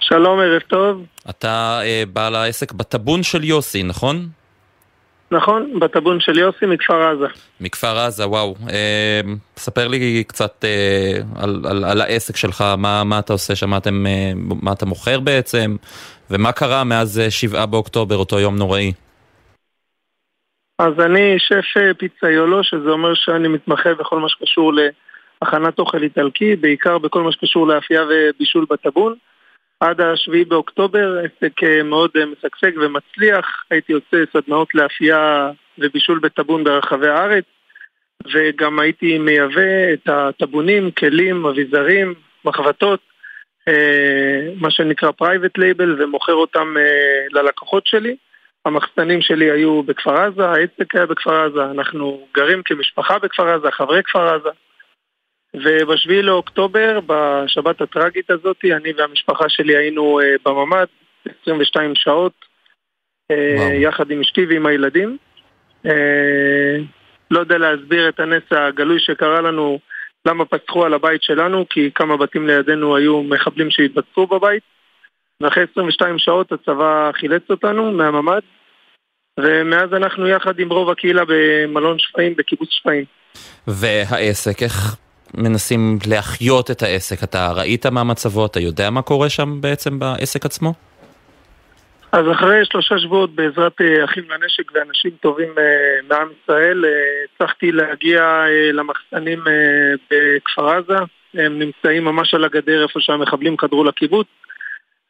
שלום, 0.00 0.40
ערב 0.40 0.60
טוב. 0.60 1.02
אתה 1.30 1.80
uh, 1.82 2.08
בעל 2.12 2.34
העסק 2.34 2.72
בטאבון 2.72 3.22
של 3.22 3.44
יוסי, 3.44 3.82
נכון? 3.82 4.28
נכון, 5.30 5.78
בטאבון 5.80 6.20
של 6.20 6.38
יוסי 6.38 6.66
מכפר 6.66 7.02
עזה. 7.02 7.26
מכפר 7.60 7.98
עזה, 7.98 8.28
וואו. 8.28 8.54
אה, 8.70 9.20
ספר 9.56 9.88
לי 9.88 10.24
קצת 10.26 10.64
אה, 10.64 11.20
על, 11.42 11.64
על, 11.68 11.84
על 11.84 12.00
העסק 12.00 12.36
שלך, 12.36 12.64
מה, 12.78 13.04
מה 13.04 13.18
אתה 13.18 13.32
עושה 13.32 13.54
שם, 13.54 13.70
מה, 13.70 13.76
אתם, 13.76 14.06
אה, 14.06 14.32
מה 14.62 14.72
אתה 14.72 14.86
מוכר 14.86 15.20
בעצם, 15.20 15.76
ומה 16.30 16.52
קרה 16.52 16.84
מאז 16.84 17.22
7 17.28 17.66
באוקטובר, 17.66 18.16
אותו 18.16 18.40
יום 18.40 18.56
נוראי. 18.56 18.92
אז 20.78 21.00
אני 21.00 21.34
שף 21.38 21.94
פיצאיולו, 21.98 22.64
שזה 22.64 22.90
אומר 22.90 23.14
שאני 23.14 23.48
מתמחה 23.48 23.94
בכל 23.94 24.18
מה 24.18 24.28
שקשור 24.28 24.72
להכנת 25.42 25.78
אוכל 25.78 26.02
איטלקי, 26.02 26.56
בעיקר 26.56 26.98
בכל 26.98 27.22
מה 27.22 27.32
שקשור 27.32 27.66
לאפייה 27.66 28.04
ובישול 28.08 28.66
בטאבון. 28.70 29.14
עד 29.80 30.00
השביעי 30.00 30.44
באוקטובר, 30.44 31.18
עסק 31.18 31.62
אה, 31.64 31.82
מאוד 31.82 32.10
אה, 32.16 32.26
משגשג 32.26 32.78
ומצליח, 32.80 33.64
הייתי 33.70 33.92
יוצא 33.92 34.16
סדנאות 34.32 34.74
לאפייה 34.74 35.50
ובישול 35.78 36.18
בטאבון 36.18 36.64
ברחבי 36.64 37.08
הארץ 37.08 37.44
וגם 38.34 38.78
הייתי 38.78 39.18
מייבא 39.18 39.92
את 39.92 40.08
הטאבונים, 40.08 40.90
כלים, 40.90 41.46
אביזרים, 41.46 42.14
מחבטות, 42.44 43.00
אה, 43.68 44.48
מה 44.60 44.70
שנקרא 44.70 45.10
private 45.10 45.58
label 45.58 46.02
ומוכר 46.02 46.34
אותם 46.34 46.74
ללקוחות 47.32 47.86
שלי. 47.86 48.16
המחסנים 48.66 49.20
שלי 49.20 49.50
היו 49.50 49.82
בכפר 49.82 50.16
עזה, 50.16 50.48
העסק 50.48 50.94
היה 50.94 51.06
בכפר 51.06 51.44
עזה, 51.44 51.64
אנחנו 51.64 52.26
גרים 52.34 52.62
כמשפחה 52.64 53.18
בכפר 53.18 53.48
עזה, 53.48 53.70
חברי 53.70 54.02
כפר 54.02 54.34
עזה. 54.34 54.50
ובשביעי 55.54 56.22
לאוקטובר, 56.22 57.00
בשבת 57.06 57.80
הטראגית 57.80 58.30
הזאת, 58.30 58.56
אני 58.64 58.92
והמשפחה 58.96 59.48
שלי 59.48 59.76
היינו 59.76 60.20
uh, 60.20 60.24
בממ"ד 60.44 60.86
22 61.42 61.94
שעות, 61.94 62.32
uh, 63.32 63.36
יחד 63.72 64.10
עם 64.10 64.20
אשתי 64.20 64.46
ועם 64.46 64.66
הילדים. 64.66 65.16
Uh, 65.86 65.90
לא 67.30 67.40
יודע 67.40 67.58
להסביר 67.58 68.08
את 68.08 68.20
הנס 68.20 68.42
הגלוי 68.50 69.00
שקרה 69.00 69.40
לנו, 69.40 69.78
למה 70.26 70.44
פצחו 70.44 70.84
על 70.84 70.94
הבית 70.94 71.22
שלנו, 71.22 71.66
כי 71.70 71.90
כמה 71.94 72.16
בתים 72.16 72.46
לידינו 72.46 72.96
היו 72.96 73.22
מחבלים 73.22 73.70
שהתבצעו 73.70 74.26
בבית. 74.26 74.62
ואחרי 75.42 75.64
22 75.72 76.18
שעות 76.18 76.52
הצבא 76.52 77.10
חילץ 77.14 77.42
אותנו 77.50 77.92
מהממ"ד, 77.92 78.40
ומאז 79.40 79.92
אנחנו 79.92 80.28
יחד 80.28 80.58
עם 80.58 80.72
רוב 80.72 80.90
הקהילה 80.90 81.22
במלון 81.28 81.98
שפיים, 81.98 82.34
בקיבוץ 82.36 82.68
שפיים. 82.70 83.04
והעסק, 83.66 84.62
איך 84.62 84.96
מנסים 85.34 85.98
להחיות 86.06 86.70
את 86.70 86.82
העסק. 86.82 87.22
אתה 87.22 87.52
ראית 87.52 87.86
מה 87.86 88.04
מצבו? 88.04 88.46
אתה 88.46 88.60
יודע 88.60 88.90
מה 88.90 89.02
קורה 89.02 89.28
שם 89.28 89.60
בעצם 89.60 89.98
בעסק 89.98 90.44
עצמו? 90.44 90.72
אז 92.12 92.24
אחרי 92.32 92.64
שלושה 92.64 92.98
שבועות 92.98 93.34
בעזרת 93.34 93.80
אה, 93.80 94.04
אחים 94.04 94.24
לנשק 94.30 94.72
ואנשים 94.74 95.10
טובים 95.20 95.48
אה, 95.58 95.64
מעם 96.08 96.28
ישראל, 96.42 96.84
אה, 96.84 96.90
הצלחתי 97.34 97.72
להגיע 97.72 98.44
למחסנים 98.72 99.38
בכפר 100.10 100.68
עזה. 100.68 100.98
הם 101.34 101.58
נמצאים 101.58 102.04
ממש 102.04 102.34
על 102.34 102.44
הגדר 102.44 102.82
איפה 102.82 103.00
שהמחבלים 103.00 103.58
חדרו 103.58 103.84
לקיבוץ. 103.84 104.26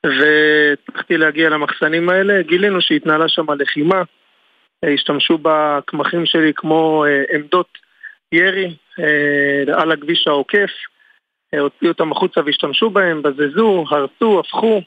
והצלחתי 0.06 1.16
להגיע 1.16 1.48
למחסנים 1.48 2.08
האלה, 2.08 2.42
גילינו 2.42 2.80
שהתנהלה 2.80 3.28
שם 3.28 3.46
לחימה, 3.58 4.02
השתמשו 4.94 5.38
בקמחים 5.42 6.26
שלי 6.26 6.52
כמו 6.56 7.04
עמדות 7.34 7.78
ירי 8.32 8.74
אה, 9.00 9.80
על 9.82 9.92
הכביש 9.92 10.28
העוקף, 10.28 10.70
אה, 11.54 11.60
הוציאו 11.60 11.90
אותם 11.90 12.12
החוצה 12.12 12.40
והשתמשו 12.46 12.90
בהם, 12.90 13.22
בזזו, 13.22 13.84
הרסו, 13.90 14.40
הפכו, 14.40 14.82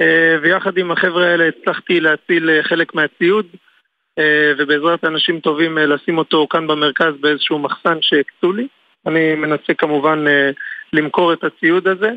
אה, 0.00 0.36
ויחד 0.42 0.78
עם 0.78 0.90
החבר'ה 0.90 1.26
האלה 1.26 1.48
הצלחתי 1.48 2.00
להציל 2.00 2.62
חלק 2.62 2.94
מהציוד, 2.94 3.46
ובעזרת 4.58 5.04
אנשים 5.04 5.40
טובים 5.40 5.78
לשים 5.78 6.18
אותו 6.18 6.46
כאן 6.50 6.66
במרכז 6.66 7.14
באיזשהו 7.20 7.58
מחסן 7.58 7.98
שהקצו 8.00 8.52
לי. 8.52 8.66
אני 9.06 9.34
מנסה 9.34 9.74
כמובן 9.78 10.24
למכור 10.92 11.32
את 11.32 11.44
הציוד 11.44 11.88
הזה 11.88 12.10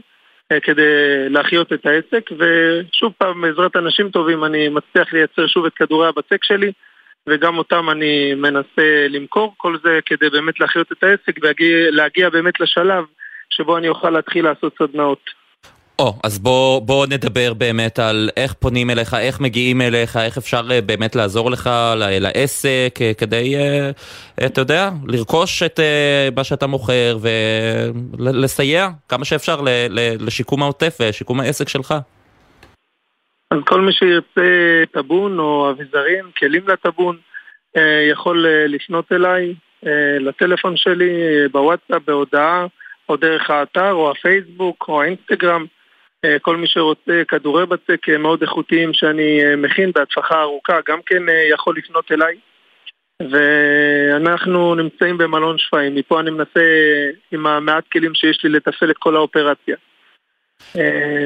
כדי 0.64 0.84
להחיות 1.30 1.74
את 1.74 1.86
העסק, 1.86 2.30
ושוב 2.38 3.14
פעם, 3.18 3.42
בעזרת 3.42 3.76
אנשים 3.76 4.10
טובים 4.10 4.44
אני 4.44 4.70
מצליח 4.70 5.14
לייצר 5.14 5.48
שוב 5.48 5.66
את 5.66 5.74
כדורי 5.74 6.08
הבצק 6.08 6.44
שלי. 6.44 6.72
וגם 7.28 7.58
אותם 7.58 7.90
אני 7.90 8.34
מנסה 8.34 9.08
למכור, 9.10 9.54
כל 9.58 9.78
זה 9.84 10.00
כדי 10.06 10.30
באמת 10.30 10.60
להחיות 10.60 10.92
את 10.92 11.04
העסק 11.04 11.40
ולהגיע 11.42 12.30
באמת 12.30 12.60
לשלב 12.60 13.04
שבו 13.50 13.78
אני 13.78 13.90
אוכל 13.90 14.10
להתחיל 14.10 14.46
לעשות 14.46 14.76
סדנאות. 14.80 15.39
או, 16.00 16.10
oh, 16.10 16.14
אז 16.24 16.40
בוא, 16.40 16.82
בוא 16.82 17.06
נדבר 17.06 17.54
באמת 17.54 18.00
על 18.00 18.30
איך 18.38 18.54
פונים 18.54 18.90
אליך, 18.90 19.14
איך 19.14 19.40
מגיעים 19.40 19.82
אליך, 19.82 20.18
איך 20.18 20.38
אפשר 20.38 20.62
אה, 20.72 20.82
באמת 20.82 21.16
לעזור 21.16 21.52
לך 21.52 21.70
לעסק 21.96 23.00
אה, 23.02 23.12
כדי, 23.18 23.56
אה, 23.56 23.90
אתה 24.46 24.62
יודע, 24.62 24.90
לרכוש 25.08 25.64
את 25.64 25.80
מה 26.36 26.44
שאתה 26.44 26.68
מוכר 26.68 27.18
ולסייע 27.22 28.90
כמה 29.10 29.26
שאפשר 29.26 29.62
לשיקום 30.20 30.64
העוטף 30.64 30.98
ושיקום 31.02 31.40
העסק 31.40 31.70
שלך. 31.70 31.94
אז 33.52 33.60
כל 33.66 33.82
מי 33.82 33.92
שירצה 33.94 34.84
טאבון 34.92 35.40
או 35.40 35.72
אביזרים, 35.72 36.26
כלים 36.38 36.68
לטאבון, 36.68 37.18
יכול 38.12 38.46
לפנות 38.68 39.12
אליי 39.12 39.54
לטלפון 40.20 40.78
שלי, 40.78 41.12
בוואטסאפ, 41.52 42.02
בהודעה, 42.08 42.66
או 43.10 43.16
דרך 43.16 43.50
האתר, 43.50 43.92
או 43.92 44.12
הפייסבוק, 44.12 44.86
או 44.88 45.02
האינסטגרם. 45.02 45.66
כל 46.42 46.58
מי 46.58 46.68
שרוצה 46.68 47.22
כדורי 47.28 47.66
בצק 47.66 48.10
מאוד 48.20 48.42
איכותיים 48.42 48.94
שאני 48.94 49.56
מכין 49.58 49.92
בהצלחה 49.96 50.42
ארוכה, 50.42 50.74
גם 50.88 51.00
כן 51.06 51.24
יכול 51.52 51.76
לפנות 51.78 52.12
אליי. 52.12 52.36
ואנחנו 53.32 54.76
נמצאים 54.76 55.18
במלון 55.18 55.58
שפיים, 55.58 55.96
מפה 55.96 56.20
אני 56.20 56.32
מנסה 56.32 56.62
עם 57.32 57.48
המעט 57.48 57.84
כלים 57.92 58.16
שיש 58.16 58.40
לי 58.44 58.50
לתפעל 58.50 58.92
את 58.92 58.98
כל 58.98 59.16
האופרציה. 59.16 59.76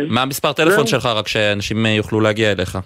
מה 0.07 0.21
המספר 0.21 0.53
טלפון 0.53 0.87
שלך, 0.87 1.05
רק 1.05 1.27
שאנשים 1.27 1.85
יוכלו 1.85 2.19
להגיע 2.21 2.51
אליך? 2.51 2.77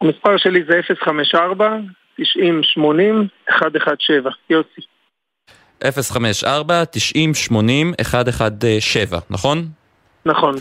המספר 0.00 0.36
שלי 0.36 0.62
זה 0.68 0.80
054 1.04 1.76
90 2.16 2.62
80 2.62 3.28
117, 3.50 4.16
יוסי. 4.50 4.80
054 5.84 6.84
90 6.84 7.34
80 7.34 7.92
117, 8.14 9.18
נכון? 9.30 9.68
נכון. 10.28 10.54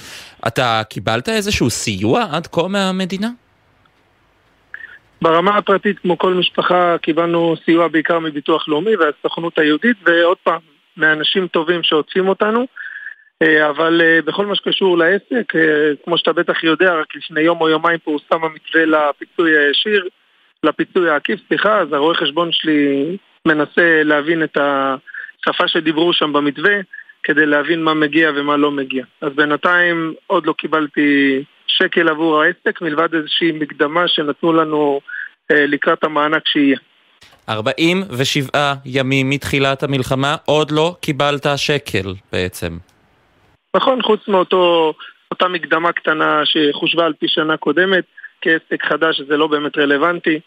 אתה 0.47 0.81
קיבלת 0.89 1.29
איזשהו 1.29 1.69
סיוע 1.69 2.25
עד 2.31 2.47
כה 2.47 2.67
מהמדינה? 2.67 3.29
ברמה 5.21 5.57
הפרטית, 5.57 5.99
כמו 5.99 6.17
כל 6.17 6.33
משפחה, 6.33 6.95
קיבלנו 7.01 7.55
סיוע 7.65 7.87
בעיקר 7.87 8.19
מביטוח 8.19 8.67
לאומי 8.67 8.95
והסוכנות 8.95 9.59
היהודית, 9.59 9.97
ועוד 10.05 10.37
פעם, 10.43 10.59
מאנשים 10.97 11.47
טובים 11.47 11.83
שעוטפים 11.83 12.27
אותנו. 12.27 12.65
אה, 13.41 13.69
אבל 13.69 14.01
אה, 14.03 14.19
בכל 14.25 14.45
מה 14.45 14.55
שקשור 14.55 14.97
לעסק, 14.97 15.55
אה, 15.55 15.91
כמו 16.05 16.17
שאתה 16.17 16.33
בטח 16.33 16.63
יודע, 16.63 16.93
רק 16.93 17.15
לפני 17.15 17.41
יום 17.41 17.61
או 17.61 17.69
יומיים 17.69 17.99
פורסם 18.03 18.43
המתווה 18.43 18.85
לפיצוי 18.85 19.57
הישיר, 19.57 20.07
לפיצוי 20.63 21.09
העקיף, 21.09 21.39
סליחה, 21.47 21.79
אז 21.79 21.93
הרואה 21.93 22.15
חשבון 22.15 22.51
שלי 22.51 23.17
מנסה 23.47 24.03
להבין 24.03 24.43
את 24.43 24.57
השפה 24.57 25.67
שדיברו 25.67 26.13
שם 26.13 26.33
במתווה, 26.33 26.73
כדי 27.27 27.45
להבין 27.45 27.83
מה 27.83 27.93
מגיע 27.93 28.31
ומה 28.35 28.57
לא 28.57 28.71
מגיע. 28.71 29.05
אז 29.21 29.31
בינתיים 29.35 30.13
עוד 30.27 30.45
לא 30.45 30.53
קיבלתי 30.57 31.43
שקל 31.67 32.09
עבור 32.09 32.41
העסק, 32.41 32.81
מלבד 32.81 33.15
איזושהי 33.15 33.51
מקדמה 33.51 34.07
שנתנו 34.07 34.53
לנו 34.53 35.01
לקראת 35.49 36.03
המענק 36.03 36.47
שיהיה. 36.47 36.77
47 37.49 38.73
ימים 38.85 39.29
מתחילת 39.29 39.83
המלחמה, 39.83 40.35
עוד 40.45 40.71
לא 40.71 40.95
קיבלת 41.01 41.45
שקל 41.55 42.13
בעצם. 42.31 42.77
נכון, 43.75 44.01
חוץ 44.01 44.27
מאותה 44.27 45.47
מקדמה 45.49 45.91
קטנה 45.91 46.41
שחושבה 46.45 47.05
על 47.05 47.13
פי 47.13 47.27
שנה 47.27 47.57
קודמת, 47.57 48.03
כעסק 48.41 48.83
חדש 48.83 49.21
זה 49.27 49.37
לא 49.37 49.47
באמת 49.47 49.77
רלוונטי. 49.77 50.39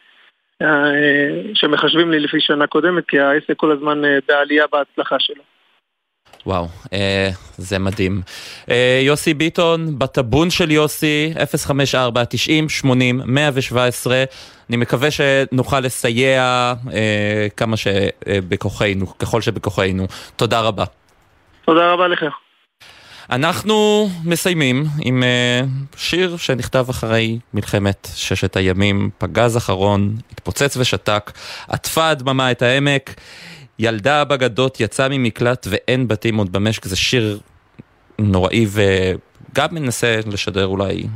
שמחשבים 1.54 2.10
לי 2.10 2.20
לפי 2.20 2.40
שנה 2.40 2.66
קודמת, 2.66 3.04
כי 3.08 3.20
העסק 3.20 3.56
כל 3.56 3.72
הזמן 3.72 4.02
בעלייה 4.28 4.64
בהצלחה 4.72 5.16
שלו. 5.18 5.42
וואו, 6.46 6.68
אה, 6.92 7.30
זה 7.58 7.78
מדהים. 7.78 8.22
אה, 8.70 9.00
יוסי 9.02 9.34
ביטון, 9.34 9.98
בטאבון 9.98 10.50
של 10.50 10.70
יוסי, 10.70 11.32
054-90-80-117. 12.86 14.10
אני 14.70 14.76
מקווה 14.76 15.08
שנוכל 15.10 15.80
לסייע 15.80 16.74
אה, 16.92 17.46
כמה 17.56 17.76
שבכוחנו, 17.76 19.18
ככל 19.18 19.40
שבכוחנו. 19.40 20.06
תודה 20.36 20.60
רבה. 20.60 20.84
תודה 21.64 21.92
רבה 21.92 22.08
לך. 22.08 22.24
אנחנו 23.30 24.08
מסיימים 24.24 24.84
עם 25.02 25.22
uh, 25.22 25.96
שיר 25.98 26.36
שנכתב 26.36 26.86
אחרי 26.90 27.38
מלחמת 27.54 28.08
ששת 28.14 28.56
הימים, 28.56 29.10
פגז 29.18 29.56
אחרון, 29.56 30.14
התפוצץ 30.32 30.76
ושתק, 30.76 31.32
עטפה 31.68 32.08
הדממה 32.08 32.50
את 32.50 32.62
העמק. 32.62 33.14
ילדה 33.82 34.24
בגדות 34.24 34.80
יצאה 34.80 35.08
ממקלט 35.08 35.66
ואין 35.70 36.08
בתים 36.08 36.36
עוד 36.36 36.52
במשק, 36.52 36.84
זה 36.84 36.96
שיר 36.96 37.38
נוראי 38.18 38.66
וגם 38.70 39.68
מנסה 39.70 40.20
לשדר 40.26 40.66
אולי 40.66 41.06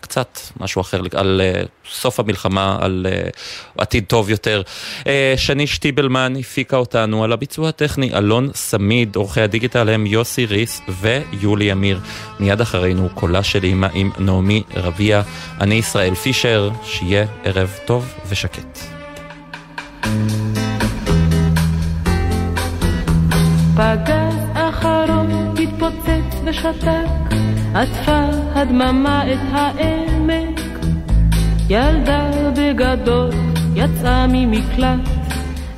קצת 0.00 0.38
משהו 0.60 0.80
אחר 0.80 1.00
על 1.14 1.40
uh, 1.40 1.68
סוף 1.90 2.20
המלחמה, 2.20 2.78
על 2.80 3.06
uh, 3.08 3.40
עתיד 3.78 4.04
טוב 4.04 4.30
יותר. 4.30 4.62
Uh, 5.00 5.06
שני 5.36 5.66
שטיבלמן 5.66 6.34
הפיקה 6.40 6.76
אותנו 6.76 7.24
על 7.24 7.32
הביצוע 7.32 7.68
הטכני, 7.68 8.14
אלון 8.14 8.50
סמיד, 8.54 9.16
עורכי 9.16 9.40
הדיגיטל 9.40 9.88
הם 9.88 10.06
יוסי 10.06 10.46
ריס 10.46 10.80
ויולי 10.88 11.72
אמיר. 11.72 12.00
מיד 12.40 12.60
אחרינו 12.60 13.08
קולה 13.14 13.42
של 13.42 13.64
אימא 13.64 13.88
עם 13.94 14.10
נעמי 14.18 14.62
רביע. 14.74 15.22
אני 15.60 15.74
ישראל 15.74 16.14
פישר, 16.14 16.70
שיהיה 16.84 17.26
ערב 17.44 17.78
טוב 17.84 18.14
ושקט. 18.28 18.78
פגז 23.80 24.36
אחרון 24.54 25.54
התפוצץ 25.62 26.40
ושתק, 26.44 27.34
עטפה 27.74 28.24
הדממה 28.54 29.32
את 29.32 29.38
העמק. 29.52 30.60
ילדה 31.68 32.30
בגדול 32.56 33.30
יצאה 33.74 34.26
ממקלט, 34.28 35.08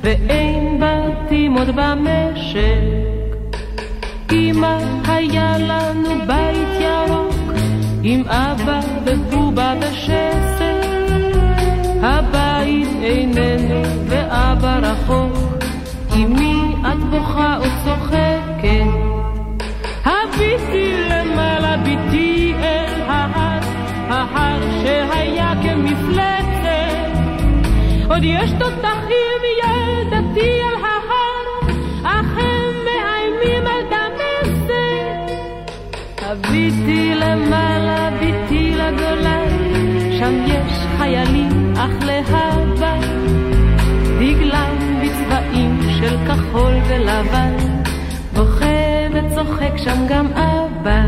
ואין 0.01 0.79
בתים 0.81 1.53
עוד 1.53 1.67
במשק. 1.75 3.35
אמא 4.31 4.77
היה 5.07 5.57
לנו 5.57 6.09
בית 6.27 6.81
ירוק, 6.81 7.53
עם 8.03 8.23
אבא 8.27 8.79
ובובה 9.05 9.73
ושסק. 9.81 10.87
הבית 12.01 12.89
איננו 13.03 13.81
ואבא 14.07 14.79
רחוק, 14.81 15.42
בוכה 17.13 17.57
וצוחקת. 17.61 19.03
הביטי 20.05 20.93
למעלה, 21.09 21.77
ביטי 21.77 22.53
אל 22.59 23.01
ההר, 23.07 23.59
ההר 24.09 24.61
שהיה 24.81 25.53
כמפלצת. 25.63 27.09
עוד 28.09 28.23
יש 28.23 28.51
תותחים 28.59 29.02
כחול 46.73 46.81
ולבן, 46.87 47.55
בוכה 48.33 49.07
וצוחק 49.13 49.77
שם 49.77 50.07
גם 50.09 50.27
אבא. 50.33 51.03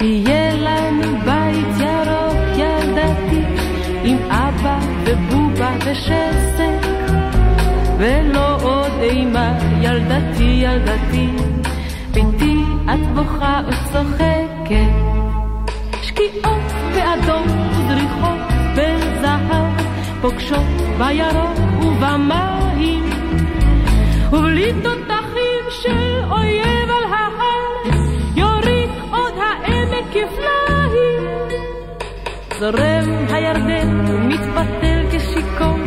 יהיה 0.00 0.54
לנו 0.54 1.18
בית 1.24 1.80
ירוק 1.80 2.58
ילדתי, 2.58 3.42
עם 4.04 4.16
אבא 4.30 4.78
ובובה 5.04 5.70
ושסק, 5.84 6.86
ולא 7.98 8.60
עוד 8.62 8.92
אימה 9.00 9.58
ילדתי 9.80 10.44
ילדתי, 10.44 11.28
ביתי 12.12 12.56
את 12.84 13.14
בוכה 13.14 13.60
וצוחקת. 13.68 14.92
שקיעות 16.02 16.72
באדום 16.94 17.46
וזריחות 17.70 18.40
בזהב, 18.72 19.70
פוגשות 20.20 20.66
בירוק 20.98 21.58
ובמים, 21.82 22.55
ובלי 24.32 24.72
תותחים 24.82 25.64
של 25.70 26.20
אויב 26.30 26.90
על 26.90 27.12
ההר, 27.12 27.96
יוריד 28.36 28.90
עוד 29.10 29.34
העמק 29.38 30.04
כפליים. 30.10 31.26
זורם 32.58 33.26
הירדן 33.28 33.88
מתפתל 34.28 35.02
כשיכור, 35.12 35.78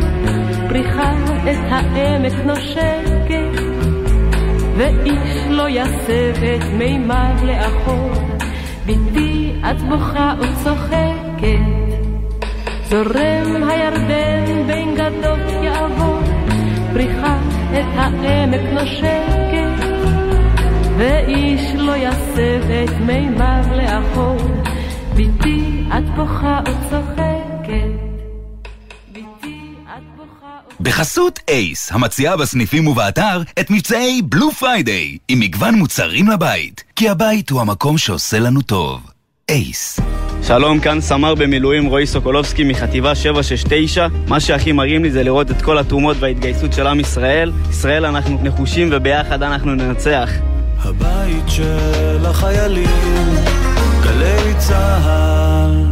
פריחה 0.68 1.12
את 1.42 1.58
העמק 1.70 2.32
נושקת, 2.44 3.62
ואיש 4.76 5.46
לא 5.50 5.68
יסב 5.68 6.44
את 6.56 6.64
מימיו 6.78 7.36
לאחור. 7.42 8.10
ביתי 8.86 9.52
את 9.70 9.82
בוכה 9.82 10.34
וצוחקת, 10.40 11.60
זורם 12.84 13.68
הירדן 13.68 14.66
בין 14.66 14.94
גדות 14.94 15.64
יעבור, 15.64 16.20
פריחה 16.92 17.38
את 17.72 17.84
העמק 17.96 18.60
נושקת, 18.72 19.86
ואיש 20.98 21.60
לא 21.74 21.96
יסב 21.96 22.70
את 22.84 23.00
מימיו 23.00 23.64
לאחור, 23.72 24.36
ביתי 25.14 25.84
את 25.88 26.14
בוכה 26.16 26.60
וצוחקת. 26.62 28.10
בחסות 30.80 31.40
אייס, 31.48 31.92
המציעה 31.92 32.36
בסניפים 32.36 32.86
ובאתר 32.86 33.42
את 33.60 33.70
מבצעי 33.70 34.22
Blue 34.22 34.52
Friday, 34.52 35.18
עם 35.28 35.40
מגוון 35.40 35.74
מוצרים 35.74 36.28
לבית, 36.28 36.84
כי 36.96 37.08
הבית 37.08 37.50
הוא 37.50 37.60
המקום 37.60 37.98
שעושה 37.98 38.38
לנו 38.38 38.62
טוב. 38.62 39.00
אייס. 39.48 40.00
שלום, 40.50 40.80
כאן 40.80 41.00
סמ"ר 41.00 41.34
במילואים 41.34 41.86
רועי 41.86 42.06
סוקולובסקי 42.06 42.64
מחטיבה 42.64 43.14
769. 43.14 44.06
מה 44.28 44.40
שהכי 44.40 44.72
מרים 44.72 45.02
לי 45.02 45.10
זה 45.10 45.22
לראות 45.22 45.50
את 45.50 45.62
כל 45.62 45.78
התרומות 45.78 46.16
וההתגייסות 46.20 46.72
של 46.72 46.86
עם 46.86 47.00
ישראל. 47.00 47.52
ישראל 47.70 48.06
אנחנו 48.06 48.38
נחושים 48.42 48.88
וביחד 48.92 49.42
אנחנו 49.42 49.74
ננצח. 49.74 50.30
הבית 50.78 51.48
של 51.48 52.26
החיילים, 52.26 53.34
גלי 54.02 54.54
צהל 54.58 55.84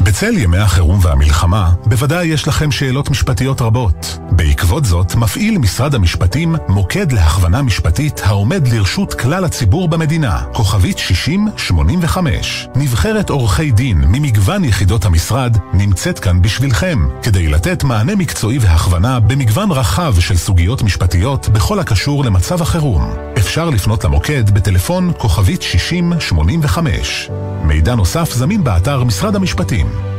בצל 0.00 0.38
ימי 0.38 0.58
החירום 0.58 0.98
והמלחמה, 1.02 1.70
בוודאי 1.84 2.26
יש 2.26 2.48
לכם 2.48 2.70
שאלות 2.70 3.10
משפטיות 3.10 3.60
רבות. 3.60 4.18
בעקבות 4.36 4.84
זאת, 4.84 5.14
מפעיל 5.14 5.58
משרד 5.58 5.94
המשפטים 5.94 6.56
מוקד 6.68 7.12
להכוונה 7.12 7.62
משפטית 7.62 8.20
העומד 8.24 8.68
לרשות 8.68 9.14
כלל 9.14 9.44
הציבור 9.44 9.88
במדינה, 9.88 10.42
כוכבית 10.52 10.98
6085. 10.98 12.68
נבחרת 12.74 13.30
עורכי 13.30 13.70
דין 13.70 13.98
ממגוון 13.98 14.64
יחידות 14.64 15.04
המשרד 15.04 15.56
נמצאת 15.72 16.18
כאן 16.18 16.42
בשבילכם, 16.42 17.08
כדי 17.22 17.48
לתת 17.48 17.84
מענה 17.84 18.16
מקצועי 18.16 18.58
והכוונה 18.58 19.20
במגוון 19.20 19.70
רחב 19.70 20.14
של 20.20 20.36
סוגיות 20.36 20.82
משפטיות 20.82 21.48
בכל 21.48 21.78
הקשור 21.78 22.24
למצב 22.24 22.62
החירום. 22.62 23.10
אפשר 23.38 23.70
לפנות 23.70 24.04
למוקד 24.04 24.50
בטלפון 24.50 25.12
כוכבית 25.18 25.62
6085. 25.62 27.30
מידע 27.62 27.94
נוסף 27.94 28.32
זמין 28.32 28.64
באתר 28.64 29.04
משרד 29.04 29.36
המשפטים. 29.36 30.15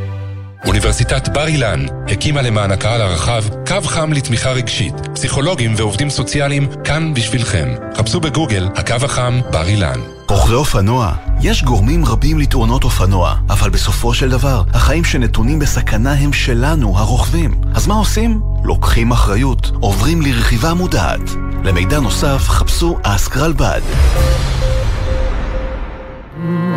אוניברסיטת 0.66 1.28
בר 1.28 1.46
אילן 1.46 1.86
הקימה 2.08 2.42
למען 2.42 2.70
הקהל 2.70 3.00
הרחב 3.00 3.44
קו 3.66 3.82
חם 3.82 4.12
לתמיכה 4.12 4.50
רגשית. 4.50 4.94
פסיכולוגים 5.14 5.74
ועובדים 5.76 6.10
סוציאליים 6.10 6.68
כאן 6.84 7.14
בשבילכם. 7.14 7.68
חפשו 7.96 8.20
בגוגל 8.20 8.68
הקו 8.76 8.94
החם 9.04 9.40
בר 9.50 9.66
אילן. 9.68 10.00
רוכבי 10.28 10.54
אופנוע, 10.54 11.12
יש 11.40 11.64
גורמים 11.64 12.04
רבים 12.04 12.38
לתאונות 12.38 12.84
אופנוע, 12.84 13.34
אבל 13.50 13.70
בסופו 13.70 14.14
של 14.14 14.30
דבר, 14.30 14.62
החיים 14.74 15.04
שנתונים 15.04 15.58
בסכנה 15.58 16.12
הם 16.12 16.32
שלנו, 16.32 16.98
הרוכבים. 16.98 17.60
אז 17.74 17.86
מה 17.86 17.94
עושים? 17.94 18.40
לוקחים 18.64 19.12
אחריות, 19.12 19.70
עוברים 19.80 20.22
לרכיבה 20.22 20.74
מודעת. 20.74 21.30
למידע 21.64 22.00
נוסף, 22.00 22.48
חפשו 22.48 22.98
אסק 23.02 23.36
רלב"ד. 23.36 23.80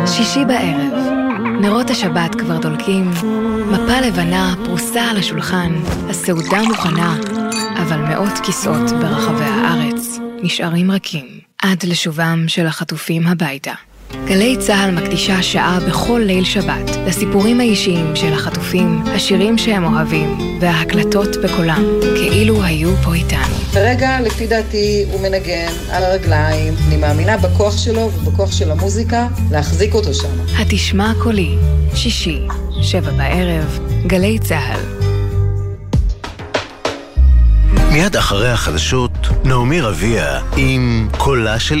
שישי 0.06 0.44
בערב, 0.44 0.92
נרות 1.60 1.90
השבת 1.90 2.34
כבר 2.34 2.58
דולקים, 2.58 3.10
מפה 3.72 4.00
לבנה 4.00 4.54
פרוסה 4.64 5.10
על 5.10 5.16
השולחן, 5.16 5.72
הסעודה 6.10 6.62
מוכנה, 6.62 7.16
אבל 7.82 7.96
מאות 7.96 8.38
כיסאות 8.44 8.90
ברחבי 8.90 9.44
הארץ 9.44 10.18
נשארים 10.42 10.90
רכים 10.90 11.26
עד 11.62 11.84
לשובם 11.84 12.44
של 12.48 12.66
החטופים 12.66 13.26
הביתה. 13.26 13.72
גלי 14.24 14.56
צה"ל 14.56 14.90
מקדישה 14.90 15.42
שעה 15.42 15.78
בכל 15.88 16.22
ליל 16.26 16.44
שבת 16.44 16.90
לסיפורים 17.06 17.60
האישיים 17.60 18.16
של 18.16 18.32
החטופים, 18.32 19.02
השירים 19.06 19.58
שהם 19.58 19.84
אוהבים 19.84 20.58
וההקלטות 20.60 21.36
בקולם, 21.44 21.84
כאילו 22.16 22.62
היו 22.62 22.96
פה 22.96 23.14
איתנו. 23.14 23.54
כרגע, 23.72 24.20
לפי 24.20 24.46
דעתי, 24.46 25.04
הוא 25.12 25.20
מנגן 25.20 25.72
על 25.90 26.04
הרגליים. 26.04 26.74
אני 26.88 26.96
מאמינה 26.96 27.36
בכוח 27.36 27.76
שלו 27.76 28.00
ובכוח 28.00 28.52
של 28.52 28.70
המוזיקה 28.70 29.26
להחזיק 29.50 29.94
אותו 29.94 30.14
שם. 30.14 30.28
התשמע 30.58 31.12
קולי, 31.22 31.56
שישי, 31.94 32.40
שבע 32.82 33.10
בערב, 33.10 33.78
גלי 34.06 34.38
צה"ל. 34.38 35.02
מיד 37.92 38.16
אחרי 38.16 38.50
החדשות, 38.50 39.28
נעמי 39.44 39.80
רביע 39.80 40.38
עם 40.56 41.08
קולה 41.18 41.58
של 41.58 41.80